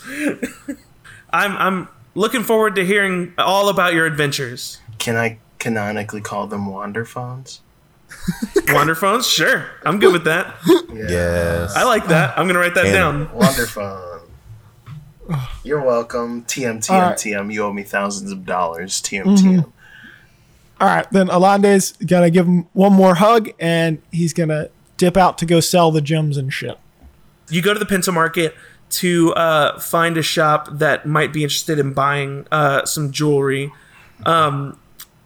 I'm 1.31 1.57
I'm 1.57 1.89
looking 2.15 2.43
forward 2.43 2.75
to 2.77 2.87
hearing 2.87 3.35
all 3.37 3.69
about 3.69 3.93
your 3.93 4.07
adventures. 4.07 4.81
Can 4.99 5.17
I 5.17 5.39
canonically 5.71 6.21
call 6.21 6.47
them 6.47 6.67
wanderphones? 6.69 7.59
Wanderphones, 8.69 9.29
sure. 9.29 9.67
I'm 9.85 9.99
good 9.99 10.13
with 10.13 10.23
that. 10.25 10.55
Yes. 10.95 11.75
I 11.75 11.83
like 11.83 12.07
that. 12.07 12.39
I'm 12.39 12.47
gonna 12.47 12.61
write 12.61 12.75
that 12.77 12.85
And- 12.87 12.95
down. 12.95 13.27
Wanderphone. 13.29 14.21
You're 15.65 15.83
welcome. 15.83 16.45
TM, 16.45 16.77
TM, 16.79 16.91
Alright. 16.91 17.17
TM. 17.19 17.53
You 17.53 17.65
owe 17.65 17.73
me 17.73 17.83
thousands 17.83 18.31
of 18.31 18.47
dollars. 18.47 19.01
TM, 19.03 19.25
Mm-hmm. 19.25 19.49
TM. 19.59 19.73
All 20.81 20.87
right, 20.89 21.11
then 21.11 21.27
Alandi's 21.29 21.93
gonna 22.07 22.31
give 22.31 22.47
him 22.47 22.67
one 22.75 22.93
more 22.93 23.17
hug, 23.17 23.51
and 23.59 24.01
he's 24.13 24.33
gonna 24.33 24.69
dip 24.99 25.17
out 25.17 25.37
to 25.39 25.47
go 25.47 25.59
sell 25.59 25.91
the 25.91 26.01
gems 26.01 26.37
and 26.37 26.53
shit. 26.53 26.79
You 27.51 27.61
go 27.63 27.73
to 27.73 27.79
the 27.81 27.87
Pinto 27.87 28.13
Market 28.13 28.55
to 28.91 29.33
uh, 29.35 29.81
find 29.81 30.17
a 30.17 30.23
shop 30.23 30.69
that 30.71 31.07
might 31.07 31.33
be 31.33 31.43
interested 31.43 31.79
in 31.81 31.93
buying 31.93 32.47
uh, 32.53 32.85
some 32.85 33.11
jewelry. 33.11 33.73
Um, 34.25 34.79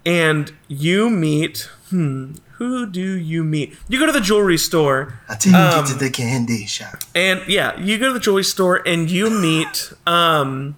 and 0.07 0.53
you 0.69 1.11
meet. 1.11 1.69
Hmm. 1.91 2.35
Who 2.59 2.85
do 2.87 3.01
you 3.01 3.43
meet? 3.43 3.75
You 3.89 3.99
go 3.99 4.05
to 4.07 4.13
the 4.13 4.21
jewelry 4.21 4.59
store, 4.59 5.19
I 5.31 5.35
take 5.37 5.55
Um, 5.55 5.87
you 5.87 5.93
to 5.93 5.99
the 5.99 6.11
candy 6.11 6.67
shop. 6.67 6.99
and 7.15 7.41
yeah, 7.49 7.79
you 7.81 7.97
go 7.99 8.09
to 8.09 8.13
the 8.13 8.21
jewelry 8.21 8.45
store, 8.45 8.83
and 8.87 9.11
you 9.11 9.31
meet. 9.31 9.93
Um, 10.07 10.77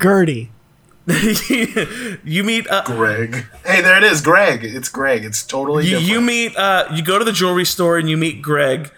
Gertie. 0.00 0.50
you 2.24 2.44
meet. 2.44 2.66
Uh, 2.68 2.82
Greg. 2.86 3.46
Hey, 3.64 3.80
there 3.82 3.96
it 3.96 4.04
is, 4.04 4.20
Greg. 4.22 4.64
It's 4.64 4.88
Greg. 4.88 5.24
It's 5.24 5.42
totally 5.42 5.84
you, 5.84 5.90
different. 5.98 6.08
you 6.10 6.20
meet. 6.20 6.56
Uh, 6.56 6.84
you 6.94 7.02
go 7.02 7.18
to 7.18 7.24
the 7.24 7.32
jewelry 7.32 7.64
store, 7.66 7.98
and 7.98 8.08
you 8.08 8.16
meet 8.16 8.40
Greg. 8.42 8.90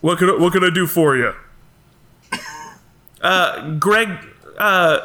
What 0.00 0.18
can 0.18 0.30
I, 0.30 0.36
What 0.36 0.52
can 0.52 0.64
I 0.64 0.70
do 0.70 0.86
for 0.86 1.16
you? 1.16 1.34
Uh, 3.20 3.70
Greg 3.78 4.08
uh, 4.58 5.00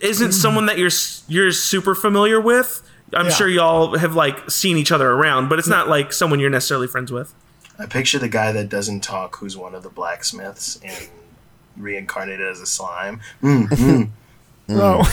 isn't 0.00 0.32
someone 0.32 0.66
that 0.66 0.78
you're 0.78 0.90
you're 1.28 1.52
super 1.52 1.94
familiar 1.94 2.40
with. 2.40 2.82
I'm 3.14 3.26
Yeah. 3.26 3.32
sure 3.32 3.48
y'all 3.48 3.96
have 3.98 4.14
like 4.14 4.50
seen 4.50 4.76
each 4.76 4.90
other 4.92 5.08
around, 5.10 5.48
but 5.48 5.58
it's 5.58 5.68
not 5.68 5.88
like 5.88 6.12
someone 6.12 6.40
you're 6.40 6.50
necessarily 6.50 6.86
friends 6.88 7.12
with. 7.12 7.32
I 7.78 7.86
picture 7.86 8.18
the 8.18 8.28
guy 8.28 8.52
that 8.52 8.68
doesn't 8.68 9.02
talk, 9.02 9.36
who's 9.36 9.56
one 9.56 9.74
of 9.74 9.82
the 9.82 9.90
blacksmiths 9.90 10.80
and 10.82 11.08
reincarnated 11.76 12.46
as 12.46 12.60
a 12.60 12.66
slime. 12.66 13.20
Mm, 13.42 13.68
mm. 13.68 14.08
Oh. 14.68 15.04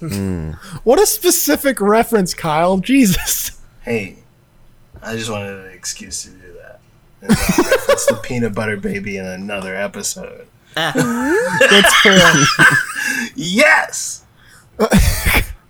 what 0.84 1.00
a 1.00 1.06
specific 1.06 1.80
reference, 1.80 2.34
Kyle. 2.34 2.78
Jesus. 2.78 3.60
Hey, 3.82 4.18
I 5.02 5.16
just 5.16 5.28
wanted 5.30 5.66
an 5.66 5.72
excuse 5.72 6.22
to 6.24 6.30
do 6.30 6.52
that. 6.62 6.80
And 7.22 7.30
the 7.30 8.20
peanut 8.24 8.54
butter 8.54 8.76
baby 8.76 9.16
in 9.16 9.26
another 9.26 9.74
episode. 9.74 10.46
That's 10.76 12.00
fair. 12.00 12.44
Yes! 13.34 14.24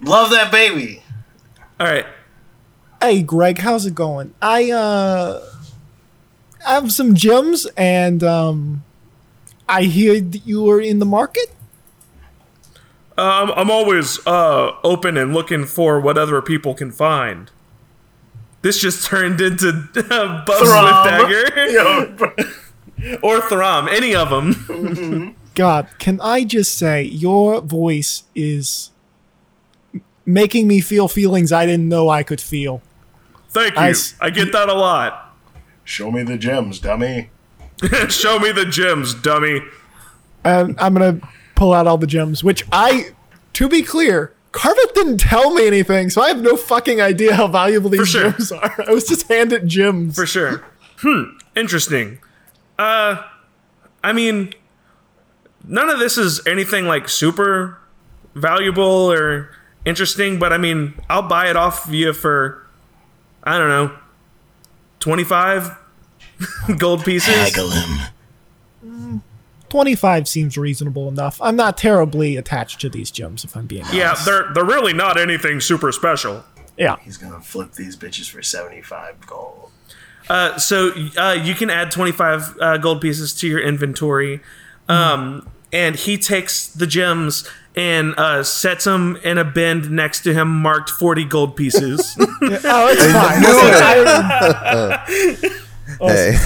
Love 0.02 0.30
that 0.30 0.50
baby. 0.52 1.02
All 1.78 1.86
right. 1.86 2.06
hey, 3.02 3.22
Greg, 3.22 3.58
how's 3.58 3.84
it 3.86 3.94
going? 3.94 4.34
I 4.40 4.70
uh 4.70 5.42
have 6.60 6.90
some 6.90 7.14
gems, 7.14 7.66
and 7.76 8.24
um, 8.24 8.82
I 9.68 9.82
hear 9.84 10.20
that 10.20 10.46
you 10.46 10.68
are 10.70 10.80
in 10.80 10.98
the 10.98 11.06
market. 11.06 11.54
Um, 13.18 13.52
I'm 13.56 13.70
always 13.70 14.24
uh, 14.26 14.72
open 14.82 15.16
and 15.16 15.32
looking 15.32 15.64
for 15.64 16.00
what 16.00 16.18
other 16.18 16.42
people 16.42 16.74
can 16.74 16.90
find. 16.90 17.50
This 18.62 18.78
just 18.80 19.06
turned 19.06 19.40
into 19.40 19.68
uh, 20.10 20.44
Buff 20.44 20.62
Throm. 20.62 21.28
Swift 21.28 21.72
Yo, 21.72 23.16
or 23.22 23.40
Throm, 23.42 23.88
any 23.88 24.14
of 24.14 24.28
them. 24.30 25.36
God, 25.54 25.88
can 25.98 26.20
I 26.20 26.44
just 26.44 26.76
say 26.76 27.02
your 27.04 27.60
voice 27.60 28.24
is 28.34 28.90
m- 28.90 28.95
making 30.26 30.66
me 30.66 30.80
feel 30.80 31.08
feelings 31.08 31.52
I 31.52 31.64
didn't 31.64 31.88
know 31.88 32.08
I 32.08 32.22
could 32.22 32.40
feel. 32.40 32.82
Thank 33.48 33.74
you. 33.74 33.94
I 34.20 34.30
get 34.30 34.52
that 34.52 34.68
a 34.68 34.74
lot. 34.74 35.34
show 35.84 36.10
me 36.10 36.22
the 36.24 36.36
gems, 36.36 36.80
dummy. 36.80 37.30
Show 38.08 38.38
me 38.38 38.52
the 38.52 38.64
gems, 38.64 39.12
dummy. 39.12 39.60
And 40.44 40.74
I'm 40.78 40.94
gonna 40.94 41.20
pull 41.54 41.74
out 41.74 41.86
all 41.86 41.98
the 41.98 42.06
gems, 42.06 42.42
which 42.42 42.64
I, 42.72 43.10
to 43.52 43.68
be 43.68 43.82
clear, 43.82 44.32
Carveth 44.52 44.94
didn't 44.94 45.18
tell 45.18 45.52
me 45.52 45.66
anything, 45.66 46.08
so 46.08 46.22
I 46.22 46.28
have 46.28 46.40
no 46.40 46.56
fucking 46.56 47.02
idea 47.02 47.34
how 47.34 47.48
valuable 47.48 47.90
these 47.90 48.08
sure. 48.08 48.30
gems 48.30 48.50
are. 48.50 48.82
I 48.88 48.92
was 48.92 49.04
just 49.04 49.28
handed 49.28 49.68
gems. 49.68 50.14
For 50.14 50.24
sure. 50.24 50.64
Hmm. 50.98 51.36
Interesting. 51.54 52.18
Uh, 52.78 53.22
I 54.02 54.14
mean, 54.14 54.54
none 55.66 55.90
of 55.90 55.98
this 55.98 56.16
is 56.16 56.46
anything 56.46 56.86
like 56.86 57.08
super 57.08 57.78
valuable 58.34 59.12
or 59.12 59.50
interesting, 59.86 60.38
but 60.38 60.52
I 60.52 60.58
mean, 60.58 60.94
I'll 61.08 61.26
buy 61.26 61.48
it 61.48 61.56
off 61.56 61.86
you 61.88 62.12
for, 62.12 62.66
I 63.42 63.56
don't 63.56 63.68
know, 63.68 63.96
25 65.00 65.78
gold 66.78 67.04
pieces. 67.04 67.34
Haggle 67.34 67.70
him. 67.70 69.22
25 69.68 70.28
seems 70.28 70.56
reasonable 70.56 71.08
enough. 71.08 71.40
I'm 71.42 71.56
not 71.56 71.76
terribly 71.76 72.36
attached 72.36 72.80
to 72.82 72.88
these 72.88 73.10
gems, 73.10 73.44
if 73.44 73.56
I'm 73.56 73.66
being 73.66 73.82
honest. 73.82 73.96
Yeah, 73.96 74.14
they're 74.24 74.52
they're 74.52 74.64
really 74.64 74.92
not 74.92 75.18
anything 75.18 75.60
super 75.60 75.90
special. 75.92 76.44
Yeah. 76.76 76.96
He's 77.02 77.16
gonna 77.16 77.40
flip 77.40 77.72
these 77.72 77.96
bitches 77.96 78.30
for 78.30 78.42
75 78.42 79.26
gold. 79.26 79.70
Uh, 80.28 80.58
so 80.58 80.92
uh, 81.16 81.36
you 81.40 81.54
can 81.54 81.70
add 81.70 81.90
25 81.90 82.56
uh, 82.60 82.76
gold 82.78 83.00
pieces 83.00 83.32
to 83.34 83.48
your 83.48 83.60
inventory. 83.60 84.40
Um, 84.88 85.48
and 85.72 85.96
he 85.96 86.16
takes 86.16 86.68
the 86.68 86.86
gems 86.86 87.48
and 87.76 88.14
uh, 88.16 88.42
sets 88.42 88.84
them 88.84 89.16
in 89.22 89.38
a 89.38 89.44
bend 89.44 89.90
next 89.90 90.22
to 90.22 90.32
him 90.34 90.48
marked 90.48 90.90
40 90.90 91.24
gold 91.24 91.56
pieces. 91.56 92.16
Oh, 92.68 92.88
it's 92.90 93.04
fine. 93.12 93.42
I- 93.46 95.52
Hey, 96.00 96.36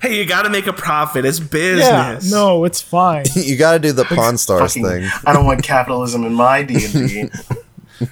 hey, 0.00 0.18
you 0.18 0.24
got 0.24 0.42
to 0.42 0.50
make 0.50 0.66
a 0.66 0.72
profit. 0.72 1.24
It's 1.24 1.38
yeah, 1.38 1.46
business. 1.48 2.32
no, 2.32 2.64
it's 2.64 2.80
fine. 2.80 3.24
you 3.36 3.56
got 3.56 3.72
to 3.72 3.78
do 3.78 3.92
the 3.92 4.04
Pawn 4.04 4.38
Stars 4.38 4.74
Fucking, 4.74 4.84
thing. 4.84 5.10
I 5.26 5.32
don't 5.32 5.46
want 5.46 5.62
capitalism 5.62 6.24
in 6.24 6.34
my 6.34 6.62
D&D. 6.62 7.28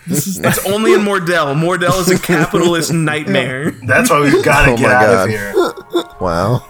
This 0.06 0.26
is 0.26 0.38
It's 0.38 0.64
only 0.66 0.92
in 0.92 1.00
Mordell. 1.00 1.54
Mordell 1.54 1.98
is 2.00 2.10
a 2.10 2.18
capitalist 2.18 2.92
nightmare. 2.92 3.70
That's 3.86 4.10
why 4.10 4.20
we've 4.20 4.44
got 4.44 4.66
to 4.66 4.72
Oh 4.72 4.76
get 4.76 4.90
out 4.90 5.02
God. 5.02 5.24
of 5.24 5.30
here. 5.30 5.52
Wow. 6.20 6.64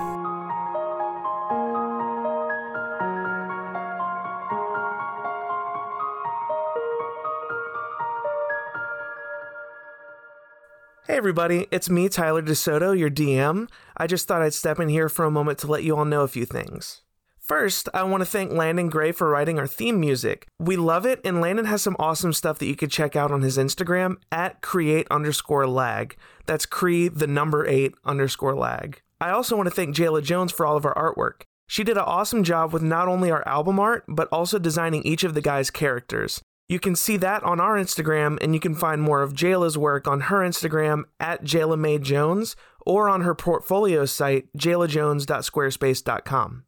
Everybody, 11.20 11.66
it's 11.70 11.90
me, 11.90 12.08
Tyler 12.08 12.40
DeSoto, 12.40 12.98
your 12.98 13.10
DM. 13.10 13.68
I 13.94 14.06
just 14.06 14.26
thought 14.26 14.40
I'd 14.40 14.54
step 14.54 14.80
in 14.80 14.88
here 14.88 15.10
for 15.10 15.26
a 15.26 15.30
moment 15.30 15.58
to 15.58 15.66
let 15.66 15.82
you 15.82 15.94
all 15.94 16.06
know 16.06 16.22
a 16.22 16.28
few 16.28 16.46
things. 16.46 17.02
First, 17.38 17.90
I 17.92 18.04
want 18.04 18.22
to 18.22 18.24
thank 18.24 18.52
Landon 18.52 18.88
Grey 18.88 19.12
for 19.12 19.28
writing 19.28 19.58
our 19.58 19.66
theme 19.66 20.00
music. 20.00 20.46
We 20.58 20.78
love 20.78 21.04
it, 21.04 21.20
and 21.22 21.42
Landon 21.42 21.66
has 21.66 21.82
some 21.82 21.94
awesome 21.98 22.32
stuff 22.32 22.58
that 22.58 22.68
you 22.68 22.74
could 22.74 22.90
check 22.90 23.16
out 23.16 23.30
on 23.30 23.42
his 23.42 23.58
Instagram 23.58 24.16
at 24.32 24.62
create 24.62 25.06
underscore 25.10 25.66
lag. 25.66 26.16
That's 26.46 26.64
Cree 26.64 27.08
the 27.08 27.26
number 27.26 27.66
eight 27.66 27.92
underscore 28.02 28.54
lag. 28.54 29.02
I 29.20 29.28
also 29.28 29.58
want 29.58 29.68
to 29.68 29.74
thank 29.74 29.94
Jayla 29.94 30.24
Jones 30.24 30.52
for 30.52 30.64
all 30.64 30.78
of 30.78 30.86
our 30.86 30.94
artwork. 30.94 31.42
She 31.66 31.84
did 31.84 31.98
an 31.98 32.04
awesome 32.04 32.44
job 32.44 32.72
with 32.72 32.82
not 32.82 33.08
only 33.08 33.30
our 33.30 33.46
album 33.46 33.78
art, 33.78 34.04
but 34.08 34.28
also 34.32 34.58
designing 34.58 35.02
each 35.02 35.22
of 35.22 35.34
the 35.34 35.42
guys' 35.42 35.70
characters. 35.70 36.40
You 36.70 36.78
can 36.78 36.94
see 36.94 37.16
that 37.16 37.42
on 37.42 37.58
our 37.58 37.76
Instagram, 37.76 38.38
and 38.40 38.54
you 38.54 38.60
can 38.60 38.76
find 38.76 39.02
more 39.02 39.22
of 39.22 39.32
Jayla's 39.32 39.76
work 39.76 40.06
on 40.06 40.20
her 40.20 40.36
Instagram 40.36 41.02
at 41.18 41.42
Jayla 41.42 41.76
Mae 41.76 41.98
Jones 41.98 42.54
or 42.86 43.08
on 43.08 43.22
her 43.22 43.34
portfolio 43.34 44.04
site, 44.04 44.46
jaylajones.squarespace.com. 44.56 46.64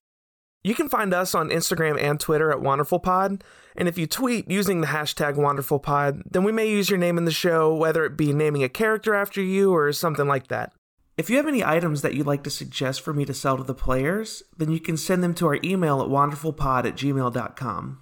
You 0.65 0.75
can 0.75 0.89
find 0.89 1.15
us 1.15 1.37
on 1.37 1.51
Instagram 1.51 2.03
and 2.03 2.19
Twitter 2.19 2.51
at 2.51 2.59
WanderfulPod, 2.59 3.43
and 3.77 3.87
if 3.87 3.97
you 3.97 4.09
tweet 4.09 4.51
using 4.51 4.81
the 4.81 4.89
hashtag 4.89 5.37
WanderfulPod, 5.37 6.23
then 6.29 6.43
we 6.43 6.51
may 6.51 6.69
use 6.69 6.91
your 6.91 6.99
name 6.99 7.17
in 7.17 7.25
the 7.25 7.31
show, 7.31 7.73
whether 7.73 8.05
it 8.05 8.17
be 8.17 8.33
naming 8.33 8.65
a 8.65 8.69
character 8.69 9.15
after 9.15 9.41
you 9.41 9.73
or 9.73 9.93
something 9.93 10.27
like 10.27 10.49
that. 10.49 10.73
If 11.17 11.31
you 11.31 11.37
have 11.37 11.47
any 11.47 11.65
items 11.65 12.03
that 12.03 12.15
you'd 12.15 12.27
like 12.27 12.43
to 12.43 12.51
suggest 12.51 13.03
for 13.03 13.15
me 13.15 13.25
to 13.25 13.33
sell 13.33 13.57
to 13.57 13.63
the 13.63 13.73
players, 13.73 14.43
then 14.57 14.73
you 14.73 14.81
can 14.81 14.97
send 14.97 15.23
them 15.23 15.35
to 15.35 15.47
our 15.47 15.61
email 15.63 16.03
at 16.03 16.09
wanderfulpod 16.09 16.87
at 16.87 16.97
gmail.com. 16.97 18.02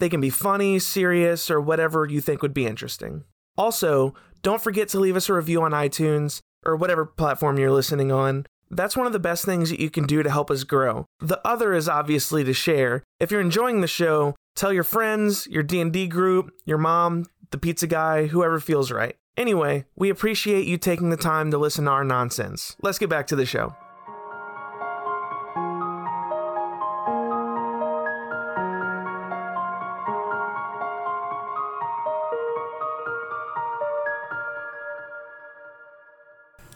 They 0.00 0.08
can 0.08 0.20
be 0.20 0.30
funny, 0.30 0.78
serious, 0.78 1.50
or 1.50 1.60
whatever 1.60 2.06
you 2.06 2.20
think 2.20 2.40
would 2.42 2.54
be 2.54 2.66
interesting. 2.66 3.24
Also, 3.56 4.14
don't 4.42 4.62
forget 4.62 4.88
to 4.88 4.98
leave 4.98 5.14
us 5.14 5.28
a 5.28 5.34
review 5.34 5.62
on 5.62 5.72
iTunes 5.72 6.40
or 6.64 6.74
whatever 6.74 7.04
platform 7.04 7.58
you're 7.58 7.70
listening 7.70 8.10
on. 8.10 8.46
That's 8.70 8.96
one 8.96 9.06
of 9.06 9.12
the 9.12 9.18
best 9.18 9.44
things 9.44 9.68
that 9.68 9.80
you 9.80 9.90
can 9.90 10.06
do 10.06 10.22
to 10.22 10.30
help 10.30 10.50
us 10.50 10.64
grow. 10.64 11.04
The 11.20 11.46
other 11.46 11.74
is 11.74 11.88
obviously 11.88 12.44
to 12.44 12.54
share. 12.54 13.02
If 13.18 13.30
you're 13.30 13.40
enjoying 13.42 13.82
the 13.82 13.86
show, 13.86 14.36
tell 14.56 14.72
your 14.72 14.84
friends, 14.84 15.46
your 15.48 15.62
D&D 15.62 16.06
group, 16.06 16.50
your 16.64 16.78
mom, 16.78 17.26
the 17.50 17.58
pizza 17.58 17.86
guy, 17.86 18.26
whoever 18.26 18.58
feels 18.58 18.90
right. 18.90 19.16
Anyway, 19.36 19.84
we 19.96 20.08
appreciate 20.08 20.66
you 20.66 20.78
taking 20.78 21.10
the 21.10 21.16
time 21.16 21.50
to 21.50 21.58
listen 21.58 21.84
to 21.84 21.90
our 21.90 22.04
nonsense. 22.04 22.76
Let's 22.80 22.98
get 22.98 23.10
back 23.10 23.26
to 23.28 23.36
the 23.36 23.46
show. 23.46 23.74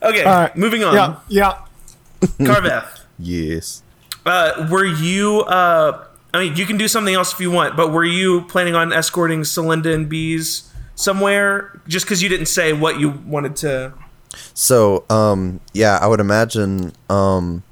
Okay, 0.05 0.25
All 0.25 0.33
right. 0.43 0.57
moving 0.57 0.85
on. 0.85 0.95
Yeah, 0.95 1.17
yeah. 1.29 1.59
Carveth. 2.47 3.01
Yes. 3.19 3.83
Uh, 4.27 4.67
were 4.71 4.85
you? 4.85 5.41
Uh, 5.43 6.07
I 6.33 6.41
mean, 6.45 6.57
you 6.57 6.67
can 6.67 6.77
do 6.77 6.89
something 6.89 7.15
else 7.15 7.33
if 7.33 7.41
you 7.41 7.51
want, 7.51 7.77
but 7.77 7.93
were 7.93 8.05
you 8.05 8.43
planning 8.43 8.75
on 8.75 8.93
escorting 8.93 9.43
Celinda 9.43 9.95
and 9.95 10.09
Beeze 10.09 10.73
somewhere? 10.95 11.81
Just 11.87 12.07
because 12.07 12.23
you 12.23 12.29
didn't 12.29 12.47
say 12.47 12.73
what 12.73 12.99
you 12.99 13.11
wanted 13.27 13.57
to. 13.57 13.93
So, 14.53 15.05
um, 15.11 15.61
yeah, 15.73 15.99
I 16.01 16.07
would 16.09 16.19
imagine 16.21 16.93
um, 17.09 17.63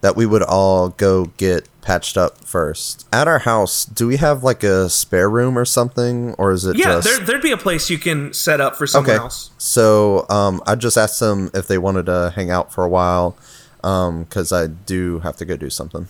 that 0.00 0.16
we 0.16 0.26
would 0.26 0.42
all 0.42 0.88
go 0.88 1.26
get 1.36 1.68
patched 1.82 2.16
up 2.16 2.38
first. 2.44 3.06
At 3.12 3.28
our 3.28 3.40
house, 3.40 3.84
do 3.84 4.06
we 4.06 4.16
have 4.16 4.42
like 4.42 4.62
a 4.62 4.88
spare 4.88 5.28
room 5.28 5.58
or 5.58 5.64
something, 5.66 6.32
or 6.38 6.52
is 6.52 6.64
it 6.64 6.76
Yeah, 6.76 6.84
just 6.84 7.08
there, 7.08 7.18
there'd 7.26 7.42
be 7.42 7.50
a 7.52 7.56
place 7.58 7.90
you 7.90 7.98
can 7.98 8.32
set 8.32 8.60
up 8.60 8.76
for 8.76 8.86
someone 8.86 9.10
okay? 9.10 9.18
else. 9.18 9.50
So 9.58 10.24
um, 10.30 10.62
I 10.66 10.76
just 10.76 10.96
asked 10.96 11.20
them 11.20 11.50
if 11.52 11.66
they 11.68 11.76
wanted 11.78 12.06
to 12.06 12.32
hang 12.34 12.50
out 12.50 12.72
for 12.72 12.84
a 12.84 12.88
while, 12.88 13.36
because 13.82 14.52
I 14.52 14.68
do 14.68 15.18
have 15.20 15.36
to 15.36 15.44
go 15.44 15.56
do 15.56 15.68
something. 15.68 16.08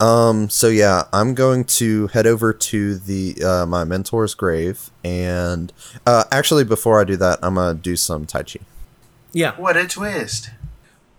Um. 0.00 0.50
So 0.50 0.66
yeah, 0.66 1.04
I'm 1.12 1.32
going 1.34 1.62
to 1.78 2.08
head 2.08 2.26
over 2.26 2.52
to 2.52 2.96
the 2.96 3.36
uh, 3.44 3.66
my 3.66 3.84
mentor's 3.84 4.34
grave, 4.34 4.90
and 5.04 5.72
uh, 6.04 6.24
actually, 6.32 6.64
before 6.64 7.00
I 7.00 7.04
do 7.04 7.16
that, 7.18 7.38
I'm 7.40 7.54
gonna 7.54 7.74
do 7.78 7.94
some 7.94 8.26
tai 8.26 8.42
chi. 8.42 8.58
Yeah, 9.32 9.52
What 9.60 9.76
a 9.76 9.86
twist. 9.86 10.50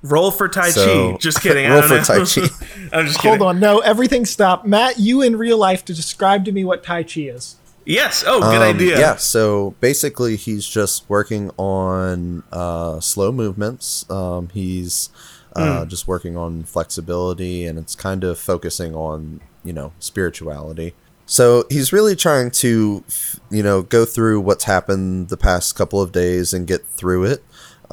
Roll 0.04 0.30
for 0.30 0.48
Tai 0.48 0.72
Chi. 0.72 1.18
Just 1.20 1.42
kidding. 1.42 1.66
I 1.68 1.70
roll 1.72 1.82
don't 1.82 1.90
for 2.06 2.14
know. 2.14 2.26
Tai 2.26 2.26
Chi. 2.48 2.88
I'm 2.94 3.06
just 3.08 3.20
kidding. 3.20 3.40
Hold 3.40 3.56
on, 3.56 3.60
no, 3.60 3.80
everything 3.80 4.26
stopped. 4.26 4.66
Matt, 4.68 5.00
you 5.00 5.22
in 5.22 5.36
real 5.38 5.58
life 5.58 5.84
to 5.86 5.94
describe 5.94 6.46
to 6.46 6.52
me 6.52 6.64
what 6.64 6.84
Tai 6.84 7.04
Chi 7.04 7.22
is. 7.22 7.56
Yes. 7.86 8.24
Oh, 8.26 8.40
good 8.40 8.62
Um, 8.62 8.76
idea. 8.76 8.98
Yeah, 9.00 9.16
so 9.18 9.76
basically, 9.82 10.36
he's 10.38 10.66
just 10.68 11.10
working 11.10 11.50
on 11.58 12.44
uh, 12.52 13.00
slow 13.02 13.32
movements. 13.32 14.10
Um, 14.10 14.50
he's 14.54 15.10
uh, 15.56 15.84
just 15.86 16.08
working 16.08 16.38
on 16.38 16.64
flexibility, 16.64 17.66
and 17.66 17.78
it's 17.78 17.96
kind 17.96 18.24
of 18.24 18.40
focusing 18.40 18.96
on 18.96 19.42
you 19.66 19.74
know 19.74 19.92
spirituality. 20.00 20.94
So 21.26 21.66
he's 21.70 21.92
really 21.94 22.16
trying 22.16 22.52
to 22.52 23.04
you 23.52 23.64
know 23.64 23.82
go 23.82 24.06
through 24.06 24.40
what's 24.42 24.64
happened 24.64 25.28
the 25.30 25.38
past 25.38 25.76
couple 25.76 26.02
of 26.02 26.12
days 26.14 26.54
and 26.54 26.66
get 26.66 26.86
through 26.86 27.26
it. 27.26 27.44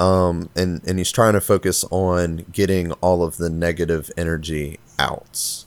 Um, 0.00 0.48
and 0.56 0.80
and 0.86 0.98
he's 0.98 1.12
trying 1.12 1.34
to 1.34 1.40
focus 1.40 1.84
on 1.90 2.46
getting 2.52 2.92
all 3.02 3.22
of 3.22 3.36
the 3.36 3.50
negative 3.50 4.10
energy 4.16 4.80
out. 4.98 5.64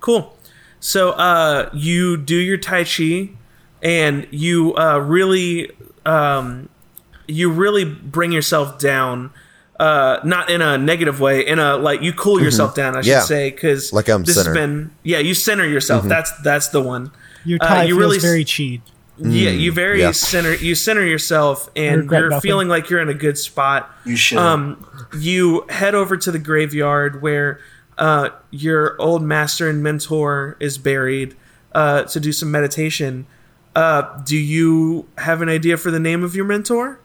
Cool. 0.00 0.36
So 0.80 1.10
uh, 1.12 1.70
you 1.72 2.16
do 2.16 2.36
your 2.36 2.56
Tai 2.58 2.84
Chi, 2.84 3.30
and 3.82 4.26
you 4.30 4.74
uh, 4.76 4.98
really, 4.98 5.70
um, 6.06 6.68
you 7.26 7.50
really 7.50 7.84
bring 7.84 8.32
yourself 8.32 8.78
down. 8.78 9.30
Uh, 9.80 10.20
not 10.24 10.50
in 10.50 10.62
a 10.62 10.78
negative 10.78 11.18
way, 11.18 11.44
in 11.44 11.58
a 11.58 11.76
like 11.76 12.00
you 12.00 12.12
cool 12.12 12.40
yourself 12.40 12.76
down. 12.76 12.94
I 12.96 13.00
should 13.00 13.08
Yeah. 13.10 13.20
say 13.22 13.50
because 13.50 13.92
Like 13.92 14.08
I'm 14.08 14.22
this 14.22 14.36
has 14.36 14.46
been 14.54 14.92
yeah 15.02 15.18
you 15.18 15.34
center 15.34 15.66
yourself. 15.66 16.04
That's 16.04 16.30
that's 16.44 16.68
the 16.68 16.80
one. 16.80 17.10
Your 17.44 17.58
Uh, 17.60 17.66
Tai 17.66 17.82
you 17.84 17.88
feels 17.96 17.98
really- 17.98 18.18
very 18.20 18.44
cheat. 18.44 18.82
Yeah, 19.16 19.50
you 19.50 19.70
very 19.70 20.00
yeah. 20.00 20.10
center 20.10 20.54
you 20.54 20.74
center 20.74 21.04
yourself, 21.04 21.70
and 21.76 22.10
you're 22.10 22.30
nothing. 22.30 22.40
feeling 22.40 22.68
like 22.68 22.90
you're 22.90 23.00
in 23.00 23.08
a 23.08 23.14
good 23.14 23.38
spot. 23.38 23.90
You 24.04 24.16
should. 24.16 24.38
Um, 24.38 24.84
you 25.16 25.64
head 25.68 25.94
over 25.94 26.16
to 26.16 26.32
the 26.32 26.38
graveyard 26.38 27.22
where 27.22 27.60
uh, 27.96 28.30
your 28.50 29.00
old 29.00 29.22
master 29.22 29.68
and 29.68 29.82
mentor 29.82 30.56
is 30.58 30.78
buried 30.78 31.36
uh, 31.72 32.04
to 32.04 32.18
do 32.18 32.32
some 32.32 32.50
meditation. 32.50 33.26
Uh, 33.76 34.20
do 34.24 34.36
you 34.36 35.08
have 35.18 35.42
an 35.42 35.48
idea 35.48 35.76
for 35.76 35.90
the 35.90 36.00
name 36.00 36.24
of 36.24 36.34
your 36.34 36.44
mentor? 36.44 36.98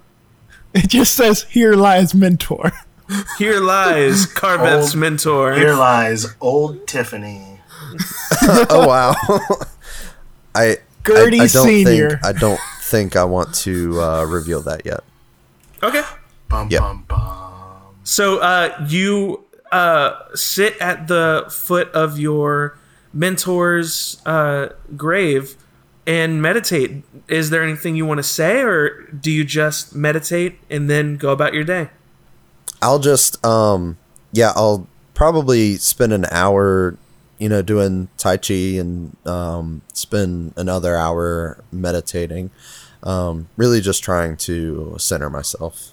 It 0.74 0.88
just 0.88 1.16
says, 1.16 1.44
"Here 1.44 1.74
lies 1.74 2.16
mentor." 2.16 2.72
Here 3.38 3.60
lies 3.60 4.28
Carveth's 4.28 4.94
mentor. 4.94 5.54
Here 5.54 5.74
lies 5.74 6.36
old 6.40 6.88
Tiffany. 6.88 7.60
oh 8.70 8.88
wow. 8.88 9.16
I 10.56 10.78
Gertie 11.18 11.40
I, 11.42 11.44
I 11.44 11.48
don't 11.48 11.66
Senior. 11.68 12.10
Think, 12.10 12.26
I 12.26 12.32
don't 12.34 12.60
think 12.84 13.16
I 13.16 13.24
want 13.24 13.54
to 13.56 14.02
uh, 14.02 14.24
reveal 14.26 14.62
that 14.64 14.86
yet. 14.86 15.02
Okay. 15.84 16.04
Bum 16.50 16.68
Yep. 16.70 16.82
bum 16.82 17.06
bum. 17.08 17.96
So 18.04 18.40
uh, 18.40 18.86
you 18.88 19.44
uh, 19.72 20.14
sit 20.34 20.76
at 20.82 21.08
the 21.08 21.46
foot 21.50 21.90
of 21.92 22.18
your 22.20 22.78
mentor's 23.14 24.22
uh, 24.26 24.70
grave 24.98 25.56
and 26.08 26.42
meditate. 26.42 27.04
Is 27.28 27.52
there 27.52 27.64
anything 27.64 27.96
you 27.96 28.06
want 28.06 28.18
to 28.18 28.24
say, 28.24 28.62
or 28.62 29.04
do 29.12 29.30
you 29.32 29.44
just 29.44 29.94
meditate 29.96 30.60
and 30.70 30.90
then 30.90 31.18
go 31.18 31.32
about 31.32 31.54
your 31.54 31.64
day? 31.64 31.90
I'll 32.82 33.00
just 33.00 33.44
um 33.46 33.98
yeah, 34.32 34.54
I'll 34.56 34.88
probably 35.14 35.76
spend 35.76 36.14
an 36.14 36.26
hour, 36.32 36.98
you 37.40 37.50
know, 37.50 37.62
doing 37.64 38.10
tai 38.18 38.38
chi 38.38 38.78
and 38.80 39.16
um 39.26 39.82
spend 39.94 40.54
another 40.58 40.96
hour 40.96 41.64
meditating. 41.72 42.52
Um 43.04 43.48
really 43.58 43.82
just 43.82 44.04
trying 44.04 44.38
to 44.38 44.96
center 45.00 45.30
myself. 45.30 45.92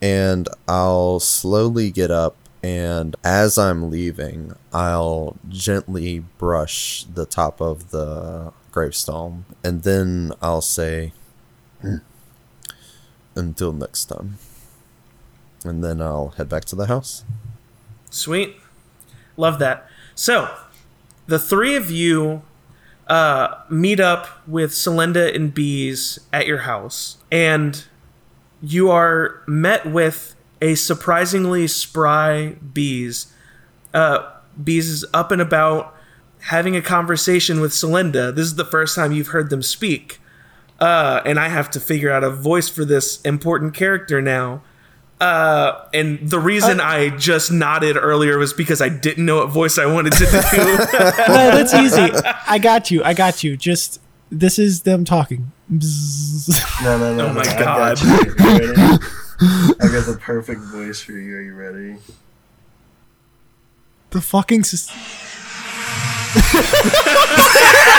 And 0.00 0.48
I'll 0.68 1.20
slowly 1.20 1.90
get 1.90 2.10
up 2.10 2.36
and 2.62 3.16
as 3.24 3.58
I'm 3.58 3.90
leaving, 3.90 4.52
I'll 4.72 5.36
gently 5.48 6.20
brush 6.38 7.04
the 7.12 7.26
top 7.26 7.60
of 7.60 7.90
the 7.90 8.52
gravestone 8.72 9.44
and 9.64 9.82
then 9.82 10.32
I'll 10.42 10.60
say 10.62 11.12
"Hmm. 11.82 11.96
until 13.34 13.72
next 13.72 14.06
time 14.06 14.38
and 15.64 15.82
then 15.82 16.00
I'll 16.00 16.28
head 16.36 16.48
back 16.48 16.64
to 16.66 16.76
the 16.76 16.86
house. 16.86 17.24
Sweet. 18.10 18.56
Love 19.36 19.58
that. 19.58 19.88
So, 20.14 20.48
the 21.26 21.38
three 21.38 21.76
of 21.76 21.90
you 21.90 22.42
uh, 23.06 23.62
meet 23.70 24.00
up 24.00 24.46
with 24.46 24.72
Celinda 24.72 25.34
and 25.34 25.52
Beeze 25.54 26.18
at 26.32 26.46
your 26.46 26.58
house, 26.58 27.18
and 27.30 27.84
you 28.62 28.90
are 28.90 29.42
met 29.46 29.86
with 29.86 30.34
a 30.60 30.74
surprisingly 30.74 31.66
spry 31.66 32.56
Beeze. 32.72 33.32
Uh, 33.92 34.30
Beeze 34.62 34.88
is 34.88 35.04
up 35.12 35.30
and 35.30 35.42
about 35.42 35.94
having 36.40 36.76
a 36.76 36.82
conversation 36.82 37.60
with 37.60 37.72
Celinda. 37.72 38.34
This 38.34 38.46
is 38.46 38.56
the 38.56 38.64
first 38.64 38.94
time 38.94 39.12
you've 39.12 39.28
heard 39.28 39.50
them 39.50 39.62
speak. 39.62 40.20
Uh, 40.78 41.22
and 41.24 41.38
I 41.38 41.48
have 41.48 41.70
to 41.70 41.80
figure 41.80 42.10
out 42.10 42.22
a 42.22 42.30
voice 42.30 42.68
for 42.68 42.84
this 42.84 43.20
important 43.22 43.74
character 43.74 44.20
now. 44.20 44.62
Uh, 45.20 45.86
and 45.94 46.28
the 46.28 46.38
reason 46.38 46.78
I 46.78 47.08
just 47.16 47.50
nodded 47.50 47.96
earlier 47.96 48.36
was 48.36 48.52
because 48.52 48.82
I 48.82 48.90
didn't 48.90 49.24
know 49.24 49.36
what 49.36 49.48
voice 49.48 49.78
I 49.78 49.86
wanted 49.86 50.12
to 50.14 50.26
do. 50.26 50.26
no, 51.28 51.50
that's 51.56 51.72
easy. 51.72 52.12
I 52.46 52.58
got 52.58 52.90
you. 52.90 53.02
I 53.02 53.14
got 53.14 53.42
you. 53.42 53.56
Just 53.56 54.00
this 54.30 54.58
is 54.58 54.82
them 54.82 55.04
talking. 55.04 55.52
No, 55.70 55.78
no, 56.98 57.14
no. 57.14 57.26
Oh 57.28 57.32
my 57.32 57.42
no, 57.42 57.50
I 57.50 57.58
God. 57.58 57.96
got 57.96 58.02
you. 58.02 58.08
You 58.10 58.34
ready? 58.34 59.02
I 59.40 59.88
got 59.90 60.06
the 60.06 60.18
perfect 60.20 60.60
voice 60.60 61.00
for 61.00 61.12
you. 61.12 61.36
Are 61.36 61.40
you 61.40 61.54
ready? 61.54 61.96
The 64.10 64.20
fucking. 64.20 64.64
Sis- 64.64 64.90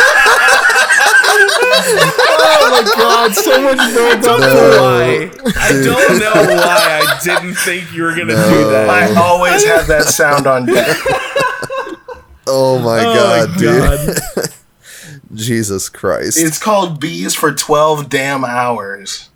oh 1.40 2.68
my 2.72 2.84
god! 2.96 3.34
So 3.34 3.62
much 3.62 3.94
build 3.94 4.26
up. 4.26 4.40
why? 4.40 5.30
I 5.58 5.72
don't 5.84 6.20
know 6.20 6.56
why 6.56 7.02
I 7.04 7.20
didn't 7.24 7.56
think 7.56 7.94
you 7.94 8.04
were 8.04 8.12
gonna 8.12 8.34
do 8.34 8.70
that. 8.72 8.90
I 8.90 9.14
always 9.22 9.64
have 9.66 9.88
that 9.88 10.06
sound 10.06 10.48
on 10.48 10.66
deck. 10.66 10.98
Oh 12.50 12.80
my 12.80 13.00
Oh 13.00 13.14
god, 13.14 13.50
my 13.50 13.58
dude. 13.58 14.16
God. 14.36 14.50
Jesus 15.34 15.90
Christ. 15.90 16.38
It's 16.38 16.58
called 16.58 16.98
Beeze 16.98 17.36
for 17.36 17.52
12 17.54 18.08
damn 18.10 18.46
hours. 18.46 19.30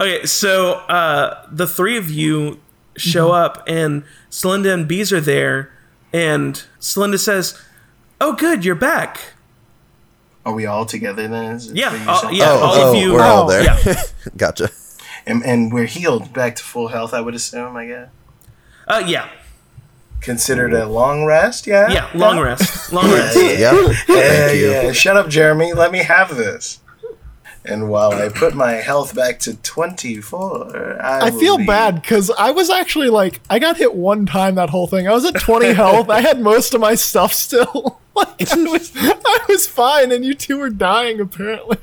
Okay, 0.00 0.24
so 0.24 0.72
uh, 0.88 1.46
the 1.52 1.66
three 1.66 1.98
of 1.98 2.10
you 2.10 2.58
show 2.96 3.32
up, 3.32 3.62
and 3.66 4.02
Celinda 4.30 4.72
and 4.72 4.88
Bees 4.88 5.12
are 5.12 5.20
there, 5.20 5.70
and 6.10 6.54
Celinda 6.80 7.18
says, 7.18 7.60
"Oh, 8.18 8.32
good, 8.32 8.64
you're 8.64 8.74
back." 8.74 9.34
Are 10.46 10.52
we 10.54 10.64
all 10.64 10.86
together 10.86 11.26
then? 11.28 11.56
Is 11.56 11.72
Yeah, 11.72 11.88
uh, 12.08 12.30
yeah. 12.30 12.44
oh, 12.50 12.58
all 12.62 12.74
oh, 12.74 12.90
of 12.96 13.02
you- 13.02 13.12
we're 13.12 13.20
all 13.22 13.46
there. 13.46 13.64
yeah. 13.64 14.02
gotcha. 14.36 14.70
And, 15.26 15.44
and 15.44 15.72
we're 15.72 15.86
healed 15.86 16.32
back 16.32 16.54
to 16.56 16.62
full 16.62 16.86
health, 16.88 17.12
I 17.12 17.20
would 17.20 17.34
assume, 17.34 17.76
I 17.76 17.86
guess. 17.86 18.08
Uh, 18.86 19.02
yeah, 19.04 19.28
Considered 20.20 20.72
a 20.72 20.86
long 20.86 21.24
rest, 21.24 21.66
yeah? 21.66 21.88
yeah. 21.90 22.08
Long 22.14 22.38
rest, 22.40 22.92
long 22.92 23.04
rest. 23.12 23.36
yeah. 23.36 23.72
Yep. 23.72 23.74
Yeah, 24.08 24.14
Thank 24.16 24.58
you. 24.60 24.70
yeah. 24.70 24.92
Shut 24.92 25.16
up, 25.16 25.28
Jeremy. 25.28 25.72
Let 25.74 25.90
me 25.92 25.98
have 25.98 26.36
this. 26.36 26.78
And 27.68 27.88
while 27.88 28.12
I 28.12 28.28
put 28.28 28.54
my 28.54 28.72
health 28.72 29.14
back 29.14 29.38
to 29.40 29.56
24, 29.56 31.00
I, 31.02 31.26
I 31.26 31.30
feel 31.30 31.58
be- 31.58 31.66
bad 31.66 31.96
because 31.96 32.30
I 32.30 32.50
was 32.52 32.70
actually 32.70 33.08
like, 33.08 33.40
I 33.50 33.58
got 33.58 33.76
hit 33.76 33.94
one 33.94 34.26
time 34.26 34.54
that 34.54 34.70
whole 34.70 34.86
thing. 34.86 35.08
I 35.08 35.12
was 35.12 35.24
at 35.24 35.34
20 35.40 35.72
health. 35.74 36.08
I 36.08 36.20
had 36.20 36.40
most 36.40 36.74
of 36.74 36.80
my 36.80 36.94
stuff 36.94 37.32
still. 37.32 38.00
like, 38.14 38.52
I 38.52 38.56
was, 38.64 38.92
I 38.96 39.44
was 39.48 39.66
fine, 39.66 40.12
and 40.12 40.24
you 40.24 40.34
two 40.34 40.58
were 40.58 40.70
dying 40.70 41.20
apparently. 41.20 41.78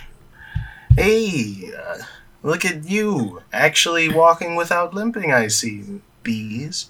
Hey, 0.96 1.72
uh, 1.78 1.98
look 2.44 2.66
at 2.66 2.90
you. 2.90 3.42
Actually 3.52 4.10
walking 4.10 4.56
without 4.56 4.94
limping, 4.94 5.34
I 5.34 5.48
see. 5.48 6.02
Beeze. 6.24 6.90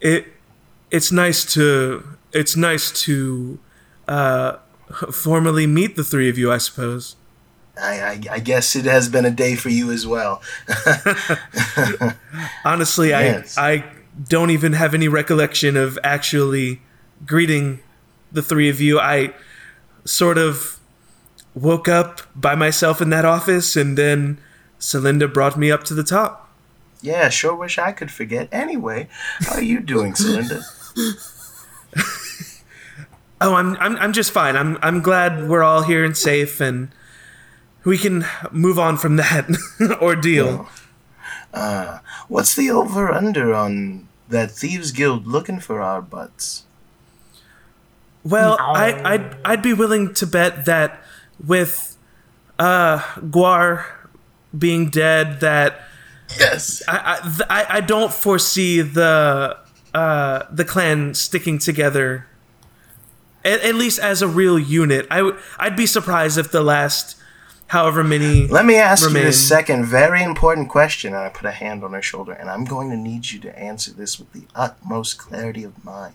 it 0.00 0.26
it's 0.92 1.10
nice 1.10 1.44
to 1.54 2.16
it's 2.32 2.54
nice 2.56 2.92
to 3.02 3.58
uh 4.06 4.58
formally 5.10 5.66
meet 5.66 5.96
the 5.96 6.04
three 6.04 6.28
of 6.28 6.38
you 6.38 6.52
i 6.52 6.58
suppose 6.58 7.16
I, 7.80 8.00
I, 8.00 8.20
I 8.32 8.38
guess 8.38 8.76
it 8.76 8.84
has 8.84 9.08
been 9.08 9.24
a 9.24 9.30
day 9.30 9.54
for 9.56 9.70
you 9.70 9.90
as 9.90 10.06
well. 10.06 10.42
honestly 12.64 13.08
Yes. 13.10 13.56
i 13.58 13.70
i 13.72 13.84
don't 14.28 14.50
even 14.50 14.74
have 14.74 14.92
any 14.92 15.08
recollection 15.08 15.74
of 15.76 15.98
actually 16.04 16.82
greeting 17.24 17.80
the 18.30 18.42
three 18.42 18.68
of 18.68 18.78
you. 18.80 19.00
I 19.00 19.32
sort 20.04 20.36
of 20.36 20.78
woke 21.54 21.88
up 21.88 22.20
by 22.34 22.54
myself 22.54 23.00
in 23.00 23.08
that 23.10 23.24
office, 23.24 23.74
and 23.74 23.96
then 23.96 24.38
Celinda 24.78 25.32
brought 25.32 25.56
me 25.56 25.70
up 25.70 25.82
to 25.84 25.94
the 25.94 26.02
top. 26.04 26.50
Yeah, 27.00 27.30
sure 27.30 27.54
wish 27.54 27.78
I 27.78 27.92
could 27.92 28.10
forget. 28.10 28.48
Anyway, 28.52 29.08
how 29.40 29.54
are 29.54 29.62
you 29.62 29.80
doing, 29.80 30.12
Celinda? 30.12 30.62
Oh, 33.40 33.54
I'm 33.54 33.76
I'm 33.80 33.96
I'm 33.96 34.12
just 34.12 34.30
fine. 34.30 34.56
I'm 34.56 34.78
I'm 34.82 35.00
glad 35.00 35.48
we're 35.48 35.64
all 35.64 35.82
here 35.82 36.04
and 36.04 36.16
safe, 36.16 36.60
and 36.60 36.90
we 37.84 37.98
can 37.98 38.24
move 38.50 38.78
on 38.78 38.96
from 38.96 39.16
that 39.16 39.48
ordeal. 40.00 40.68
What's 42.28 42.54
the 42.54 42.70
over 42.70 43.12
under 43.12 43.52
on 43.54 44.08
that 44.28 44.50
Thieves 44.50 44.92
Guild 44.92 45.26
looking 45.26 45.60
for 45.60 45.80
our 45.80 46.00
butts? 46.00 46.64
Well, 48.24 48.56
I 48.60 49.14
I'd 49.14 49.36
I'd 49.44 49.62
be 49.62 49.72
willing 49.72 50.14
to 50.14 50.26
bet 50.26 50.64
that 50.66 51.02
with 51.44 51.96
uh 52.58 52.98
Guar 53.18 53.84
being 54.56 54.90
dead, 54.90 55.40
that 55.40 55.80
Yes. 56.38 56.82
I 56.88 57.16
I, 57.16 57.20
th- 57.20 57.48
I 57.50 57.66
I 57.78 57.80
don't 57.80 58.12
foresee 58.12 58.80
the 58.80 59.58
uh 59.92 60.42
the 60.50 60.64
clan 60.64 61.14
sticking 61.14 61.58
together. 61.58 62.26
At, 63.44 63.60
at 63.62 63.74
least 63.74 63.98
as 63.98 64.22
a 64.22 64.28
real 64.28 64.56
unit, 64.56 65.06
I 65.10 65.32
I'd 65.58 65.76
be 65.76 65.86
surprised 65.86 66.38
if 66.38 66.52
the 66.52 66.62
last 66.62 67.16
however 67.72 68.04
many. 68.04 68.46
Let 68.46 68.66
me 68.66 68.76
ask 68.76 69.10
you 69.10 69.16
a 69.16 69.32
second 69.32 69.86
very 69.86 70.22
important 70.22 70.68
question. 70.68 71.14
And 71.14 71.22
I 71.22 71.30
put 71.30 71.46
a 71.46 71.52
hand 71.52 71.82
on 71.82 71.94
her 71.94 72.02
shoulder, 72.02 72.32
and 72.32 72.50
I'm 72.50 72.66
going 72.66 72.90
to 72.90 72.96
need 72.96 73.30
you 73.30 73.40
to 73.40 73.58
answer 73.58 73.90
this 73.90 74.18
with 74.18 74.30
the 74.32 74.44
utmost 74.54 75.16
clarity 75.16 75.64
of 75.64 75.82
mind. 75.82 76.14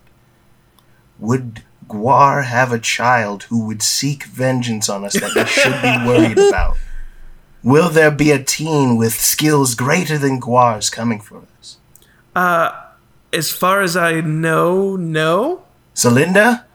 Would 1.17 1.63
Guar 1.87 2.45
have 2.45 2.71
a 2.71 2.77
child 2.77 3.43
who 3.43 3.65
would 3.65 3.81
seek 3.81 4.25
vengeance 4.25 4.87
on 4.87 5.03
us 5.03 5.13
that 5.13 5.33
we 5.35 5.45
should 5.45 5.81
be 5.81 6.07
worried 6.07 6.37
about? 6.49 6.77
Will 7.63 7.89
there 7.89 8.11
be 8.11 8.29
a 8.29 8.43
teen 8.43 8.95
with 8.95 9.13
skills 9.13 9.73
greater 9.73 10.19
than 10.19 10.39
Guar's 10.39 10.91
coming 10.91 11.19
for 11.19 11.41
us? 11.59 11.77
Uh, 12.35 12.69
as 13.33 13.51
far 13.51 13.81
as 13.81 13.97
I 13.97 14.21
know, 14.21 14.95
no. 14.95 15.63
Celinda? 15.95 16.65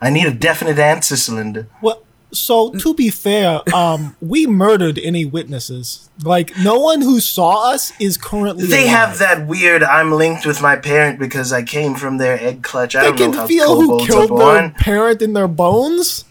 I 0.00 0.10
need 0.10 0.28
a 0.28 0.32
definite 0.32 0.78
answer, 0.78 1.16
Celinda. 1.16 1.66
Well, 1.80 2.04
so 2.32 2.70
to 2.72 2.94
be 2.94 3.10
fair, 3.10 3.60
um, 3.74 4.16
we 4.20 4.46
murdered 4.46 4.98
any 4.98 5.24
witnesses. 5.24 6.08
Like 6.24 6.52
no 6.58 6.78
one 6.80 7.00
who 7.02 7.20
saw 7.20 7.70
us 7.72 7.92
is 8.00 8.16
currently. 8.16 8.66
They 8.66 8.82
alive. 8.84 8.90
have 9.10 9.18
that 9.18 9.46
weird 9.46 9.82
I'm 9.82 10.12
linked 10.12 10.46
with 10.46 10.62
my 10.62 10.76
parent 10.76 11.18
because 11.18 11.52
I 11.52 11.62
came 11.62 11.94
from 11.94 12.18
their 12.18 12.40
egg 12.40 12.62
clutch. 12.62 12.96
I 12.96 13.02
They 13.02 13.06
don't 13.08 13.18
know 13.18 13.24
can 13.26 13.32
how 13.34 13.46
feel 13.46 13.80
who 13.80 14.06
killed 14.06 14.38
their 14.40 14.70
parent 14.70 15.20
in 15.22 15.32
their 15.34 15.48
bones. 15.48 16.24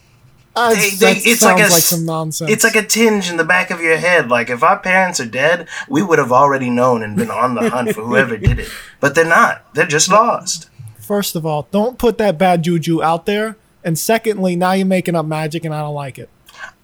Uh, 0.53 0.73
They- 0.75 0.89
they- 0.89 1.11
it's 1.13 1.39
sounds 1.39 1.61
like 1.61 1.69
a 1.69 1.73
like 1.73 1.83
some 1.83 2.05
nonsense. 2.05 2.51
It's 2.51 2.63
like 2.65 2.75
a 2.75 2.83
tinge 2.83 3.29
in 3.29 3.37
the 3.37 3.45
back 3.45 3.71
of 3.71 3.79
your 3.81 3.95
head. 3.97 4.29
Like 4.29 4.49
if 4.49 4.63
our 4.63 4.77
parents 4.79 5.19
are 5.21 5.25
dead, 5.25 5.67
we 5.87 6.01
would 6.01 6.19
have 6.19 6.31
already 6.33 6.69
known 6.69 7.03
and 7.03 7.15
been 7.15 7.31
on 7.31 7.55
the 7.55 7.69
hunt 7.69 7.93
for 7.95 8.01
whoever 8.01 8.35
did 8.37 8.59
it. 8.59 8.69
But 8.99 9.15
they're 9.15 9.23
not. 9.23 9.63
They're 9.75 9.85
just 9.87 10.09
lost. 10.09 10.67
First 10.99 11.35
of 11.37 11.45
all, 11.45 11.67
don't 11.71 11.97
put 11.97 12.17
that 12.17 12.37
bad 12.37 12.63
juju 12.63 13.01
out 13.01 13.25
there. 13.25 13.55
And 13.83 13.97
secondly, 13.97 14.55
now 14.55 14.73
you're 14.73 14.85
making 14.85 15.15
up 15.15 15.25
magic, 15.25 15.65
and 15.65 15.73
I 15.73 15.81
don't 15.81 15.93
like 15.95 16.19
it. 16.19 16.29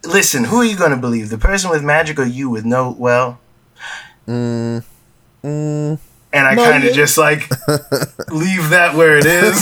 Listen, 0.04 0.46
who 0.46 0.58
are 0.62 0.66
you 0.66 0.78
going 0.78 0.92
to 0.92 0.98
believe? 0.98 1.30
The 1.30 1.38
person 1.38 1.70
with 1.70 1.84
magic 1.84 2.18
or 2.20 2.26
you 2.26 2.50
with 2.50 2.66
no 2.66 2.96
well? 2.98 3.40
Mm, 4.28 4.84
mm, 5.44 6.00
And 6.34 6.48
I 6.48 6.54
No, 6.56 6.64
kind 6.64 6.84
of 6.84 6.94
just 6.94 7.18
like 7.18 7.50
leave 8.32 8.70
that 8.72 8.96
where 8.96 9.18
it 9.18 9.26
is. 9.26 9.58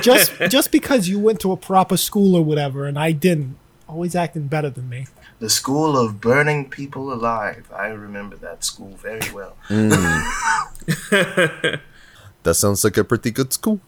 Just 0.02 0.32
just 0.48 0.70
because 0.70 1.08
you 1.08 1.18
went 1.18 1.40
to 1.40 1.50
a 1.52 1.56
proper 1.56 1.96
school 1.96 2.36
or 2.36 2.44
whatever, 2.44 2.86
and 2.86 2.98
I 2.98 3.12
didn't, 3.12 3.56
always 3.88 4.14
acting 4.14 4.46
better 4.46 4.70
than 4.70 4.88
me. 4.88 5.06
the 5.40 5.48
school 5.50 5.96
of 5.98 6.20
burning 6.20 6.68
people 6.70 7.12
alive. 7.12 7.68
I 7.74 7.88
remember 7.88 8.36
that 8.36 8.64
school 8.64 8.94
very 9.02 9.28
well. 9.32 9.56
that 12.42 12.54
sounds 12.54 12.84
like 12.84 12.96
a 12.96 13.04
pretty 13.04 13.30
good 13.30 13.52
school. 13.52 13.80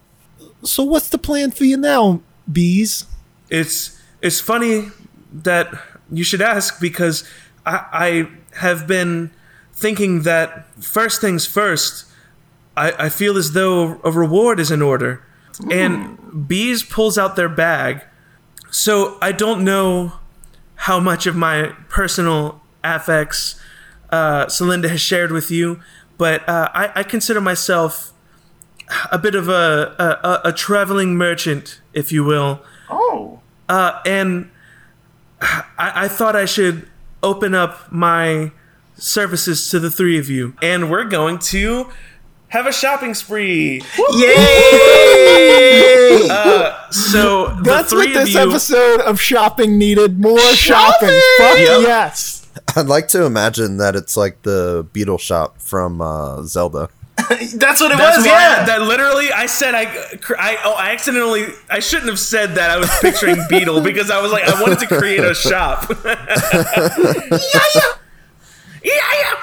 So 0.63 0.83
what's 0.83 1.09
the 1.09 1.19
plan 1.19 1.51
for 1.51 1.65
you 1.65 1.77
now, 1.77 2.21
Beeze? 2.51 3.07
It's 3.49 4.01
it's 4.21 4.41
funny 4.41 4.91
that 5.33 5.73
you 6.11 6.25
should 6.25 6.43
ask 6.43 6.81
because 6.81 7.25
I, 7.65 7.85
I 7.93 8.29
have 8.59 8.87
been 8.87 9.31
thinking 9.73 10.23
that 10.23 10.67
first 10.83 11.21
things 11.21 11.47
first. 11.47 12.07
I, 12.77 13.07
I 13.07 13.09
feel 13.09 13.37
as 13.37 13.53
though 13.53 14.01
a 14.05 14.11
reward 14.11 14.61
is 14.61 14.71
in 14.71 14.83
order, 14.83 15.25
and 15.71 16.49
Beeze 16.49 16.83
pulls 16.83 17.19
out 17.19 17.37
their 17.37 17.49
bag. 17.49 18.05
So 18.71 19.19
I 19.21 19.33
don't 19.33 19.65
know 19.65 20.13
how 20.77 21.01
much 21.01 21.27
of 21.27 21.35
my 21.37 21.75
personal 21.89 22.63
affects 22.85 23.61
uh, 24.11 24.47
Celinda 24.47 24.89
has 24.89 25.01
shared 25.01 25.33
with 25.33 25.51
you, 25.51 25.81
but 26.19 26.47
uh, 26.49 26.69
I, 26.75 27.01
I 27.01 27.03
consider 27.03 27.41
myself 27.41 28.13
a 29.13 29.19
bit 29.19 29.35
of 29.35 29.49
a, 29.49 29.95
a, 29.99 30.29
a- 30.29 30.41
a 30.49 30.53
traveling 30.53 31.17
merchant, 31.17 31.81
if 31.93 32.13
you 32.13 32.25
will. 32.25 32.61
Oh, 32.89 33.41
Uh, 33.69 34.01
and 34.05 34.51
I, 35.41 35.65
I 35.79 36.09
thought 36.09 36.35
I 36.37 36.45
should 36.45 36.89
open 37.23 37.55
up 37.55 37.91
my 37.93 38.51
services 38.97 39.71
to 39.71 39.79
the 39.81 39.91
three 39.91 40.19
of 40.19 40.29
you. 40.29 40.55
And 40.63 40.91
we're 40.91 41.05
going 41.05 41.39
to 41.39 41.89
have 42.49 42.67
a 42.67 42.73
shopping 42.73 43.15
spree. 43.15 43.83
yay! 44.13 44.37
So 46.91 47.49
the 47.55 47.63
That's 47.63 47.93
three 47.93 48.07
what 48.13 48.25
this 48.25 48.35
of 48.35 48.43
you, 48.43 48.51
episode 48.51 49.01
of 49.03 49.21
shopping 49.21 49.79
needed. 49.79 50.19
More 50.21 50.39
shopping. 50.55 51.09
Fuck 51.39 51.59
Yep. 51.59 51.83
yes. 51.83 52.49
I'd 52.75 52.87
like 52.87 53.07
to 53.09 53.25
imagine 53.25 53.77
that 53.77 53.95
it's 53.95 54.17
like 54.17 54.43
the 54.43 54.85
Beedle 54.93 55.21
shop 55.21 55.61
from 55.61 56.01
uh, 56.01 56.43
Zelda. 56.43 56.89
That's 57.55 57.81
what 57.81 57.93
it 57.93 57.99
That's 57.99 58.19
was. 58.19 58.27
Yeah. 58.27 58.65
that 58.65 58.83
literally 58.83 59.33
I 59.33 59.47
said 59.47 59.75
I, 59.75 59.83
I 60.39 60.59
oh 60.65 60.75
I 60.75 60.93
accidentally 60.93 61.47
I 61.69 61.81
shouldn't 61.81 62.09
have 62.09 62.19
said 62.19 62.55
that 62.57 62.71
I 62.71 62.79
was 62.79 62.91
picturing 63.01 63.37
Beedle 63.51 63.83
because 63.83 64.11
I 64.11 64.21
was 64.21 64.33
like 64.33 64.45
I 64.45 64.61
wanted 64.61 64.79
to 64.81 64.87
create 64.87 65.21
a 65.21 65.35
shop. 65.35 65.91
yeah, 66.05 66.17
yeah. 67.75 67.81
yeah, 68.85 69.35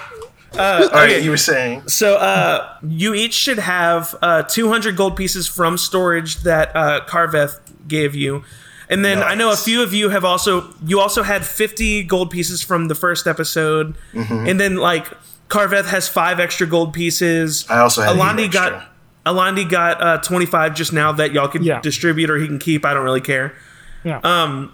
Uh, 0.54 0.58
All 0.58 0.90
right, 0.90 1.12
okay. 1.12 1.20
you 1.20 1.30
were 1.30 1.38
saying. 1.38 1.88
So 1.88 2.16
uh, 2.16 2.78
you 2.88 3.14
each 3.14 3.34
should 3.34 3.60
have 3.60 4.16
uh, 4.22 4.44
200 4.44 4.96
gold 4.96 5.16
pieces 5.16 5.48
from 5.48 5.78
storage 5.78 6.38
that 6.38 6.76
uh, 6.76 7.02
Carveth 7.06 7.60
gave 7.88 8.16
you. 8.16 8.44
And 8.90 9.04
then 9.04 9.22
I 9.22 9.36
know 9.36 9.52
a 9.52 9.58
few 9.58 9.84
of 9.84 9.94
you 9.94 10.10
have 10.10 10.24
also 10.24 10.74
you 10.86 11.00
also 11.00 11.22
had 11.24 11.46
50 11.46 12.04
gold 12.04 12.32
pieces 12.32 12.62
from 12.62 12.88
the 12.88 12.96
first 12.96 13.28
episode. 13.28 13.96
Mm-hmm. 14.14 14.48
And 14.48 14.60
then 14.60 14.78
like 14.78 15.08
Carveth 15.50 15.88
has 15.88 16.08
5 16.10 16.40
extra 16.40 16.68
gold 16.68 16.94
pieces. 16.94 17.66
I 17.70 17.80
also 17.80 18.02
had 18.02 18.16
Alandi 18.16 18.46
eight 18.46 18.52
got. 18.52 18.90
Alandi 19.26 19.70
got 19.70 20.02
uh, 20.02 20.18
25 20.20 20.74
just 20.76 20.94
now 20.94 21.12
that 21.12 21.32
y'all 21.34 21.48
can 21.50 21.64
Yeah. 21.64 21.82
distribute 21.82 22.30
or 22.30 22.38
he 22.38 22.48
can 22.48 22.60
keep. 22.60 22.86
I 22.86 22.94
don't 22.94 23.04
really 23.04 23.22
care. 23.22 23.54
Yeah. 24.04 24.20
Uh, 24.20 24.68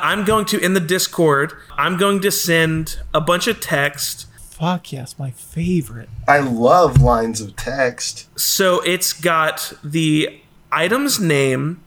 I'm 0.00 0.24
going 0.24 0.44
to 0.46 0.58
in 0.60 0.74
the 0.74 0.80
Discord. 0.80 1.52
I'm 1.76 1.96
going 1.96 2.20
to 2.20 2.30
send 2.30 2.98
a 3.12 3.20
bunch 3.20 3.46
of 3.46 3.60
text 3.60 4.26
Fuck 4.50 4.92
yes, 4.92 5.18
my 5.18 5.32
favorite. 5.32 6.08
I 6.28 6.38
love 6.38 7.00
lines 7.02 7.40
of 7.40 7.56
text. 7.56 8.28
So 8.38 8.80
it's 8.82 9.12
got 9.12 9.72
the 9.82 10.40
item's 10.70 11.18
name, 11.18 11.82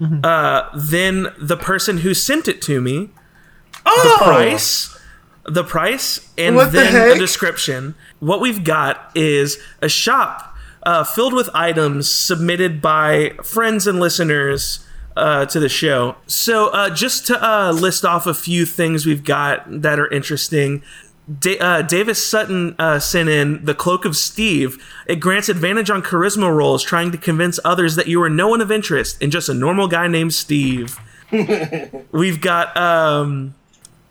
uh, 0.00 0.70
then 0.74 1.26
the 1.38 1.58
person 1.58 1.98
who 1.98 2.14
sent 2.14 2.48
it 2.48 2.62
to 2.62 2.80
me, 2.80 3.10
Oh, 3.84 4.16
the 4.18 4.24
price, 4.24 4.95
the 5.48 5.64
price, 5.64 6.28
and 6.36 6.56
What 6.56 6.72
the 6.72 6.78
then 6.78 6.92
heck? 6.92 7.16
a 7.16 7.18
description. 7.18 7.94
What 8.20 8.40
we've 8.40 8.64
got 8.64 9.10
is 9.14 9.58
a 9.80 9.88
shop 9.88 10.54
uh, 10.82 11.04
filled 11.04 11.34
with 11.34 11.48
items 11.54 12.10
submitted 12.10 12.80
by 12.82 13.30
friends 13.42 13.86
and 13.86 14.00
listeners. 14.00 14.80
Uh, 15.18 15.46
to 15.46 15.58
the 15.58 15.68
show. 15.70 16.14
So, 16.26 16.68
uh, 16.74 16.90
just 16.90 17.26
to 17.28 17.42
uh, 17.42 17.72
list 17.72 18.04
off 18.04 18.26
a 18.26 18.34
few 18.34 18.66
things 18.66 19.06
we've 19.06 19.24
got 19.24 19.64
that 19.80 19.98
are 19.98 20.08
interesting. 20.08 20.82
Da- 21.40 21.58
uh, 21.58 21.80
Davis 21.80 22.22
Sutton 22.22 22.76
uh, 22.78 22.98
sent 22.98 23.30
in 23.30 23.64
the 23.64 23.74
Cloak 23.74 24.04
of 24.04 24.14
Steve. 24.14 24.76
It 25.06 25.16
grants 25.16 25.48
advantage 25.48 25.88
on 25.88 26.02
charisma 26.02 26.54
rolls, 26.54 26.82
trying 26.82 27.12
to 27.12 27.16
convince 27.16 27.58
others 27.64 27.96
that 27.96 28.08
you 28.08 28.20
are 28.20 28.28
no 28.28 28.48
one 28.48 28.60
of 28.60 28.70
interest 28.70 29.16
and 29.22 29.32
just 29.32 29.48
a 29.48 29.54
normal 29.54 29.88
guy 29.88 30.06
named 30.06 30.34
Steve. 30.34 30.98
we've 32.12 32.42
got 32.42 32.76
um, 32.76 33.54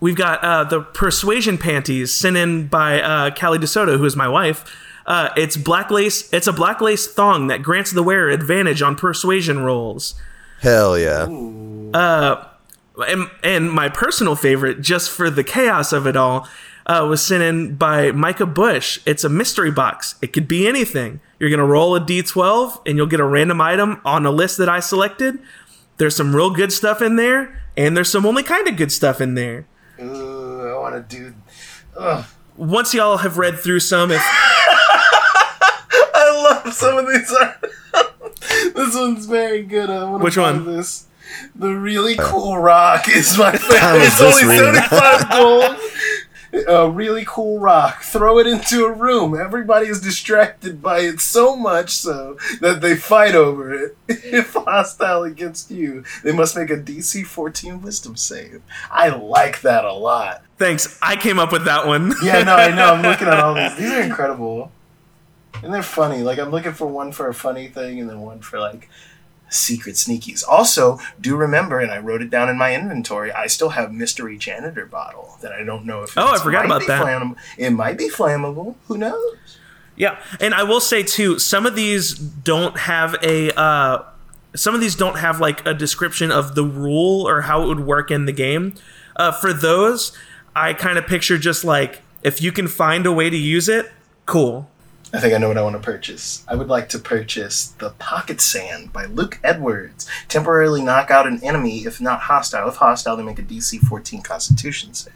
we've 0.06 0.16
got 0.16 0.44
uh, 0.44 0.64
the 0.64 0.82
Persuasion 0.82 1.58
panties 1.58 2.14
sent 2.14 2.38
in 2.38 2.68
by 2.68 3.02
uh, 3.02 3.34
Callie 3.34 3.58
DeSoto, 3.58 3.98
who 3.98 4.06
is 4.06 4.16
my 4.16 4.28
wife. 4.28 4.64
Uh, 5.08 5.30
it's 5.36 5.58
black 5.58 5.90
lace. 5.90 6.32
It's 6.32 6.46
a 6.46 6.54
black 6.54 6.80
lace 6.80 7.12
thong 7.12 7.48
that 7.48 7.64
grants 7.64 7.90
the 7.90 8.04
wearer 8.04 8.30
advantage 8.30 8.84
on 8.84 8.96
persuasion 8.96 9.62
rolls. 9.62 10.14
Hell 10.62 10.96
yeah. 10.96 11.24
and, 13.08 13.32
and 13.44 13.72
my 13.72 13.90
personal 13.90 14.36
favorite, 14.36 14.80
just 14.80 15.10
for 15.10 15.32
the 15.32 15.44
chaos 15.44 15.92
of 15.92 16.06
it 16.06 16.16
all, 16.16 16.48
uh, 16.86 17.08
was 17.10 17.24
sent 17.24 17.42
in 17.42 17.74
by 17.76 18.12
Micah 18.12 18.46
Bush. 18.46 19.00
It's 19.08 19.24
a 19.24 19.30
mystery 19.30 19.72
box. 19.72 20.16
It 20.22 20.34
could 20.34 20.48
be 20.48 20.68
anything. 20.68 21.20
You're 21.40 21.50
gonna 21.50 21.66
roll 21.66 21.96
a 21.96 22.00
d12, 22.00 22.84
and 22.86 22.96
you'll 22.96 23.08
get 23.08 23.20
a 23.20 23.26
random 23.26 23.60
item 23.60 24.02
on 24.06 24.24
a 24.28 24.32
list 24.32 24.60
that 24.60 24.70
I 24.70 24.82
selected. 24.82 25.40
There's 25.98 26.16
some 26.16 26.36
real 26.36 26.52
good 26.52 26.72
stuff 26.72 27.02
in 27.02 27.16
there, 27.16 27.60
and 27.76 27.98
there's 27.98 28.12
some 28.12 28.24
only 28.28 28.44
kind 28.44 28.68
of 28.68 28.78
good 28.78 28.92
stuff 28.92 29.20
in 29.20 29.34
there. 29.34 29.66
Ooh, 30.02 30.68
I 30.68 30.78
want 30.80 31.10
to 31.10 31.16
do. 31.18 31.34
Ugh. 31.98 32.26
Once 32.58 32.94
y'all 32.94 33.18
have 33.18 33.38
read 33.38 33.60
through 33.60 33.82
some, 33.82 34.12
if 34.12 34.22
I 34.24 35.42
love 36.64 36.74
some 36.74 36.98
of 36.98 37.08
these. 37.08 37.30
this 38.74 38.96
one's 38.96 39.26
very 39.26 39.64
good. 39.64 39.90
I 39.90 40.04
want 40.10 40.22
to 40.22 40.26
Which 40.26 40.38
one? 40.38 40.66
This. 40.66 41.08
The 41.54 41.74
really 41.74 42.16
cool 42.18 42.58
rock 42.58 43.10
is 43.10 43.38
my 43.38 43.52
favorite. 43.52 44.04
It's 44.04 44.22
only 44.22 44.44
seventy-five 44.44 45.30
gold. 45.32 45.76
A 46.68 46.90
really 46.90 47.26
cool 47.28 47.60
rock. 47.60 48.02
Throw 48.02 48.40
it 48.40 48.48
into 48.48 48.86
a 48.86 48.92
room. 48.92 49.38
Everybody 49.40 49.88
is 49.88 50.00
distracted 50.02 50.82
by 50.82 51.00
it 51.00 51.20
so 51.20 51.56
much 51.56 51.92
so 51.92 52.38
that 52.62 52.82
they 52.82 52.96
fight 52.96 53.36
over 53.36 53.74
it. 53.74 53.98
If 54.08 54.54
hostile 54.54 55.24
against 55.24 55.70
you, 55.72 56.04
they 56.24 56.32
must 56.32 56.56
make 56.56 56.70
a 56.70 56.78
DC 56.78 57.26
14 57.26 57.82
Wisdom 57.82 58.16
save. 58.16 58.62
I 58.90 59.10
like 59.10 59.62
that 59.62 59.84
a 59.86 59.94
lot. 59.94 60.44
thanks, 60.58 60.98
I 61.02 61.16
came 61.16 61.40
up 61.40 61.52
with 61.52 61.66
that 61.66 61.86
one. 61.88 62.14
Yeah, 62.24 62.44
no, 62.44 62.56
I 62.56 62.74
know. 62.74 62.94
I'm 62.94 63.02
looking 63.02 63.28
at 63.28 63.40
all 63.40 63.54
these. 63.56 63.76
These 63.78 63.92
are 63.92 64.02
incredible. 64.02 64.72
And 65.64 65.74
they're 65.74 65.84
funny. 65.84 66.22
Like, 66.24 66.38
I'm 66.40 66.52
looking 66.52 66.74
for 66.74 66.88
one 66.88 67.12
for 67.12 67.28
a 67.30 67.34
funny 67.34 67.68
thing 67.68 68.00
and 68.00 68.10
then 68.10 68.22
one 68.22 68.40
for, 68.40 68.60
like, 68.60 68.90
secret 69.56 69.96
sneakies. 69.96 70.44
Also, 70.48 71.00
do 71.20 71.36
remember, 71.36 71.80
and 71.80 71.92
I 71.92 72.00
wrote 72.00 72.22
it 72.22 72.30
down 72.30 72.50
in 72.50 72.58
my 72.58 72.76
inventory, 72.76 73.32
I 73.32 73.48
still 73.48 73.70
have 73.70 73.92
Mystery 73.92 74.38
Janitor 74.38 74.86
Bottle 74.86 75.38
that 75.42 75.52
I 75.52 75.64
don't 75.64 75.86
know 75.86 76.04
if 76.04 76.18
Oh, 76.18 76.34
I 76.34 76.40
forgot 76.40 76.66
about 76.66 76.86
that. 76.88 77.02
flammable. 77.04 77.36
It 77.58 77.72
might 77.72 77.98
be 77.98 78.10
flammable. 78.10 78.76
Who 78.88 78.98
knows? 78.98 79.58
Yeah, 79.96 80.20
and 80.42 80.54
I 80.54 80.64
will 80.64 80.82
say 80.82 81.04
too, 81.04 81.40
some 81.40 81.66
of 81.66 81.76
these 81.76 82.14
don't 82.16 82.78
have 82.78 83.16
a 83.24 83.58
uh, 83.58 84.04
some 84.54 84.76
of 84.76 84.82
these 84.82 84.96
don't 84.96 85.18
have 85.20 85.40
like 85.40 85.66
a 85.66 85.74
description 85.74 86.32
of 86.32 86.54
the 86.56 86.64
rule 86.66 87.28
or 87.28 87.42
how 87.42 87.64
it 87.64 87.68
would 87.68 87.80
work 87.82 88.12
in 88.12 88.26
the 88.26 88.34
game. 88.34 88.74
Uh, 89.16 89.32
for 89.32 89.54
those, 89.54 90.12
I 90.56 90.74
kind 90.74 90.98
of 90.98 91.08
picture 91.08 91.38
just 91.38 91.64
like 91.64 92.02
if 92.24 92.42
you 92.42 92.52
can 92.52 92.68
find 92.68 93.06
a 93.06 93.12
way 93.14 93.30
to 93.30 93.38
use 93.38 93.70
it, 93.70 93.90
cool. 94.26 94.70
I 95.16 95.20
think 95.22 95.34
I 95.34 95.38
know 95.38 95.48
what 95.48 95.58
I 95.58 95.62
want 95.62 95.76
to 95.76 95.82
purchase. 95.82 96.44
I 96.48 96.56
would 96.56 96.68
like 96.68 96.90
to 96.90 97.00
purchase 97.00 97.68
the 97.68 97.92
Pocket 97.92 98.42
Sand 98.42 98.92
by 98.92 99.06
Luke 99.06 99.40
Edwards. 99.44 100.08
Temporarily 100.28 100.82
knock 100.82 101.10
out 101.10 101.26
an 101.28 101.42
enemy 101.44 101.80
if 101.86 102.02
not 102.02 102.22
hostile. 102.22 102.68
If 102.68 102.76
hostile, 102.76 103.16
they 103.16 103.24
make 103.24 103.40
a 103.40 103.44
DC 103.44 103.80
14 103.80 104.22
Constitution 104.22 104.94
save. 104.94 105.14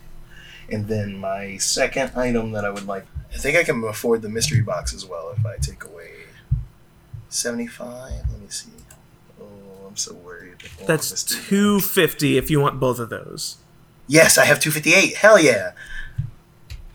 And 0.71 0.87
then 0.87 1.17
my 1.17 1.57
second 1.57 2.11
item 2.15 2.51
that 2.51 2.63
I 2.63 2.69
would 2.69 2.87
like, 2.87 3.05
I 3.33 3.37
think 3.37 3.57
I 3.57 3.63
can 3.63 3.83
afford 3.83 4.21
the 4.21 4.29
mystery 4.29 4.61
box 4.61 4.93
as 4.93 5.05
well 5.05 5.33
if 5.37 5.45
I 5.45 5.57
take 5.57 5.83
away 5.83 6.11
75. 7.29 8.11
Let 8.31 8.39
me 8.39 8.47
see. 8.49 8.69
Oh, 9.41 9.45
I'm 9.87 9.97
so 9.97 10.13
worried. 10.15 10.55
Oh, 10.81 10.85
That's 10.85 11.23
250 11.23 12.35
box. 12.35 12.45
if 12.45 12.51
you 12.51 12.59
want 12.59 12.79
both 12.79 12.99
of 12.99 13.09
those. 13.09 13.57
Yes, 14.07 14.37
I 14.37 14.45
have 14.45 14.59
258. 14.59 15.17
Hell 15.17 15.39
yeah. 15.39 15.73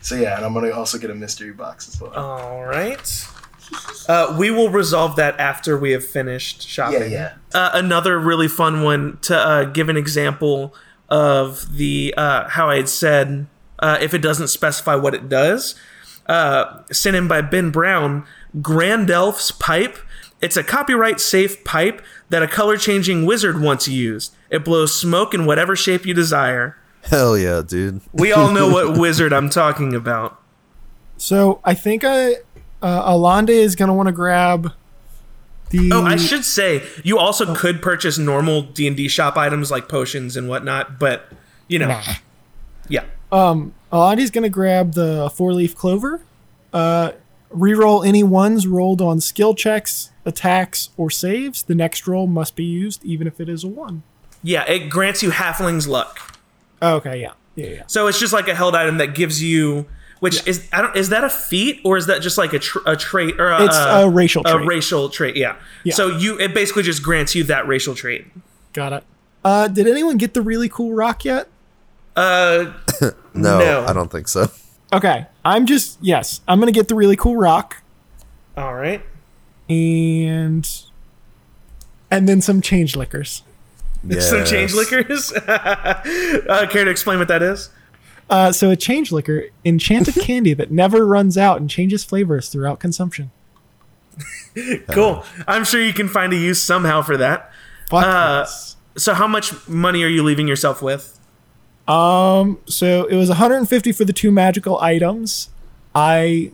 So 0.05 0.13
yeah, 0.15 0.35
and 0.37 0.45
I'm 0.45 0.53
gonna 0.53 0.69
also 0.69 0.99
get 0.99 1.09
a 1.09 1.15
mystery 1.15 1.51
box 1.51 1.89
as 1.89 1.99
well. 1.99 2.13
All 2.13 2.63
right. 2.63 3.27
Uh, 4.07 4.35
we 4.37 4.51
will 4.51 4.69
resolve 4.69 5.15
that 5.15 5.39
after 5.39 5.75
we 5.75 5.93
have 5.93 6.05
finished 6.05 6.61
shopping. 6.61 7.01
yeah, 7.01 7.07
yeah. 7.07 7.33
uh, 7.55 7.71
another 7.73 8.19
really 8.19 8.47
fun 8.47 8.83
one 8.83 9.17
to 9.21 9.35
uh, 9.35 9.63
give 9.63 9.89
an 9.89 9.97
example 9.97 10.75
of 11.09 11.75
the 11.75 12.13
uh, 12.15 12.47
how 12.49 12.69
I 12.69 12.75
had 12.75 12.87
said 12.87 13.47
uh, 13.79 13.97
if 13.99 14.13
it 14.13 14.19
doesn't 14.19 14.49
specify 14.49 14.93
what 14.93 15.15
it 15.15 15.27
does. 15.27 15.73
Uh, 16.27 16.83
sent 16.91 17.15
in 17.15 17.27
by 17.27 17.41
Ben 17.41 17.71
Brown, 17.71 18.27
Grand 18.61 19.09
Elf's 19.09 19.49
pipe. 19.49 19.97
It's 20.39 20.55
a 20.55 20.63
copyright 20.63 21.19
safe 21.19 21.63
pipe 21.63 22.03
that 22.29 22.43
a 22.43 22.47
color 22.47 22.77
changing 22.77 23.25
wizard 23.25 23.59
once 23.59 23.87
used. 23.87 24.35
It 24.51 24.63
blows 24.63 24.93
smoke 24.93 25.33
in 25.33 25.47
whatever 25.47 25.75
shape 25.75 26.05
you 26.05 26.13
desire. 26.13 26.77
Hell 27.05 27.37
yeah, 27.37 27.61
dude. 27.65 28.01
We 28.13 28.31
all 28.33 28.51
know 28.51 28.67
what 28.69 28.97
wizard 28.97 29.31
I'm 29.33 29.49
talking 29.49 29.93
about. 29.93 30.39
So 31.17 31.59
I 31.63 31.73
think 31.73 32.03
I 32.03 32.35
uh, 32.81 33.11
Alandi 33.11 33.49
is 33.49 33.75
gonna 33.75 33.93
want 33.93 34.07
to 34.07 34.13
grab 34.13 34.73
the. 35.69 35.89
Oh, 35.93 36.03
I 36.03 36.15
should 36.17 36.43
say 36.45 36.83
you 37.03 37.17
also 37.17 37.55
could 37.55 37.81
purchase 37.81 38.17
normal 38.17 38.61
D 38.63 38.87
and 38.87 38.97
D 38.97 39.07
shop 39.07 39.37
items 39.37 39.71
like 39.71 39.87
potions 39.87 40.35
and 40.35 40.49
whatnot, 40.49 40.99
but 40.99 41.29
you 41.67 41.79
know, 41.79 41.87
Nah. 41.87 42.01
yeah. 42.89 43.03
Um, 43.31 43.73
Alandi's 43.91 44.31
gonna 44.31 44.49
grab 44.49 44.93
the 44.93 45.29
four 45.35 45.53
leaf 45.53 45.75
clover. 45.75 46.21
Uh, 46.73 47.11
reroll 47.53 48.05
any 48.05 48.23
ones 48.23 48.67
rolled 48.67 49.01
on 49.01 49.21
skill 49.21 49.55
checks, 49.55 50.11
attacks, 50.25 50.89
or 50.97 51.09
saves. 51.09 51.63
The 51.63 51.75
next 51.75 52.07
roll 52.07 52.27
must 52.27 52.55
be 52.55 52.65
used, 52.65 53.03
even 53.05 53.25
if 53.27 53.39
it 53.39 53.47
is 53.47 53.63
a 53.63 53.67
one. 53.67 54.03
Yeah, 54.43 54.69
it 54.69 54.89
grants 54.89 55.23
you 55.23 55.31
halfling's 55.31 55.87
luck. 55.87 56.34
Oh, 56.81 56.95
okay, 56.95 57.21
yeah, 57.21 57.31
yeah, 57.55 57.67
yeah. 57.67 57.83
So 57.87 58.07
it's 58.07 58.19
just 58.19 58.33
like 58.33 58.47
a 58.47 58.55
held 58.55 58.75
item 58.75 58.97
that 58.97 59.15
gives 59.15 59.41
you, 59.41 59.85
which 60.19 60.45
is 60.47 60.67
I 60.73 60.81
don't 60.81 60.95
is 60.95 61.09
that 61.09 61.23
a 61.23 61.29
feat 61.29 61.81
or 61.85 61.97
is 61.97 62.07
that 62.07 62.21
just 62.21 62.37
like 62.37 62.53
a, 62.53 62.59
tr- 62.59 62.79
a 62.85 62.95
trait 62.95 63.39
or 63.39 63.49
a, 63.51 63.63
It's 63.65 63.75
a 63.77 64.09
racial 64.09 64.41
a 64.45 64.51
trait. 64.51 64.67
racial 64.67 65.09
trait? 65.09 65.35
Yeah. 65.35 65.55
Yeah. 65.83 65.93
So 65.95 66.07
you 66.07 66.37
it 66.39 66.53
basically 66.53 66.83
just 66.83 67.01
grants 67.03 67.33
you 67.35 67.43
that 67.45 67.67
racial 67.67 67.95
trait. 67.95 68.27
Got 68.73 68.93
it. 68.93 69.03
Uh, 69.43 69.67
did 69.67 69.87
anyone 69.87 70.17
get 70.17 70.33
the 70.33 70.41
really 70.41 70.69
cool 70.69 70.93
rock 70.93 71.23
yet? 71.25 71.47
Uh, 72.15 72.73
No, 73.33 73.59
No. 73.59 73.85
I 73.87 73.93
don't 73.93 74.11
think 74.11 74.27
so. 74.27 74.49
Okay, 74.93 75.25
I'm 75.43 75.65
just 75.65 75.97
yes, 76.01 76.41
I'm 76.47 76.59
gonna 76.59 76.71
get 76.71 76.87
the 76.87 76.95
really 76.95 77.15
cool 77.15 77.35
rock 77.35 77.81
all 78.55 78.73
right. 78.75 79.01
and 79.67 80.69
and 82.11 82.29
then 82.29 82.39
some 82.41 82.61
change 82.61 82.95
liquors. 82.95 83.43
Some 84.19 84.45
change 84.45 84.73
liquors. 84.73 85.31
uh, 85.47 86.67
care 86.69 86.85
to 86.85 86.91
explain 86.91 87.19
what 87.19 87.27
that 87.27 87.41
is? 87.41 87.69
Uh, 88.29 88.51
so 88.51 88.69
a 88.71 88.75
change 88.75 89.11
liquor, 89.11 89.45
enchanted 89.63 90.15
candy 90.21 90.53
that 90.53 90.71
never 90.71 91.05
runs 91.05 91.37
out 91.37 91.59
and 91.59 91.69
changes 91.69 92.03
flavors 92.03 92.49
throughout 92.49 92.79
consumption. 92.79 93.31
Cool. 94.91 95.25
I'm 95.49 95.65
sure 95.65 95.81
you 95.81 95.91
can 95.91 96.07
find 96.07 96.31
a 96.31 96.37
use 96.37 96.63
somehow 96.63 97.01
for 97.01 97.17
that. 97.17 97.51
Fuck 97.89 98.05
Uh, 98.05 98.37
yes. 98.45 98.77
So 98.95 99.13
how 99.13 99.27
much 99.27 99.67
money 99.67 100.01
are 100.03 100.07
you 100.07 100.23
leaving 100.23 100.47
yourself 100.47 100.81
with? 100.81 101.19
Um, 101.89 102.59
so 102.65 103.03
it 103.03 103.17
was 103.17 103.27
150 103.27 103.91
for 103.91 104.05
the 104.05 104.13
two 104.13 104.31
magical 104.31 104.79
items. 104.79 105.49
I 105.93 106.53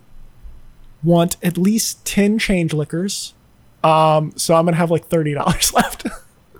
want 1.04 1.38
at 1.44 1.60
least 1.60 2.04
10 2.06 2.40
change 2.40 2.74
liquors. 2.74 3.36
Um, 3.84 4.34
so 4.36 4.56
I'm 4.56 4.66
gonna 4.66 4.78
have 4.78 4.90
like 4.90 5.08
$30 5.08 5.74
left. 5.74 6.08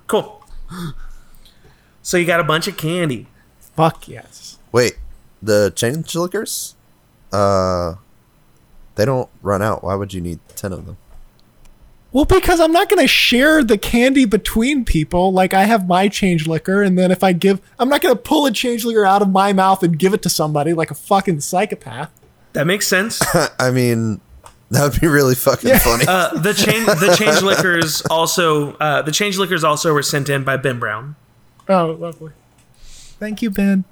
Cool. 0.06 0.41
So 2.04 2.18
you 2.18 2.26
got 2.26 2.40
a 2.40 2.44
bunch 2.44 2.68
of 2.68 2.78
candy. 2.78 3.28
Fuck 3.76 4.08
yes. 4.08 4.58
Wait, 4.72 4.98
the 5.42 5.72
change 5.76 6.16
liquors? 6.16 6.76
Uh, 7.32 7.96
they 8.96 9.06
don't 9.06 9.30
run 9.42 9.62
out. 9.62 9.84
Why 9.84 9.96
would 9.96 10.14
you 10.14 10.22
need 10.22 10.40
ten 10.56 10.74
of 10.74 10.86
them? 10.86 10.98
Well, 12.12 12.26
because 12.26 12.60
I'm 12.60 12.74
not 12.74 12.90
gonna 12.90 13.08
share 13.08 13.64
the 13.64 13.78
candy 13.78 14.26
between 14.26 14.84
people. 14.84 15.32
Like 15.32 15.54
I 15.54 15.64
have 15.64 15.88
my 15.88 16.08
change 16.10 16.48
liquor, 16.48 16.82
and 16.82 16.98
then 16.98 17.12
if 17.12 17.24
I 17.24 17.32
give, 17.32 17.62
I'm 17.80 17.88
not 17.88 18.02
gonna 18.02 18.16
pull 18.16 18.46
a 18.46 18.52
change 18.52 18.84
liquor 18.84 19.06
out 19.06 19.22
of 19.22 19.30
my 19.30 19.54
mouth 19.54 19.84
and 19.84 19.98
give 19.98 20.14
it 20.14 20.22
to 20.24 20.30
somebody 20.30 20.74
like 20.74 20.92
a 20.92 20.96
fucking 20.96 21.40
psychopath. 21.42 22.12
That 22.54 22.68
makes 22.68 22.88
sense. 22.88 23.22
I 23.60 23.72
mean, 23.72 24.20
that 24.72 24.92
would 24.92 25.02
be 25.02 25.08
really 25.08 25.36
fucking 25.36 25.76
funny. 25.76 26.06
Uh, 26.08 26.30
the 26.40 26.54
change 26.54 26.86
the 26.86 27.14
change 27.18 27.42
liquors 27.42 28.02
also 28.10 28.74
uh, 28.76 29.02
the 29.02 29.12
change 29.12 29.38
liquors 29.38 29.64
also 29.64 29.94
were 29.94 30.02
sent 30.02 30.30
in 30.30 30.44
by 30.44 30.58
Ben 30.58 30.80
Brown. 30.80 31.16
Oh, 31.68 31.98
lovely. 32.00 32.32
Thank 33.20 33.42
you, 33.42 33.52
Ben. 33.52 33.84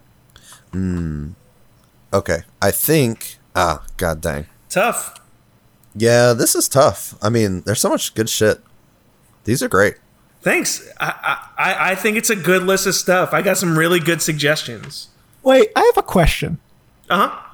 okay, 2.13 2.39
I 2.61 2.71
think. 2.71 3.37
Ah, 3.55 3.83
god 3.97 4.21
dang. 4.21 4.47
Tough. 4.69 5.19
Yeah, 5.95 6.33
this 6.33 6.55
is 6.55 6.69
tough. 6.69 7.15
I 7.21 7.29
mean, 7.29 7.61
there's 7.61 7.81
so 7.81 7.89
much 7.89 8.13
good 8.13 8.29
shit. 8.29 8.61
These 9.43 9.61
are 9.61 9.67
great. 9.67 9.95
Thanks. 10.41 10.87
I, 10.99 11.39
I 11.57 11.91
I 11.91 11.95
think 11.95 12.15
it's 12.15 12.29
a 12.29 12.35
good 12.35 12.63
list 12.63 12.87
of 12.87 12.95
stuff. 12.95 13.33
I 13.33 13.41
got 13.41 13.57
some 13.57 13.77
really 13.77 13.99
good 13.99 14.21
suggestions. 14.21 15.09
Wait, 15.43 15.71
I 15.75 15.81
have 15.81 15.97
a 15.97 16.03
question. 16.07 16.59
Uh 17.09 17.27
huh. 17.27 17.48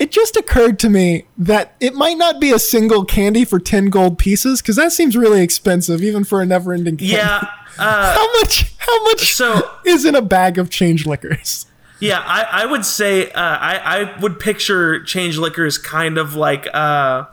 It 0.00 0.10
just 0.10 0.34
occurred 0.36 0.78
to 0.80 0.88
me 0.88 1.26
that 1.38 1.76
it 1.78 1.94
might 1.94 2.16
not 2.16 2.40
be 2.40 2.50
a 2.50 2.58
single 2.58 3.04
candy 3.04 3.44
for 3.44 3.60
10 3.60 3.86
gold 3.90 4.18
pieces 4.18 4.62
because 4.62 4.76
that 4.76 4.92
seems 4.92 5.16
really 5.16 5.42
expensive 5.42 6.02
even 6.02 6.24
for 6.24 6.40
a 6.40 6.46
never-ending 6.46 6.96
candy. 6.96 7.14
Yeah. 7.14 7.44
Uh, 7.78 8.12
How 8.14 8.32
much 8.40 8.74
how 8.78 9.04
much 9.04 9.32
so 9.32 9.70
is 9.86 10.04
in 10.04 10.14
a 10.14 10.20
bag 10.20 10.58
of 10.58 10.68
change 10.68 11.06
liquors? 11.06 11.64
yeah, 12.00 12.18
I, 12.26 12.64
I 12.64 12.66
would 12.66 12.84
say 12.84 13.30
uh, 13.30 13.40
I 13.40 13.78
I 14.00 14.20
would 14.20 14.38
picture 14.40 15.02
change 15.04 15.38
liquors 15.38 15.78
kind 15.78 16.18
of 16.18 16.34
like 16.34 16.66
uh, 16.74 17.24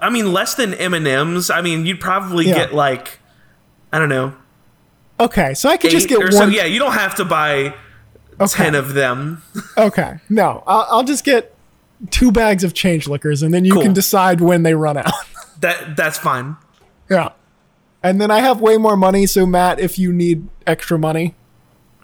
I 0.00 0.10
mean 0.10 0.32
less 0.32 0.54
than 0.54 0.74
M 0.74 0.94
and 0.94 1.08
M's. 1.08 1.50
I 1.50 1.60
mean 1.62 1.86
you'd 1.86 1.98
probably 1.98 2.46
Yeah. 2.46 2.54
get 2.54 2.74
like 2.74 3.18
I 3.92 3.98
don't 3.98 4.10
know 4.10 4.34
Okay, 5.18 5.54
so 5.54 5.68
I 5.68 5.76
could 5.76 5.90
just 5.90 6.08
get 6.08 6.18
one. 6.20 6.30
so. 6.32 6.46
Yeah, 6.46 6.64
you 6.66 6.78
don't 6.78 6.92
have 6.92 7.14
to 7.16 7.24
buy 7.24 7.74
okay. 8.38 8.64
ten 8.64 8.74
of 8.76 8.94
them. 8.94 9.42
Okay, 9.78 10.18
no, 10.28 10.62
I'll, 10.68 10.86
I'll 10.90 11.04
just 11.04 11.24
get 11.24 11.51
two 12.10 12.32
bags 12.32 12.64
of 12.64 12.74
change 12.74 13.06
liquors, 13.08 13.42
and 13.42 13.52
then 13.54 13.64
you 13.64 13.72
Cool. 13.74 13.82
can 13.82 13.92
decide 13.92 14.40
when 14.40 14.62
they 14.62 14.74
run 14.74 14.96
out. 14.96 15.12
That 15.60 15.96
that's 15.96 16.18
fine. 16.18 16.56
yeah, 17.08 17.28
and 18.02 18.20
then 18.20 18.32
I 18.32 18.40
have 18.40 18.60
way 18.60 18.78
more 18.78 18.96
money. 18.96 19.26
So 19.26 19.46
Matt, 19.46 19.78
if 19.78 19.96
you 19.96 20.12
need 20.12 20.48
extra 20.66 20.98
money, 20.98 21.36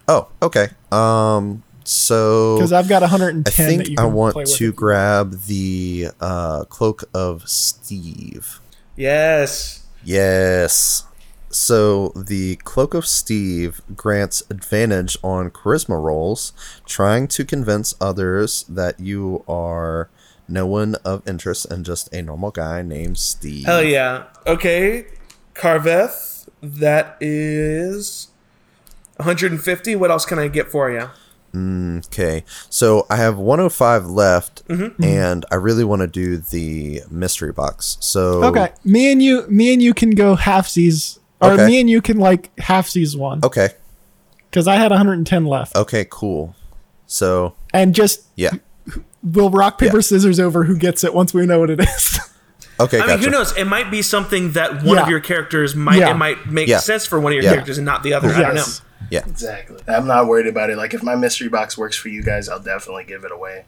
Oh, 0.06 0.28
okay. 0.40 0.68
Um, 0.92 1.64
so 1.82 2.54
because 2.56 2.72
I've 2.72 2.88
got 2.88 3.02
I 3.02 3.06
110 3.06 3.42
that 3.66 3.72
you 3.72 3.84
think 3.84 3.98
can 3.98 3.98
I 3.98 4.04
want 4.08 4.34
play 4.34 4.42
with. 4.44 4.54
to 4.58 4.72
grab 4.72 5.40
the 5.46 6.08
uh, 6.20 6.64
cloak 6.66 7.02
of 7.12 7.48
Steve. 7.48 8.60
Yes. 8.94 9.84
Yes. 10.04 11.02
So 11.50 12.08
the 12.14 12.56
Cloak 12.56 12.94
of 12.94 13.06
Steve 13.06 13.80
grants 13.96 14.42
advantage 14.50 15.16
on 15.22 15.50
charisma 15.50 16.02
rolls, 16.02 16.52
trying 16.86 17.26
to 17.28 17.44
convince 17.44 17.94
others 18.00 18.64
that 18.68 19.00
you 19.00 19.44
are 19.48 20.10
no 20.46 20.66
one 20.66 20.94
of 21.04 21.26
interest 21.28 21.66
and 21.66 21.84
just 21.84 22.12
a 22.12 22.22
normal 22.22 22.50
guy 22.50 22.82
named 22.82 23.18
Steve. 23.18 23.66
Hell 23.66 23.82
yeah. 23.82 24.24
Okay, 24.46 25.06
Carveth. 25.54 26.48
That 26.62 27.16
is 27.20 28.28
150. 29.16 29.94
What 29.96 30.10
else 30.10 30.24
can 30.24 30.38
I 30.38 30.48
get 30.48 30.70
for 30.70 30.90
you? 30.90 31.08
Okay. 31.54 32.44
So 32.68 33.06
I 33.10 33.16
have 33.16 33.38
105 33.38 34.06
left, 34.06 34.66
Mm-hmm. 34.68 35.02
and 35.02 35.46
I 35.50 35.54
really 35.56 35.84
want 35.84 36.00
to 36.02 36.06
do 36.06 36.36
the 36.36 37.02
mystery 37.10 37.52
box. 37.52 37.96
So 38.00 38.44
Okay, 38.44 38.70
me 38.84 39.10
and 39.10 39.22
you, 39.22 39.46
me 39.48 39.72
and 39.72 39.82
you 39.82 39.94
can 39.94 40.10
go 40.10 40.36
halfsies, 40.36 41.17
or 41.40 41.52
Okay. 41.52 41.66
me 41.66 41.80
and 41.80 41.88
you 41.90 42.00
can 42.02 42.18
like 42.18 42.54
halfsies 42.56 43.16
one 43.16 43.40
Okay. 43.44 43.68
because 44.50 44.66
I 44.68 44.76
had 44.76 44.90
110 44.90 45.44
left, 45.46 45.76
Okay. 45.76 46.06
Cool. 46.10 46.54
So 47.06 47.54
and 47.72 47.94
just 47.94 48.22
yeah. 48.36 48.50
we'll 49.22 49.50
rock 49.50 49.78
paper 49.78 49.96
Yeah. 49.98 50.02
scissors 50.02 50.38
over 50.40 50.64
who 50.64 50.76
gets 50.76 51.04
it 51.04 51.14
once 51.14 51.32
we 51.34 51.46
know 51.46 51.60
what 51.60 51.70
it 51.70 51.80
is. 51.80 52.20
Okay. 52.80 53.00
I 53.00 53.06
mean, 53.16 53.18
who 53.18 53.30
knows? 53.30 53.56
It 53.56 53.64
might 53.64 53.90
be 53.90 54.02
something 54.02 54.52
that 54.52 54.84
one 54.84 54.98
of 54.98 55.08
your 55.08 55.18
characters 55.18 55.74
might 55.74 55.98
Yeah. 55.98 56.12
it 56.12 56.14
might 56.16 56.46
make 56.48 56.68
Yeah. 56.68 56.78
sense 56.78 57.06
for 57.06 57.18
one 57.18 57.32
of 57.32 57.34
your 57.34 57.42
Yeah. 57.42 57.50
characters 57.54 57.76
and 57.76 57.84
not 57.84 58.04
the 58.04 58.14
other. 58.14 58.28
I 58.28 58.40
don't 58.40 58.54
know. 58.54 58.64
Yeah. 59.10 59.22
Exactly. 59.26 59.78
I'm 59.88 60.06
not 60.06 60.28
worried 60.28 60.46
about 60.46 60.70
it. 60.70 60.76
Like 60.76 60.94
if 60.94 61.02
my 61.02 61.16
mystery 61.16 61.48
box 61.48 61.76
works 61.76 61.96
for 61.96 62.08
you 62.08 62.22
guys, 62.22 62.48
I'll 62.48 62.60
definitely 62.60 63.02
give 63.02 63.24
it 63.24 63.32
away. 63.32 63.64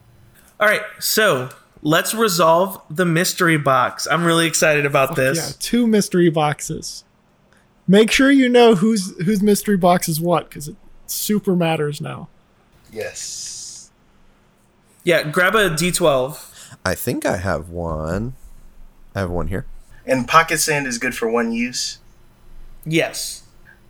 All 0.61 0.68
right, 0.68 0.83
so 1.01 1.49
let's 1.83 2.14
resolve 2.14 2.81
the 2.89 3.05
mystery 3.05 3.57
box. 3.57 4.07
I'm 4.09 4.23
really 4.23 4.47
excited 4.47 4.87
about 4.87 5.16
this. 5.16 5.39
Yeah, 5.39 5.53
two 5.59 5.89
mystery 5.89 6.31
boxes. 6.31 7.03
Make 7.91 8.12
sure 8.12 8.30
you 8.30 8.49
know 8.49 8.76
whose 8.76 9.16
whose 9.24 9.43
mystery 9.43 9.76
box 9.76 10.09
is 10.09 10.20
what, 10.20 10.49
because 10.49 10.68
it 10.68 10.76
super 11.07 11.57
matters 11.57 12.01
now. 12.01 12.28
Yes. 12.93 13.91
Yeah, 15.03 15.24
grab 15.24 15.57
a 15.57 15.70
D12. 15.70 16.76
I 16.84 16.95
think 16.95 17.26
I 17.26 17.38
have 17.38 17.68
one. 17.68 18.34
I 19.12 19.18
have 19.18 19.30
one 19.30 19.49
here. 19.49 19.66
And 20.07 20.28
pocket 20.28 20.59
sand 20.59 20.86
is 20.86 20.99
good 20.99 21.16
for 21.16 21.28
one 21.28 21.51
use. 21.51 21.99
Yes. 22.86 23.43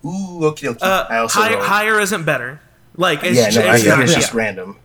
Ooh, 0.02 0.46
okay, 0.46 0.68
dokie. 0.68 0.78
Uh, 0.80 1.06
I 1.10 1.18
also 1.18 1.38
high, 1.38 1.62
higher 1.62 2.00
isn't 2.00 2.24
better. 2.24 2.58
Like 2.96 3.22
it's, 3.22 3.36
Yeah, 3.36 3.62
no, 3.62 3.70
it's 3.70 3.82
think 3.82 3.96
not. 3.96 4.00
it's 4.04 4.12
yeah. 4.12 4.18
just 4.18 4.32
random. 4.32 4.78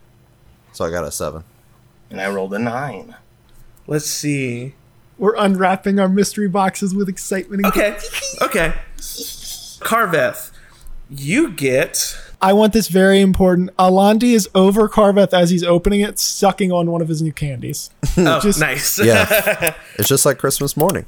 So 0.74 0.84
I 0.84 0.90
got 0.92 1.06
a 1.06 1.12
seven. 1.12 1.46
And 2.10 2.20
I 2.20 2.30
rolled 2.30 2.54
a 2.54 2.60
nine. 2.60 3.16
Let's 3.88 4.08
see. 4.08 4.74
We're 5.18 5.36
unwrapping 5.36 6.00
our 6.00 6.10
mystery 6.10 6.48
boxes 6.50 6.94
with 6.94 7.08
excitement. 7.10 7.64
and- 7.66 7.74
Okay. 7.74 7.98
Okay. 8.42 8.74
Carveth, 9.80 10.52
you 11.10 11.52
get. 11.52 12.18
I 12.42 12.54
want 12.54 12.74
this 12.74 12.88
very 12.90 13.22
important. 13.22 13.76
Alandi 13.78 14.34
is 14.34 14.50
over 14.54 14.90
Carveth 14.90 15.34
as 15.34 15.50
he's 15.50 15.64
opening 15.64 16.02
it, 16.02 16.20
sucking 16.20 16.72
on 16.72 16.92
one 16.92 17.02
of 17.02 17.08
his 17.08 17.22
new 17.22 17.32
candies. 17.34 17.90
Oh, 18.18 18.40
Just- 18.40 18.60
nice. 18.60 18.98
Yeah. 19.00 19.74
it's 19.96 20.08
just 20.08 20.26
like 20.26 20.38
Christmas 20.38 20.78
morning. 20.78 21.06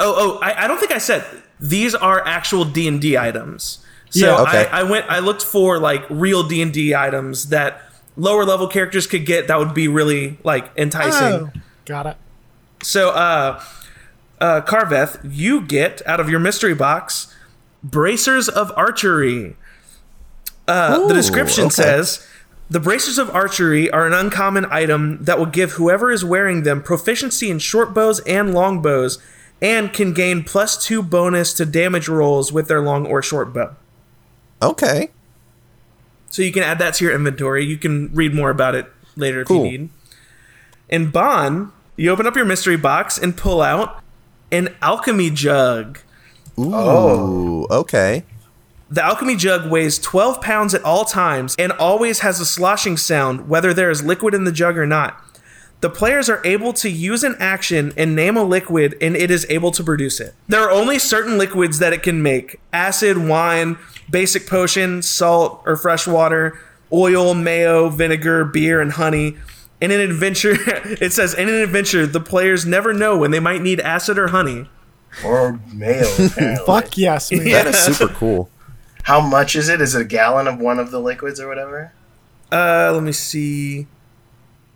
Oh, 0.00 0.14
oh, 0.16 0.38
I, 0.42 0.64
I 0.64 0.66
don't 0.66 0.78
think 0.78 0.90
I 0.92 0.98
said 0.98 1.24
these 1.60 1.94
are 1.94 2.26
actual 2.26 2.64
D 2.64 2.88
and 2.88 3.00
D 3.00 3.16
items. 3.18 3.84
So 4.10 4.26
Yeah. 4.26 4.42
Okay. 4.42 4.66
I, 4.70 4.80
I 4.80 4.82
went, 4.84 5.06
I 5.08 5.18
looked 5.20 5.42
for 5.44 5.78
like 5.78 6.04
real 6.10 6.42
D 6.48 6.60
and 6.62 6.72
D 6.72 6.94
items 6.94 7.48
that 7.50 7.80
lower 8.16 8.44
level 8.44 8.66
characters 8.68 9.06
could 9.06 9.26
get. 9.26 9.48
That 9.48 9.58
would 9.58 9.74
be 9.74 9.86
really 9.86 10.38
like 10.44 10.70
enticing. 10.76 11.22
Oh, 11.22 11.50
got 11.84 12.06
it. 12.06 12.16
So, 12.82 13.10
uh, 13.10 13.62
uh, 14.40 14.60
Carveth, 14.62 15.20
you 15.24 15.60
get 15.60 16.02
out 16.06 16.20
of 16.20 16.28
your 16.28 16.40
mystery 16.40 16.74
box 16.74 17.34
bracers 17.82 18.48
of 18.48 18.72
archery. 18.76 19.56
Uh, 20.68 21.06
the 21.06 21.14
description 21.14 21.64
okay. 21.64 21.70
says 21.70 22.26
the 22.70 22.80
bracers 22.80 23.18
of 23.18 23.28
archery 23.30 23.90
are 23.90 24.06
an 24.06 24.12
uncommon 24.12 24.66
item 24.70 25.24
that 25.24 25.38
will 25.38 25.46
give 25.46 25.72
whoever 25.72 26.10
is 26.10 26.24
wearing 26.24 26.62
them 26.62 26.82
proficiency 26.82 27.50
in 27.50 27.58
short 27.58 27.92
bows 27.92 28.20
and 28.20 28.54
long 28.54 28.80
bows, 28.80 29.18
and 29.60 29.92
can 29.92 30.12
gain 30.12 30.42
plus 30.42 30.82
two 30.82 31.02
bonus 31.02 31.52
to 31.52 31.66
damage 31.66 32.08
rolls 32.08 32.52
with 32.52 32.68
their 32.68 32.80
long 32.80 33.06
or 33.06 33.22
short 33.22 33.52
bow. 33.52 33.76
Okay. 34.60 35.10
So 36.30 36.42
you 36.42 36.52
can 36.52 36.62
add 36.62 36.78
that 36.78 36.94
to 36.94 37.04
your 37.04 37.14
inventory. 37.14 37.64
You 37.64 37.76
can 37.76 38.12
read 38.14 38.32
more 38.34 38.50
about 38.50 38.74
it 38.74 38.86
later 39.16 39.42
if 39.42 39.50
you 39.50 39.62
need. 39.62 39.90
In 40.88 41.10
Bond, 41.10 41.72
you 41.96 42.10
open 42.10 42.26
up 42.26 42.36
your 42.36 42.44
mystery 42.44 42.76
box 42.76 43.18
and 43.18 43.36
pull 43.36 43.60
out 43.60 44.02
an 44.50 44.74
alchemy 44.80 45.30
jug. 45.30 45.98
Ooh. 46.58 46.74
Oh. 46.74 47.66
Okay. 47.70 48.24
The 48.90 49.02
alchemy 49.02 49.36
jug 49.36 49.70
weighs 49.70 49.98
12 49.98 50.42
pounds 50.42 50.74
at 50.74 50.84
all 50.84 51.06
times 51.06 51.56
and 51.58 51.72
always 51.72 52.20
has 52.20 52.40
a 52.40 52.44
sloshing 52.44 52.98
sound, 52.98 53.48
whether 53.48 53.72
there 53.72 53.90
is 53.90 54.02
liquid 54.02 54.34
in 54.34 54.44
the 54.44 54.52
jug 54.52 54.76
or 54.76 54.86
not. 54.86 55.18
The 55.80 55.90
players 55.90 56.28
are 56.28 56.40
able 56.44 56.72
to 56.74 56.88
use 56.88 57.24
an 57.24 57.34
action 57.40 57.92
and 57.96 58.14
name 58.14 58.36
a 58.36 58.44
liquid, 58.44 58.96
and 59.00 59.16
it 59.16 59.32
is 59.32 59.46
able 59.48 59.72
to 59.72 59.82
produce 59.82 60.20
it. 60.20 60.32
There 60.46 60.60
are 60.60 60.70
only 60.70 60.98
certain 60.98 61.38
liquids 61.38 61.80
that 61.80 61.92
it 61.92 62.04
can 62.04 62.22
make 62.22 62.60
acid, 62.72 63.16
wine, 63.16 63.78
basic 64.08 64.46
potion, 64.46 65.02
salt 65.02 65.62
or 65.66 65.76
fresh 65.76 66.06
water, 66.06 66.56
oil, 66.92 67.34
mayo, 67.34 67.88
vinegar, 67.88 68.44
beer, 68.44 68.80
and 68.80 68.92
honey. 68.92 69.38
In 69.82 69.90
an 69.90 70.00
adventure, 70.00 70.52
it 71.02 71.12
says, 71.12 71.34
in 71.34 71.48
an 71.48 71.56
adventure, 71.56 72.06
the 72.06 72.20
players 72.20 72.64
never 72.64 72.92
know 72.92 73.18
when 73.18 73.32
they 73.32 73.40
might 73.40 73.60
need 73.60 73.80
acid 73.80 74.16
or 74.16 74.28
honey. 74.28 74.70
Or 75.24 75.60
mayo, 75.72 76.06
apparently. 76.18 76.64
Fuck 76.64 76.96
yes, 76.96 77.32
man. 77.32 77.46
Yeah. 77.46 77.64
That 77.64 77.74
is 77.74 77.96
super 77.96 78.14
cool. 78.14 78.48
How 79.02 79.20
much 79.20 79.56
is 79.56 79.68
it? 79.68 79.80
Is 79.80 79.96
it 79.96 80.02
a 80.02 80.04
gallon 80.04 80.46
of 80.46 80.60
one 80.60 80.78
of 80.78 80.92
the 80.92 81.00
liquids 81.00 81.40
or 81.40 81.48
whatever? 81.48 81.92
Uh, 82.52 82.92
let 82.94 83.02
me 83.02 83.10
see. 83.10 83.88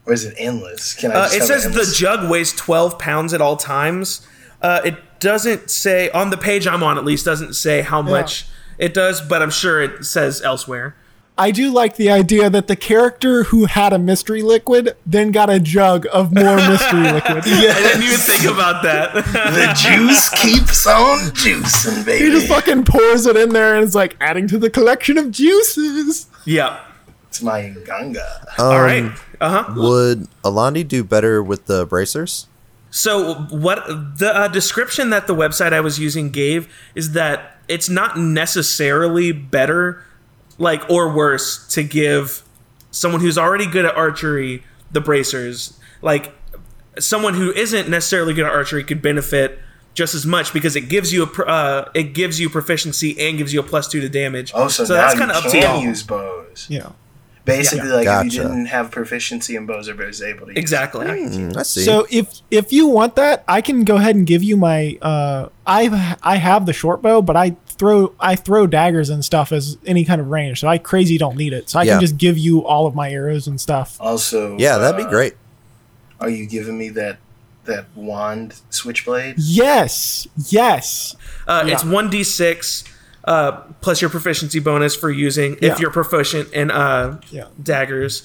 Or 0.05 0.13
is 0.13 0.25
it 0.25 0.35
endless? 0.39 0.95
Can 0.95 1.13
I 1.13 1.15
Uh, 1.15 1.29
it 1.31 1.43
says 1.45 1.67
an 1.67 1.73
the 1.73 1.85
jug 1.97 2.29
weighs 2.29 2.53
12 2.53 2.99
pounds 2.99 3.33
at 3.33 3.41
all 3.41 3.57
times. 3.57 4.27
Uh, 4.61 4.81
it 4.85 4.97
doesn't 5.21 5.71
say, 5.71 6.11
on 6.11 6.31
the 6.31 6.37
page 6.37 6.67
I'm 6.67 6.83
on 6.83 6.99
at 6.99 7.05
least, 7.05 7.25
doesn't 7.25 7.55
say 7.55 7.83
how 7.83 8.03
much 8.03 8.47
it 8.79 8.93
does, 8.93 9.21
but 9.23 9.41
I'm 9.41 9.51
sure 9.51 9.81
it 9.81 10.05
says 10.05 10.43
elsewhere. 10.43 10.97
I 11.39 11.51
do 11.51 11.71
like 11.71 11.97
the 11.97 12.11
idea 12.11 12.49
that 12.49 12.67
the 12.67 12.77
character 12.77 13.45
who 13.45 13.67
had 13.67 13.93
a 13.93 13.99
mystery 13.99 14.43
liquid 14.43 14.97
then 15.05 15.33
got 15.33 15.51
a 15.51 15.61
jug 15.61 16.07
of 16.13 16.33
more 16.35 16.57
mystery 16.57 17.03
liquid. 17.13 17.45
Yeah, 17.47 17.75
I 17.77 17.83
didn't 17.83 18.03
even 18.05 18.17
think 18.19 18.45
about 18.45 18.83
that. 18.85 19.13
the 19.15 19.75
juice 19.77 20.31
keeps 20.31 20.87
on 20.87 21.19
juicing, 21.33 22.07
baby. 22.07 22.25
He 22.25 22.31
just 22.31 22.49
fucking 22.49 22.85
pours 22.85 23.27
it 23.27 23.37
in 23.37 23.51
there 23.51 23.75
and 23.75 23.85
it's 23.85 23.95
like 23.95 24.17
adding 24.21 24.49
to 24.49 24.59
the 24.59 24.71
collection 24.71 25.19
of 25.19 25.31
juices. 25.31 26.27
yeah. 26.45 26.81
It's 27.29 27.43
my 27.43 27.75
ganga. 27.85 28.47
All 28.59 28.81
right. 28.81 29.13
Uh 29.43 29.65
huh. 29.65 29.75
Would 29.77 30.29
Alandi 30.43 30.89
do 30.89 31.05
better 31.05 31.43
with 31.43 31.67
the 31.67 31.85
bracers? 31.85 32.47
So 32.91 33.35
what 33.51 33.85
the 34.19 34.33
uh, 34.35 34.49
description 34.49 35.11
that 35.11 35.27
the 35.27 35.35
website 35.35 35.75
I 35.75 35.81
was 35.81 35.99
using 35.99 36.31
gave 36.31 36.73
is 36.95 37.13
that 37.13 37.59
it's 37.69 37.91
not 37.91 38.17
necessarily 38.19 39.33
better, 39.33 40.03
like 40.59 40.89
or 40.91 41.13
worse, 41.15 41.67
to 41.75 41.83
give 41.83 42.43
someone 42.91 43.21
who's 43.21 43.39
already 43.39 43.67
good 43.67 43.85
at 43.85 43.95
archery 43.95 44.63
the 44.93 45.01
bracers. 45.01 45.79
Like 46.03 46.33
someone 46.99 47.35
who 47.35 47.53
isn't 47.53 47.89
necessarily 47.89 48.35
good 48.35 48.47
at 48.47 48.53
archery 48.53 48.85
could 48.85 49.03
benefit 49.03 49.59
just 49.95 50.15
as 50.15 50.27
much 50.27 50.53
because 50.53 50.77
it 50.77 50.83
gives 50.83 51.13
you 51.13 51.25
a 51.25 51.43
uh, 51.45 51.91
it 51.95 52.13
gives 52.15 52.39
you 52.39 52.49
proficiency 52.51 53.19
and 53.19 53.39
gives 53.39 53.53
you 53.53 53.61
a 53.61 53.63
plus 53.63 53.89
two 53.89 54.01
to 54.01 54.09
damage. 54.09 54.53
Oh, 54.55 54.69
so, 54.69 54.83
now 54.85 54.89
that's 54.89 55.19
kind 55.19 55.31
of 55.31 55.45
up 55.45 55.51
to 55.51 55.59
you. 55.59 55.89
use 55.89 56.03
bows. 56.03 56.67
Yeah. 56.69 56.93
Basically, 57.45 57.89
like 57.89 58.09
if 58.27 58.35
you 58.35 58.43
didn't 58.43 58.67
have 58.67 58.91
proficiency 58.91 59.55
in 59.55 59.67
bows, 59.67 59.89
or 59.89 59.95
was 59.95 60.21
able 60.21 60.47
to 60.47 60.53
use 60.53 60.59
Exactly. 60.59 61.07
Mm, 61.07 61.57
I 61.57 61.63
see. 61.63 61.85
So 61.85 62.05
if 62.11 62.41
if 62.51 62.73
you 62.73 62.89
want 62.89 63.15
that, 63.17 63.45
I 63.47 63.61
can 63.61 63.85
go 63.85 63.97
ahead 63.97 64.17
and 64.17 64.27
give 64.27 64.43
you 64.43 64.57
my 64.57 64.99
uh 65.01 65.49
I 65.65 66.17
I 66.25 66.37
have 66.37 66.67
the 66.67 66.73
short 66.73 67.03
bow, 67.03 67.23
but 67.23 67.37
I 67.37 67.57
throw 67.79 68.15
I 68.21 68.37
throw 68.37 68.67
daggers 68.67 69.11
and 69.11 69.25
stuff 69.25 69.53
as 69.53 69.77
any 69.87 70.05
kind 70.05 70.21
of 70.21 70.29
range. 70.29 70.61
So 70.61 70.69
I 70.69 70.79
crazy 70.79 71.19
don't 71.19 71.37
need 71.37 71.53
it. 71.53 71.69
So 71.71 71.79
I 71.79 71.83
Yeah. 71.85 71.93
can 71.95 72.01
just 72.01 72.17
give 72.17 72.39
you 72.39 72.65
all 72.65 72.87
of 72.87 72.95
my 72.95 73.11
arrows 73.11 73.47
and 73.47 73.61
stuff. 73.61 73.97
Also, 74.01 74.57
yeah, 74.59 74.79
that'd 74.79 75.01
uh, 75.01 75.05
be 75.05 75.11
great. 75.11 75.35
Are 76.21 76.29
you 76.31 76.47
giving 76.47 76.79
me 76.79 76.89
that 76.91 77.19
that 77.65 77.87
wand 77.95 78.55
switchblade? 78.71 79.35
Yes. 79.39 80.27
Yes. 80.49 81.17
Uh, 81.47 81.65
It's 81.67 81.85
one 81.85 82.09
d 82.11 82.23
six. 82.25 82.85
uh, 83.25 83.53
plus 83.81 84.01
your 84.01 84.09
proficiency 84.09 84.61
bonus 84.61 84.95
for 84.95 85.11
using 85.11 85.57
Yeah. 85.61 85.73
if 85.73 85.81
you're 85.81 85.91
proficient 85.91 86.53
in 86.53 86.71
uh, 86.71 87.19
Yeah. 87.31 87.47
daggers. 87.61 88.23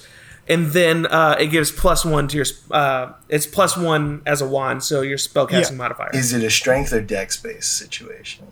And 0.48 0.72
then 0.74 1.06
uh, 1.08 1.36
it 1.40 1.48
gives 1.48 1.72
plus 1.72 2.04
one 2.06 2.28
to 2.28 2.36
your. 2.38 2.46
Uh, 2.70 3.14
it's 3.30 3.46
plus 3.48 3.76
one 3.78 4.22
as 4.26 4.42
a 4.42 4.48
wand, 4.48 4.84
so 4.84 5.02
your 5.02 5.18
spellcasting 5.18 5.72
Yeah. 5.72 5.78
modifier. 5.78 6.10
Is 6.14 6.34
it 6.34 6.44
a 6.44 6.50
strength 6.52 6.92
or 6.94 7.02
dex 7.02 7.38
based 7.38 7.76
situation? 7.76 8.46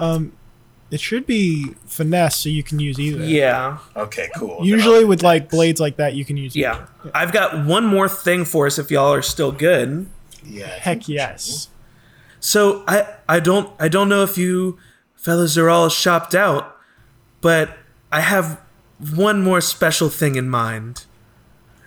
Um, 0.00 0.32
it 0.90 1.00
should 1.00 1.26
be 1.26 1.74
finesse, 1.86 2.36
so 2.36 2.48
you 2.48 2.62
can 2.62 2.78
use 2.78 2.98
either. 2.98 3.22
yeah, 3.24 3.78
Okay, 3.94 4.30
cool. 4.36 4.64
Usually 4.64 5.04
with 5.04 5.22
like 5.22 5.50
blades 5.50 5.80
like 5.80 5.96
that, 5.96 6.14
you 6.14 6.24
can 6.24 6.36
use. 6.38 6.56
yeah. 6.56 6.86
I've 7.14 7.32
got 7.32 7.66
one 7.66 7.84
more 7.84 8.08
thing 8.08 8.44
for 8.46 8.66
us 8.66 8.78
if 8.78 8.90
y'all 8.90 9.12
are 9.12 9.20
still 9.22 9.52
good. 9.52 10.06
Yeah. 10.44 10.66
Heck 10.68 11.06
yes. 11.08 11.68
So 12.40 12.84
I 12.88 13.06
I 13.28 13.40
don't 13.40 13.70
I 13.78 13.88
don't 13.88 14.08
know 14.08 14.22
if 14.22 14.38
you 14.38 14.78
fellas 15.14 15.58
are 15.58 15.68
all 15.68 15.88
shopped 15.90 16.34
out, 16.34 16.76
but 17.42 17.76
I 18.10 18.20
have 18.20 18.60
one 19.14 19.42
more 19.42 19.60
special 19.60 20.08
thing 20.08 20.36
in 20.36 20.48
mind. 20.48 21.04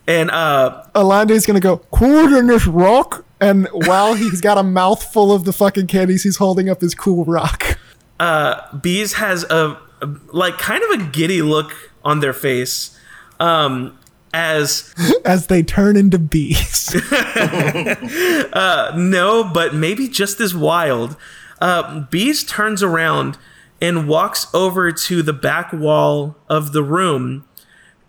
And 0.07 0.29
uh 0.29 0.83
Alandi's 0.93 1.45
gonna 1.47 1.59
go 1.59 1.77
cool 1.91 2.35
in 2.35 2.47
this 2.47 2.67
rock, 2.67 3.25
and 3.39 3.67
while 3.71 4.13
he's 4.13 4.41
got 4.41 4.57
a 4.59 4.63
mouthful 4.63 5.31
of 5.31 5.45
the 5.45 5.53
fucking 5.53 5.87
candies, 5.87 6.21
he's 6.23 6.37
holding 6.37 6.69
up 6.69 6.81
his 6.81 6.93
cool 6.93 7.23
rock. 7.25 7.79
Beeze 8.81 9.13
has 9.13 9.43
a, 9.45 9.79
a 10.01 10.07
like 10.31 10.57
kind 10.57 10.83
of 10.83 11.01
a 11.01 11.03
giddy 11.11 11.41
look 11.41 11.73
on 12.03 12.19
their 12.19 12.33
face 12.33 12.97
um 13.39 13.97
as 14.33 14.93
as 15.25 15.47
they 15.47 15.63
turn 15.63 15.95
into 15.95 16.19
bees. 16.19 16.93
no, 18.95 19.49
but 19.53 19.73
maybe 19.73 20.07
just 20.07 20.39
as 20.39 20.55
wild. 20.55 21.17
Uh, 21.59 22.01
Beeze 22.09 22.43
turns 22.43 22.81
around 22.81 23.37
and 23.81 24.07
walks 24.07 24.47
over 24.53 24.91
to 24.91 25.21
the 25.21 25.33
back 25.33 25.73
wall 25.73 26.35
of 26.49 26.71
the 26.71 26.83
room 26.83 27.45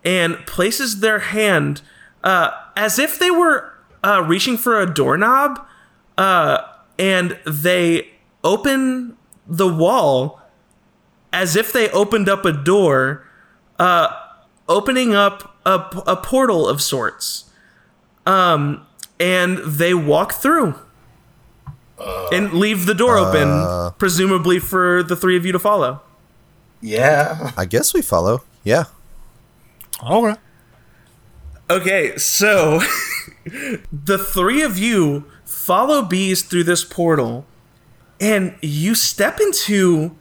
and 0.04 0.36
places 0.46 1.00
their 1.00 1.18
hand 1.18 1.82
uh, 2.24 2.50
as 2.76 2.98
if 2.98 3.18
they 3.18 3.30
were 3.30 3.72
uh, 4.04 4.22
reaching 4.26 4.56
for 4.56 4.80
a 4.80 4.92
doorknob, 4.92 5.64
uh, 6.18 6.58
and 6.98 7.38
they 7.46 8.08
open 8.44 9.16
the 9.46 9.68
wall 9.68 10.40
as 11.32 11.56
if 11.56 11.72
they 11.72 11.88
opened 11.90 12.28
up 12.28 12.44
a 12.44 12.52
door, 12.52 13.26
uh, 13.78 14.08
opening 14.68 15.14
up 15.14 15.56
a, 15.64 15.74
a 16.06 16.16
portal 16.16 16.68
of 16.68 16.82
sorts. 16.82 17.50
Um, 18.26 18.86
and 19.18 19.58
they 19.58 19.94
walk 19.94 20.32
through 20.32 20.74
and 22.32 22.52
leave 22.52 22.86
the 22.86 22.94
door 22.94 23.16
open, 23.16 23.92
presumably 23.98 24.58
for 24.58 25.02
the 25.02 25.16
three 25.16 25.36
of 25.36 25.46
you 25.46 25.52
to 25.52 25.58
follow. 25.58 26.00
Yeah. 26.80 27.52
I 27.56 27.64
guess 27.64 27.94
we 27.94 28.02
follow. 28.02 28.42
Yeah. 28.64 28.84
All 30.00 30.24
right. 30.24 30.38
Okay, 31.70 32.16
so 32.16 32.80
the 33.44 34.18
three 34.18 34.62
of 34.62 34.78
you 34.78 35.24
follow 35.44 36.02
Beeze 36.02 36.42
through 36.42 36.64
this 36.64 36.84
portal, 36.84 37.46
and 38.22 38.54
you 38.62 38.94
step 38.94 39.38
into 39.40 40.16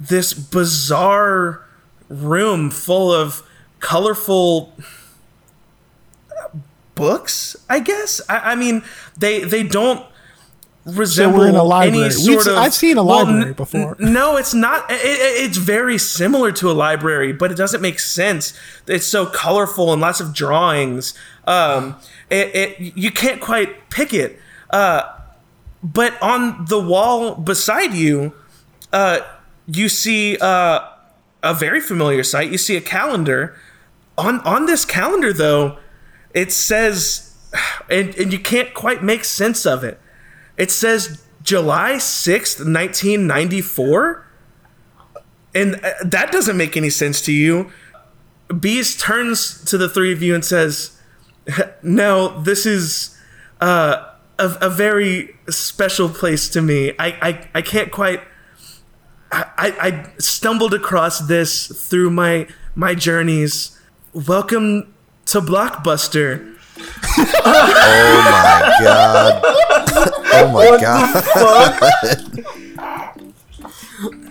this 0.00 0.32
bizarre 0.34 1.64
room 2.08 2.70
full 2.70 3.12
of 3.12 3.42
colorful 3.78 4.72
books. 6.94 7.56
I 7.68 7.80
guess. 7.80 8.20
I, 8.28 8.52
I 8.52 8.54
mean, 8.54 8.82
they 9.18 9.40
they 9.44 9.62
don't 9.62 10.04
resemble 10.84 11.40
we're 11.40 11.48
in 11.48 11.56
a 11.56 11.62
library. 11.62 12.06
any 12.06 12.14
We've 12.26 12.40
sort 12.42 12.46
of. 12.46 12.56
I've 12.56 12.74
seen 12.74 12.96
a 12.96 13.04
Well, 13.04 13.24
library 13.24 13.48
n- 13.48 13.52
before. 13.52 13.96
n- 14.00 14.12
No, 14.12 14.36
it's 14.36 14.54
not. 14.54 14.90
It- 14.90 14.96
it's 15.46 15.56
very 15.58 15.98
similar 15.98 16.52
to 16.52 16.70
a 16.70 16.72
library, 16.74 17.32
but 17.32 17.50
it 17.52 17.56
doesn't 17.56 17.80
make 17.80 17.98
sense. 18.00 18.52
It's 18.86 19.06
so 19.06 19.26
colorful 19.26 19.92
and 19.92 20.00
lots 20.00 20.20
of 20.20 20.32
drawings. 20.34 21.14
Um, 21.46 21.96
it, 22.30 22.54
it 22.54 22.96
you 22.96 23.10
can't 23.10 23.40
quite 23.40 23.90
pick 23.90 24.12
it. 24.14 24.38
Uh, 24.70 25.02
but 25.82 26.20
on 26.22 26.66
the 26.66 26.80
wall 26.80 27.34
beside 27.34 27.94
you, 27.94 28.34
uh, 28.92 29.20
you 29.66 29.88
see 29.88 30.36
uh, 30.38 30.80
a 31.42 31.54
very 31.54 31.80
familiar 31.80 32.22
sight. 32.22 32.50
You 32.50 32.58
see 32.58 32.76
a 32.76 32.80
calendar. 32.80 33.56
On 34.18 34.40
on 34.40 34.66
this 34.66 34.84
calendar, 34.84 35.32
though, 35.32 35.78
it 36.32 36.52
says, 36.52 37.34
and, 37.90 38.14
and 38.16 38.32
you 38.32 38.38
can't 38.38 38.74
quite 38.74 39.02
make 39.02 39.24
sense 39.24 39.66
of 39.66 39.84
it. 39.84 40.00
It 40.56 40.70
says 40.70 41.22
July 41.42 41.94
6th, 41.94 42.58
1994. 42.58 44.26
And 45.54 45.76
uh, 45.76 45.92
that 46.04 46.32
doesn't 46.32 46.56
make 46.56 46.76
any 46.76 46.90
sense 46.90 47.20
to 47.22 47.32
you. 47.32 47.70
Beeze 48.60 48.96
turns 48.96 49.64
to 49.64 49.78
the 49.78 49.88
three 49.88 50.12
of 50.12 50.22
you 50.22 50.34
and 50.34 50.44
says, 50.44 51.00
No, 51.82 52.40
this 52.40 52.66
is 52.66 53.18
uh, 53.60 54.12
a, 54.38 54.56
a 54.62 54.70
very 54.70 55.36
special 55.48 56.08
place 56.08 56.48
to 56.50 56.62
me. 56.62 56.92
I, 56.98 57.06
I, 57.20 57.48
I 57.54 57.62
can't 57.62 57.90
quite. 57.90 58.20
I, 59.32 59.44
I 59.58 59.88
I 59.88 60.12
stumbled 60.18 60.72
across 60.72 61.18
this 61.20 61.66
through 61.88 62.10
my 62.10 62.46
my 62.74 62.94
journeys. 62.94 63.78
Welcome 64.12 64.94
to 65.26 65.40
Blockbuster. 65.40 66.54
Oh 67.18 68.22
my 68.24 68.76
god. 68.80 69.42
oh 70.32 70.50
my 70.52 70.80
god. 70.80 72.44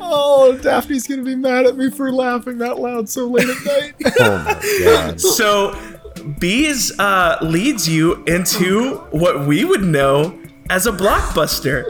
Oh, 0.07 0.55
Daphne's 0.61 1.07
gonna 1.07 1.23
be 1.23 1.35
mad 1.35 1.65
at 1.65 1.75
me 1.75 1.89
for 1.89 2.11
laughing 2.11 2.59
that 2.59 2.79
loud 2.79 3.09
so 3.09 3.25
late 3.25 3.49
at 3.49 3.65
night. 3.65 3.93
Oh 4.19 4.37
my 4.45 4.79
god. 4.83 5.19
So, 5.19 5.75
Beeze 6.39 6.97
uh, 6.99 7.37
leads 7.41 7.87
you 7.87 8.23
into 8.25 8.97
what 9.11 9.47
we 9.47 9.63
would 9.65 9.83
know 9.83 10.37
as 10.69 10.87
a 10.87 10.91
blockbuster. 10.91 11.85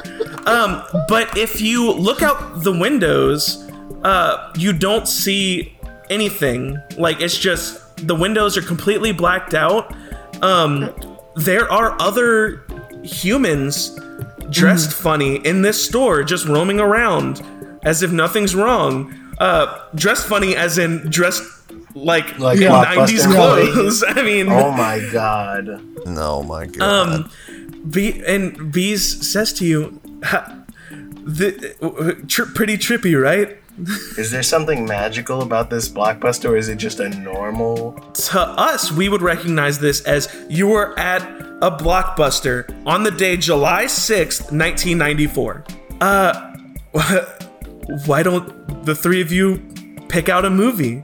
Um, 0.48 0.84
but 1.08 1.38
if 1.38 1.62
you 1.62 1.92
look 1.92 2.22
out 2.22 2.64
the 2.64 2.72
windows, 2.72 3.70
uh, 4.04 4.54
you 4.58 4.74
don't 4.74 5.08
see 5.08 5.78
anything. 6.10 6.78
Like, 6.98 7.22
it's 7.22 7.38
just 7.38 8.08
the 8.08 8.16
windows 8.16 8.58
are 8.58 8.62
completely 8.62 9.12
blacked 9.12 9.54
out. 9.54 9.96
Um, 10.44 10.94
there 11.36 11.72
are 11.72 12.00
other 12.02 12.66
humans 13.04 14.00
dressed 14.50 14.94
funny 14.94 15.38
in 15.38 15.62
this 15.62 15.84
store, 15.84 16.24
just 16.24 16.46
roaming 16.46 16.80
around 16.80 17.42
as 17.84 18.04
if 18.04 18.12
nothing's 18.12 18.56
wrong. 18.56 19.14
Uh, 19.38 19.88
dressed 19.96 20.28
funny 20.28 20.56
as 20.56 20.78
in 20.78 21.10
dressed 21.10 21.44
like, 21.96 22.38
Like 22.40 22.60
90s 22.60 23.32
clothes. 23.32 24.04
I 24.08 24.22
mean, 24.22 24.50
Oh 24.50 24.72
my 24.72 25.08
god. 25.12 25.66
no, 26.06 26.44
my 26.44 26.66
god. 26.68 26.82
um, 27.10 27.32
Bee 27.90 28.22
and 28.26 28.72
Beeze 28.72 29.28
says 29.28 29.54
to 29.54 29.66
you, 29.66 30.00
the, 31.24 32.24
tri- 32.28 32.46
pretty 32.54 32.78
trippy, 32.78 33.20
right? 33.22 33.58
Is 34.18 34.32
there 34.32 34.44
something 34.44 34.86
magical 34.86 35.42
about 35.42 35.70
this 35.70 35.90
blockbuster 35.90 36.50
or 36.52 36.56
is 36.58 36.70
it 36.70 36.78
just 36.78 37.02
a 37.02 37.10
normal 37.10 37.92
To 38.30 38.40
us, 38.40 38.90
we 38.92 39.10
would 39.10 39.22
recognize 39.22 39.80
this 39.80 40.00
as 40.04 40.34
you 40.50 40.68
were 40.68 40.98
at 40.98 41.22
a 41.62 41.70
blockbuster 41.72 42.70
on 42.86 43.04
the 43.04 43.12
day 43.12 43.36
July 43.36 43.86
6th, 43.86 44.52
1994. 44.52 45.66
Uh, 46.00 46.56
why 48.06 48.24
don't 48.24 48.86
the 48.86 48.96
three 48.96 49.20
of 49.22 49.32
you 49.32 49.62
pick 50.08 50.30
out 50.30 50.46
a 50.46 50.50
movie? 50.50 51.04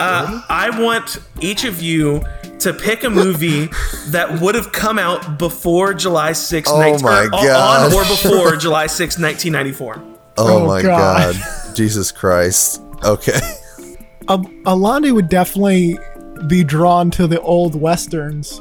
Uh, 0.00 0.42
I 0.48 0.70
want 0.80 1.18
each 1.40 1.64
of 1.64 1.82
you 1.82 2.22
to 2.60 2.72
pick 2.72 3.04
a 3.04 3.10
movie 3.10 3.66
that 4.08 4.40
would 4.40 4.54
have 4.54 4.72
come 4.72 4.98
out 4.98 5.38
before 5.38 5.94
July 5.94 6.32
6th, 6.32 6.64
Oh 6.68 6.80
19 6.80 7.02
my 7.04 7.24
or 7.24 7.30
God. 7.30 7.92
on 7.92 7.94
or 7.94 8.02
before 8.04 8.56
July 8.56 8.86
6th, 8.86 9.20
1994. 9.20 9.94
oh, 9.98 10.12
oh 10.38 10.66
my 10.66 10.82
God. 10.82 11.34
god. 11.34 11.76
Jesus 11.76 12.10
Christ. 12.12 12.82
Okay. 13.04 13.38
um, 14.28 14.44
Alandi 14.64 15.12
would 15.12 15.28
definitely 15.28 15.98
be 16.46 16.64
drawn 16.64 17.10
to 17.12 17.26
the 17.26 17.40
old 17.40 17.74
westerns. 17.80 18.60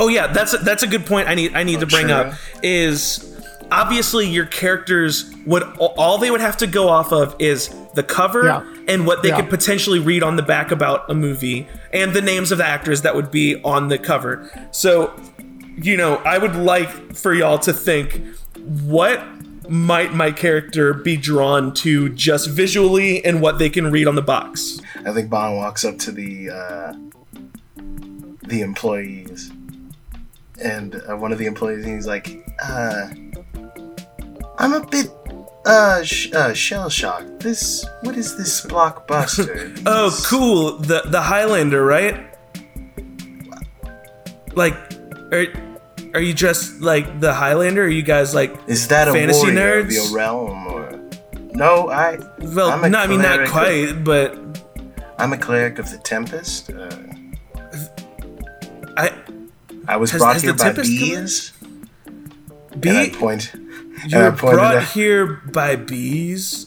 Oh 0.00 0.08
yeah, 0.08 0.28
that's 0.28 0.54
a, 0.54 0.58
that's 0.58 0.84
a 0.84 0.86
good 0.86 1.06
point. 1.06 1.28
I 1.28 1.34
need 1.34 1.54
I 1.54 1.64
need 1.64 1.80
to 1.80 1.86
bring 1.86 2.06
true. 2.06 2.14
up 2.14 2.34
is 2.62 3.36
obviously 3.72 4.28
your 4.28 4.46
characters 4.46 5.28
would 5.44 5.64
all 5.78 6.18
they 6.18 6.30
would 6.30 6.40
have 6.40 6.56
to 6.58 6.68
go 6.68 6.88
off 6.88 7.12
of 7.12 7.34
is 7.40 7.74
the 7.98 8.02
cover 8.04 8.44
Yeah. 8.46 8.62
and 8.86 9.06
what 9.06 9.22
they 9.24 9.28
Yeah. 9.30 9.40
could 9.40 9.50
potentially 9.50 9.98
read 9.98 10.22
on 10.22 10.36
the 10.36 10.42
back 10.42 10.70
about 10.70 11.10
a 11.10 11.14
movie 11.14 11.66
and 11.92 12.14
the 12.14 12.22
names 12.22 12.52
of 12.52 12.58
the 12.58 12.66
actors 12.66 13.02
that 13.02 13.14
would 13.16 13.30
be 13.32 13.60
on 13.64 13.88
the 13.88 13.98
cover. 13.98 14.48
So, 14.70 15.10
you 15.76 15.96
know, 15.96 16.16
I 16.24 16.38
would 16.38 16.54
like 16.54 17.14
for 17.16 17.34
y'all 17.34 17.58
to 17.58 17.72
think 17.72 18.22
what 18.84 19.20
might 19.68 20.14
my 20.14 20.30
character 20.30 20.94
be 20.94 21.16
drawn 21.16 21.74
to 21.74 22.08
just 22.10 22.48
visually 22.48 23.22
and 23.24 23.42
what 23.42 23.58
they 23.58 23.68
can 23.68 23.90
read 23.90 24.06
on 24.06 24.14
the 24.14 24.22
box. 24.22 24.78
I 25.04 25.12
think 25.12 25.28
Bond 25.28 25.56
walks 25.56 25.84
up 25.84 25.98
to 25.98 26.12
the 26.12 26.50
uh, 26.50 26.92
the 28.46 28.62
employees, 28.62 29.50
and 30.62 31.02
uh, 31.10 31.16
one 31.16 31.32
of 31.32 31.38
the 31.38 31.44
employees, 31.46 31.84
and 31.84 31.94
he's 31.94 32.06
like, 32.06 32.46
uh, 32.62 33.08
"I'm 34.58 34.72
a 34.72 34.86
bit 34.86 35.10
Uh, 35.66 36.02
sh- 36.02 36.32
uh, 36.32 36.54
shell 36.54 36.88
shock. 36.88 37.24
This, 37.40 37.84
what 38.02 38.16
is 38.16 38.36
this 38.36 38.64
blockbuster? 38.64 39.78
Oh, 39.86 40.10
cool. 40.26 40.78
The 40.78 41.02
the 41.06 41.20
Highlander, 41.20 41.84
right? 41.84 42.24
Like, 44.54 44.74
are 45.32 45.46
are 46.14 46.20
you 46.20 46.32
just 46.34 46.80
like 46.80 47.20
the 47.20 47.32
Highlander? 47.34 47.84
Are 47.84 47.88
you 47.88 48.02
guys 48.02 48.34
like? 48.34 48.56
Is 48.66 48.88
that 48.88 49.08
a 49.08 49.12
Fantasy 49.12 49.46
warrior 49.52 49.78
of 49.80 49.92
your 49.92 50.10
realm 50.14 50.66
or? 50.68 50.90
No, 51.52 51.88
I. 51.90 52.18
Well, 52.40 52.70
I'm 52.70 52.90
no, 52.90 52.98
I 52.98 53.06
mean 53.06 53.20
not 53.22 53.48
quite, 53.48 54.04
but 54.04 54.36
I'm 55.18 55.32
a 55.32 55.38
cleric 55.38 55.78
of 55.78 55.90
the 55.90 55.98
Tempest. 55.98 56.70
Uh, 56.70 56.88
I 58.96 59.12
I 59.86 59.96
was 59.96 60.10
Has- 60.12 60.20
brought 60.20 60.34
has 60.34 60.42
here 60.42 60.52
the 60.52 60.58
by 60.58 60.64
Tempest 60.64 60.90
come 60.98 61.08
in? 61.08 61.20
Beeze. 61.20 61.52
bee. 62.80 62.88
And 62.90 62.98
I 62.98 63.08
point. 63.10 63.52
You 64.06 64.16
and 64.18 64.26
I 64.26 64.30
pointed 64.30 64.56
brought 64.56 64.74
at- 64.76 64.88
here 64.90 65.26
by 65.52 65.76
Beeze. 65.76 66.66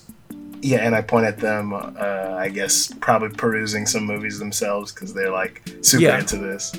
Yeah, 0.64 0.78
and 0.86 0.94
I 0.95 1.02
point 1.02 1.26
at 1.26 1.40
them. 1.40 1.74
Uh, 1.74 2.36
I 2.38 2.49
guess 2.49 2.94
probably 3.02 3.30
perusing 3.30 3.86
some 3.88 4.06
movies 4.06 4.38
themselves 4.38 4.91
because 4.91 5.14
they're 5.14 5.32
like 5.32 5.62
super 5.82 6.03
Yeah. 6.03 6.20
into 6.20 6.38
this. 6.38 6.72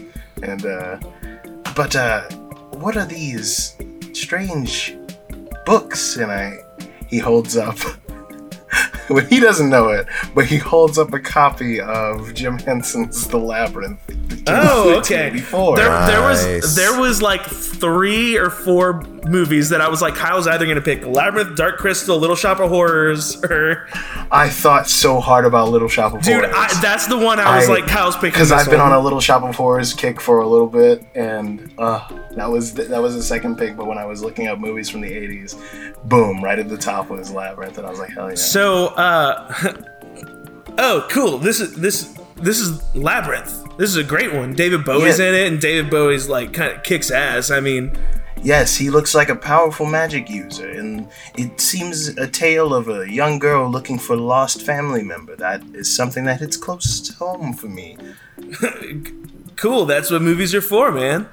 And 0.42 0.64
uh, 0.64 0.98
but 1.74 1.96
uh, 1.96 2.28
what 2.72 2.96
are 2.96 3.06
these 3.06 3.74
strange 4.12 4.96
books? 5.66 6.16
And 6.16 6.30
I, 6.30 6.58
he 7.08 7.18
holds 7.18 7.56
up. 7.56 7.76
well, 9.14 9.24
he 9.26 9.40
doesn't 9.40 9.68
know 9.70 9.88
it, 9.88 10.06
but 10.34 10.46
he 10.46 10.56
holds 10.58 10.98
up 10.98 11.12
a 11.12 11.20
copy 11.20 11.80
of 11.80 12.34
Jim 12.34 12.58
Henson's 12.58 13.26
The 13.28 13.38
Labyrinth. 13.38 14.04
that 14.06 14.44
came 14.44 14.54
out 14.54 14.64
Oh, 14.64 14.80
okay. 14.98 15.30
1984. 15.30 15.76
There, 15.76 16.06
there 16.06 16.20
was 16.22 16.74
there 16.76 17.00
was 17.00 17.22
like 17.22 17.42
three 17.44 18.36
or 18.36 18.50
four 18.50 19.02
movies 19.24 19.68
that 19.68 19.80
I 19.80 19.88
was 19.88 20.02
like, 20.02 20.14
Kyle's 20.14 20.46
either 20.46 20.66
gonna 20.66 20.80
pick 20.80 21.04
Labyrinth, 21.06 21.56
Dark 21.56 21.78
Crystal, 21.78 22.18
Little 22.18 22.36
Shop 22.36 22.58
of 22.60 22.70
Horrors, 22.70 23.42
or 23.44 23.86
I 24.30 24.48
thought 24.48 24.88
so 24.88 25.20
hard 25.20 25.44
about 25.44 25.68
Little 25.70 25.88
Shop 25.88 26.14
of 26.14 26.24
Horrors. 26.24 26.26
dude, 26.26 26.50
Horrors. 26.52 26.72
I, 26.76 26.80
that's 26.82 27.06
the 27.06 27.18
one 27.18 27.38
I 27.40 27.56
was 27.56 27.68
I- 27.68 27.72
like, 27.72 27.86
Kyle's 27.86 28.16
picking 28.16 28.30
because 28.30 28.52
I've 28.52 28.68
been 28.70 28.80
one. 28.80 28.92
on 28.92 28.98
a 28.98 29.00
little 29.02 29.20
shop 29.20 29.42
of 29.42 29.54
horrors 29.54 29.94
kick 29.94 30.20
for 30.20 30.40
a 30.40 30.46
little 30.46 30.66
bit, 30.66 31.04
and 31.14 31.72
uh, 31.78 32.08
that 32.32 32.50
was 32.50 32.74
that 32.74 33.00
was 33.02 33.14
the 33.14 33.22
second 33.22 33.56
pick. 33.58 33.76
But 33.76 33.86
when 33.86 33.98
I 33.98 34.04
was 34.06 34.22
looking 34.22 34.46
up 34.48 34.58
movies 34.58 34.88
from 34.90 35.00
the 35.02 35.10
'80s, 35.10 35.56
boom, 36.08 36.42
right 36.42 36.58
at 36.58 36.68
the 36.68 36.76
top 36.78 37.10
was 37.10 37.30
Labyrinth, 37.30 37.78
and 37.78 37.86
I 37.86 37.90
was 37.90 37.98
like, 37.98 38.10
hell 38.10 38.28
yeah! 38.28 38.34
So, 38.36 38.88
uh, 39.02 39.72
oh, 40.78 41.06
cool. 41.10 41.38
This 41.38 41.60
is 41.60 41.74
this 41.76 42.14
this 42.36 42.58
is 42.60 42.82
Labyrinth. 42.94 43.76
This 43.78 43.90
is 43.90 43.96
a 43.96 44.04
great 44.04 44.32
one. 44.32 44.54
David 44.54 44.84
Bowie's 44.84 45.18
Yeah. 45.18 45.28
in 45.28 45.34
it, 45.34 45.46
and 45.52 45.60
David 45.60 45.90
Bowie's 45.90 46.28
like 46.28 46.52
kind 46.52 46.72
of 46.76 46.82
kicks 46.82 47.10
ass. 47.10 47.50
I 47.50 47.60
mean, 47.60 47.96
yes, 48.42 48.76
he 48.76 48.90
looks 48.90 49.14
like 49.14 49.28
a 49.28 49.36
powerful 49.36 49.86
magic 49.86 50.28
user, 50.30 50.68
and 50.68 51.08
it 51.36 51.60
seems 51.60 52.08
a 52.08 52.26
tale 52.28 52.74
of 52.74 52.88
a 52.88 53.10
young 53.10 53.38
girl 53.38 53.70
looking 53.70 53.98
for 53.98 54.14
a 54.14 54.20
lost 54.20 54.62
family 54.62 55.02
member. 55.02 55.34
That 55.36 55.62
is 55.74 55.94
something 55.94 56.24
that 56.26 56.40
hits 56.40 56.56
close 56.56 57.00
to 57.00 57.12
home 57.14 57.54
for 57.54 57.68
me. 57.68 57.96
cool. 59.56 59.86
That's 59.86 60.10
what 60.10 60.22
movies 60.22 60.54
are 60.54 60.60
for, 60.62 60.90
man. 60.92 61.28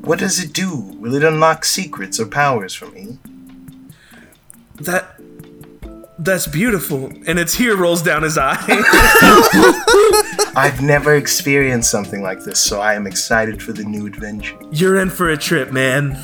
What 0.00 0.18
does 0.18 0.42
it 0.42 0.52
do? 0.52 0.74
Will 0.98 1.14
it 1.14 1.22
unlock 1.22 1.64
secrets 1.64 2.18
or 2.18 2.26
powers 2.26 2.74
for 2.74 2.86
me? 2.86 3.18
That 4.76 5.19
that's 6.20 6.46
beautiful, 6.46 7.10
and 7.26 7.38
a 7.38 7.44
tear 7.44 7.76
rolls 7.76 8.02
down 8.02 8.22
his 8.22 8.38
eye. 8.38 8.56
I've 10.56 10.80
never 10.82 11.14
experienced 11.14 11.90
something 11.90 12.22
like 12.22 12.40
this, 12.44 12.60
so 12.60 12.80
I 12.80 12.94
am 12.94 13.06
excited 13.06 13.62
for 13.62 13.72
the 13.72 13.84
new 13.84 14.06
adventure. 14.06 14.56
You're 14.72 15.00
in 15.00 15.10
for 15.10 15.30
a 15.30 15.36
trip, 15.36 15.72
man. 15.72 16.18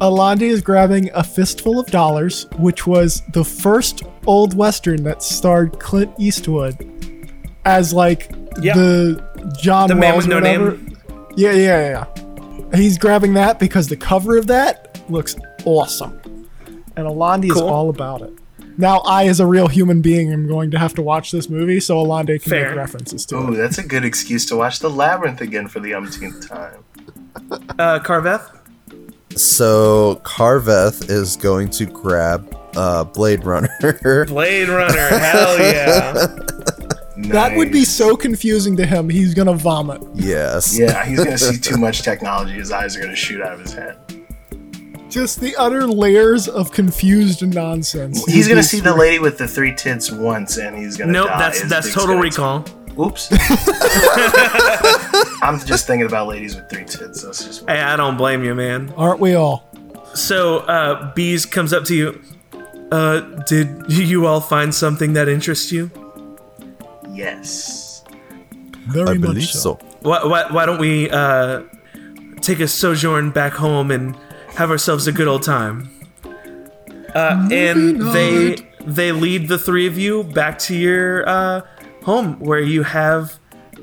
Alandi 0.00 0.42
is 0.42 0.60
grabbing 0.62 1.10
a 1.14 1.24
fistful 1.24 1.80
of 1.80 1.86
dollars, 1.86 2.46
which 2.58 2.86
was 2.86 3.22
the 3.32 3.44
first 3.44 4.02
old 4.26 4.54
western 4.54 5.02
that 5.04 5.22
starred 5.22 5.80
Clint 5.80 6.12
Eastwood 6.18 6.76
as 7.64 7.92
like 7.92 8.30
Yeah. 8.60 8.74
the 8.74 9.52
John 9.60 9.88
The 9.88 9.94
man 9.96 10.16
with 10.16 10.28
no 10.28 10.36
whatever. 10.36 10.70
name. 10.72 10.96
Yeah, 11.36 11.52
yeah, 11.52 12.04
yeah. 12.70 12.76
He's 12.76 12.98
grabbing 12.98 13.34
that 13.34 13.58
because 13.58 13.88
the 13.88 13.96
cover 13.96 14.36
of 14.36 14.46
that 14.48 15.00
looks 15.10 15.34
awesome, 15.64 16.20
and 16.96 17.06
Alandi 17.06 17.50
is 17.50 17.60
all 17.60 17.88
about 17.90 18.22
it. 18.22 18.32
Now, 18.80 18.98
I, 19.00 19.26
as 19.26 19.40
a 19.40 19.46
real 19.46 19.66
human 19.66 20.00
being, 20.00 20.32
am 20.32 20.46
going 20.46 20.70
to 20.70 20.78
have 20.78 20.94
to 20.94 21.02
watch 21.02 21.32
this 21.32 21.50
movie, 21.50 21.80
so 21.80 21.96
Alandi 21.96 22.40
can 22.40 22.50
Fair. 22.50 22.68
make 22.70 22.76
references 22.78 23.26
to 23.26 23.36
Ooh, 23.36 23.52
it. 23.52 23.56
that's 23.56 23.78
a 23.78 23.82
good 23.82 24.04
excuse 24.04 24.46
to 24.46 24.56
watch 24.56 24.78
The 24.78 24.88
Labyrinth 24.88 25.40
again 25.40 25.66
for 25.66 25.80
the 25.80 25.94
umpteenth 25.94 26.48
time. 26.48 26.84
Uh, 27.78 27.98
Carveth. 27.98 28.56
So 29.36 30.20
Carveth 30.24 31.10
is 31.10 31.36
going 31.36 31.70
to 31.70 31.86
grab 31.86 32.56
uh, 32.76 33.02
Blade 33.04 33.44
Runner. 33.44 33.68
Blade 34.28 34.68
Runner. 34.68 35.08
Hell 35.08 35.58
yeah. 35.58 36.26
That 37.20 37.56
would 37.56 37.72
be 37.72 37.84
so 37.84 38.16
confusing 38.16 38.76
to 38.76 38.86
him. 38.86 39.08
He's 39.10 39.34
gonna 39.34 39.52
vomit. 39.52 40.00
yes. 40.14 40.78
Yeah, 40.78 41.04
he's 41.04 41.18
gonna 41.18 41.36
see 41.36 41.58
too 41.60 41.76
much 41.76 42.02
technology. 42.02 42.52
His 42.52 42.70
eyes 42.70 42.96
are 42.96 43.00
gonna 43.00 43.16
shoot 43.16 43.42
out 43.42 43.54
of 43.54 43.60
his 43.60 43.72
head. 43.72 43.98
Just 45.18 45.40
the 45.40 45.56
utter 45.56 45.84
layers 45.84 46.46
of 46.46 46.70
confused 46.70 47.44
nonsense. 47.44 48.24
He's 48.26 48.46
would 48.46 48.50
gonna 48.52 48.60
be 48.60 48.66
see 48.66 48.78
the 48.78 48.94
lady 48.94 49.18
with 49.18 49.36
the 49.36 49.48
three 49.48 49.74
tits 49.74 50.12
once, 50.12 50.58
and 50.58 50.78
he's 50.78 50.96
gonna. 50.96 51.10
Nope, 51.10 51.26
die. 51.26 51.38
that's 51.40 51.58
His 51.60 51.68
that's 51.70 51.92
Total 51.92 52.10
gonna- 52.10 52.20
Recall. 52.20 52.64
Oops. 53.00 53.28
I'm 55.42 55.58
just 55.66 55.88
thinking 55.88 56.06
about 56.06 56.28
ladies 56.28 56.54
with 56.54 56.70
three 56.70 56.84
tits. 56.84 57.22
That's 57.22 57.44
just. 57.44 57.68
Hey, 57.68 57.80
I 57.80 57.96
don't 57.96 58.16
blame 58.16 58.44
you, 58.44 58.54
man. 58.54 58.94
Aren't 58.96 59.18
we 59.18 59.34
all? 59.34 59.68
So, 60.14 60.58
uh, 60.60 61.12
Beeze 61.14 61.44
comes 61.46 61.72
up 61.72 61.82
to 61.86 61.96
you. 61.96 62.22
Uh, 62.92 63.18
did 63.46 63.86
you 63.92 64.24
all 64.26 64.40
find 64.40 64.72
something 64.72 65.14
that 65.14 65.28
interests 65.28 65.72
you? 65.72 65.90
Yes. 67.12 68.04
Very 68.86 69.08
I 69.08 69.12
much 69.14 69.20
believe 69.20 69.48
so. 69.48 69.58
so. 69.58 69.74
Why, 70.02 70.24
why, 70.24 70.44
why 70.52 70.64
don't 70.64 70.78
we 70.78 71.10
uh, 71.10 71.62
take 72.40 72.60
a 72.60 72.68
sojourn 72.68 73.30
back 73.30 73.52
home 73.52 73.90
and 73.90 74.16
have 74.58 74.70
ourselves 74.72 75.06
a 75.06 75.12
good 75.12 75.28
old 75.28 75.42
time? 75.44 75.88
Uh, 77.14 77.48
and 77.50 78.02
they 78.12 78.56
they 78.84 79.12
lead 79.12 79.48
the 79.48 79.58
three 79.58 79.86
of 79.86 79.96
you 79.96 80.24
back 80.24 80.58
to 80.58 80.76
your 80.76 81.26
uh, 81.28 81.62
home 82.02 82.38
where 82.40 82.60
you 82.60 82.82
have 82.82 83.38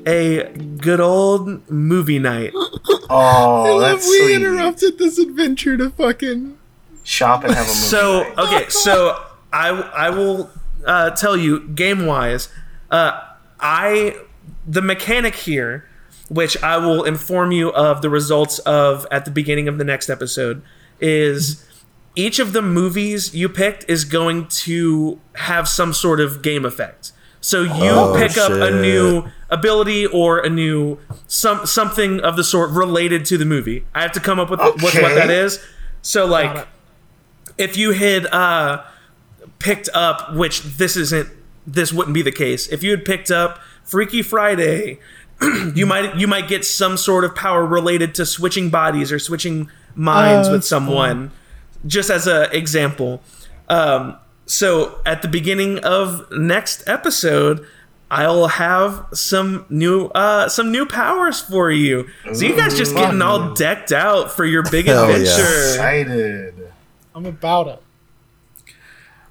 a 0.06 0.44
good 0.78 1.00
old 1.00 1.68
movie 1.70 2.18
night. 2.18 2.52
Oh, 3.08 3.78
that's 3.78 4.08
we 4.08 4.18
sweet. 4.18 4.34
interrupted 4.34 4.98
this 4.98 5.16
adventure 5.16 5.76
to 5.76 5.90
fucking. 5.90 6.58
Shop 7.04 7.44
and 7.44 7.54
have 7.54 7.66
a 7.66 7.68
movie. 7.68 7.78
So 7.78 8.22
night. 8.24 8.38
okay, 8.38 8.64
so 8.68 9.24
I 9.52 9.68
I 9.68 10.10
will 10.10 10.50
uh, 10.84 11.10
tell 11.10 11.36
you 11.36 11.68
game 11.68 12.06
wise, 12.06 12.48
uh, 12.90 13.20
I 13.60 14.16
the 14.66 14.82
mechanic 14.82 15.36
here, 15.36 15.88
which 16.28 16.60
I 16.62 16.76
will 16.78 17.04
inform 17.04 17.52
you 17.52 17.72
of 17.72 18.02
the 18.02 18.10
results 18.10 18.58
of 18.60 19.06
at 19.10 19.24
the 19.24 19.30
beginning 19.30 19.68
of 19.68 19.78
the 19.78 19.84
next 19.84 20.08
episode, 20.10 20.62
is 21.00 21.64
each 22.14 22.38
of 22.38 22.52
the 22.52 22.62
movies 22.62 23.34
you 23.34 23.48
picked 23.48 23.88
is 23.88 24.04
going 24.04 24.48
to 24.48 25.20
have 25.34 25.68
some 25.68 25.92
sort 25.92 26.20
of 26.20 26.42
game 26.42 26.64
effect. 26.64 27.12
So 27.40 27.62
you 27.62 27.70
Oh, 27.90 28.14
pick 28.18 28.36
up 28.38 28.50
a 28.50 28.70
new 28.70 29.24
ability 29.50 30.06
or 30.06 30.40
a 30.40 30.48
new 30.50 30.98
some 31.28 31.64
something 31.66 32.18
of 32.20 32.34
the 32.36 32.42
sort 32.42 32.70
related 32.70 33.24
to 33.26 33.38
the 33.38 33.44
movie. 33.44 33.84
I 33.94 34.02
have 34.02 34.12
to 34.12 34.20
come 34.20 34.40
up 34.40 34.50
with, 34.50 34.58
with 34.60 34.82
what 34.82 34.96
Okay. 34.96 35.14
that 35.14 35.30
is. 35.30 35.62
So 36.02 36.26
like 36.26 36.66
if 37.58 37.76
you 37.76 37.92
had 37.92 38.26
uh, 38.26 38.82
picked 39.60 39.88
up, 39.94 40.34
which 40.34 40.62
this 40.62 40.96
isn't, 40.96 41.28
this 41.66 41.92
wouldn't 41.92 42.14
be 42.14 42.22
the 42.22 42.32
case. 42.32 42.66
If 42.68 42.82
you 42.82 42.90
had 42.90 43.04
picked 43.04 43.30
up 43.30 43.60
Freaky 43.84 44.22
Friday, 44.22 44.98
you 45.74 45.86
might 45.86 46.16
you 46.16 46.26
might 46.26 46.48
get 46.48 46.64
some 46.64 46.96
sort 46.96 47.24
of 47.24 47.34
power 47.34 47.64
related 47.64 48.14
to 48.16 48.26
switching 48.26 48.70
bodies 48.70 49.12
or 49.12 49.18
switching 49.18 49.70
minds 49.94 50.48
Oh, 50.48 50.52
with 50.52 50.60
that's 50.62 50.68
someone. 50.68 51.30
Just 51.86 52.10
as 52.10 52.26
an 52.26 52.48
example. 52.52 53.22
Um, 53.68 54.16
so 54.46 55.00
at 55.04 55.22
the 55.22 55.28
beginning 55.28 55.78
of 55.80 56.30
next 56.32 56.86
episode. 56.88 57.66
I'll 58.08 58.46
have 58.46 59.04
some 59.12 59.66
new 59.68 60.06
uh 60.06 60.48
some 60.48 60.70
new 60.70 60.86
powers 60.86 61.40
for 61.40 61.72
you. 61.72 62.06
So 62.32 62.44
you 62.46 62.54
guys 62.56 62.78
just 62.78 62.94
getting 62.94 63.20
all 63.20 63.52
decked 63.54 63.90
out 63.90 64.30
for 64.30 64.44
your 64.44 64.62
big 64.70 64.86
Hell 64.86 65.08
yeah. 65.10 65.16
adventure. 65.16 65.42
excited. 65.72 66.72
I'm 67.16 67.26
about 67.26 67.66
it. 67.66 67.82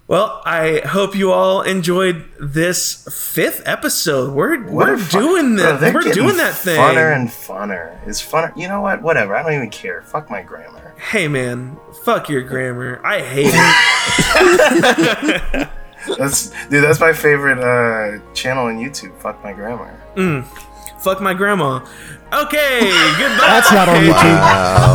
Well, 0.07 0.39
I 0.45 0.81
hope 0.85 1.15
you 1.15 1.31
all 1.31 1.63
enjoyed 1.63 2.25
this 2.39 3.07
fifth 3.33 3.63
episode. 3.65 4.35
We're 4.35 4.59
What 4.61 4.87
we're 4.87 4.93
a 4.93 4.97
fu- 4.99 5.19
doing 5.19 5.55
Bro, 5.55 5.65
that. 5.65 5.79
they're 5.81 5.93
we're 5.93 6.13
doing 6.13 6.37
that 6.37 6.53
thing. 6.53 6.79
Funner 6.79 7.15
and 7.15 7.27
funner. 7.27 7.97
It's 8.07 8.21
funner. 8.21 8.55
You 8.55 8.67
know 8.67 8.81
what? 8.81 9.01
Whatever. 9.01 9.35
I 9.35 9.41
don't 9.41 9.53
even 9.53 9.71
care. 9.71 10.03
Fuck 10.03 10.29
my 10.29 10.43
grammar. 10.43 10.93
hey 11.09 11.27
man, 11.27 11.75
fuck 12.03 12.29
your 12.29 12.43
grammar. 12.43 13.01
I 13.03 13.21
hate 13.21 13.49
it. 13.51 13.55
That's 16.19 16.51
dude. 16.69 16.83
That's 16.83 16.99
my 16.99 17.11
favorite 17.13 17.57
uh, 17.57 18.19
channel 18.35 18.65
on 18.67 18.77
YouTube. 18.77 19.17
Fuck 19.19 19.43
my 19.43 19.53
grammar. 19.53 19.91
fuck 20.99 21.19
my 21.19 21.33
grandma. 21.33 21.83
Okay, 22.31 22.79
goodbye. 23.17 23.47
That's 23.47 23.71
not 23.71 23.89
on 23.89 24.03
YouTube. 24.03 24.39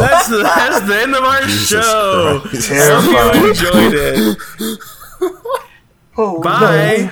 That's 0.06 0.28
the, 0.28 0.38
that's 0.42 0.80
the 0.86 1.00
end 1.00 1.16
of 1.16 1.24
our 1.24 1.40
Jesus 1.42 1.68
show. 1.68 2.40
Christ. 2.44 2.70
Hope 2.72 3.34
you 3.34 3.48
enjoyed 3.48 3.94
it. 3.94 4.38
Oh, 6.16 6.40
Bye. 6.40 7.10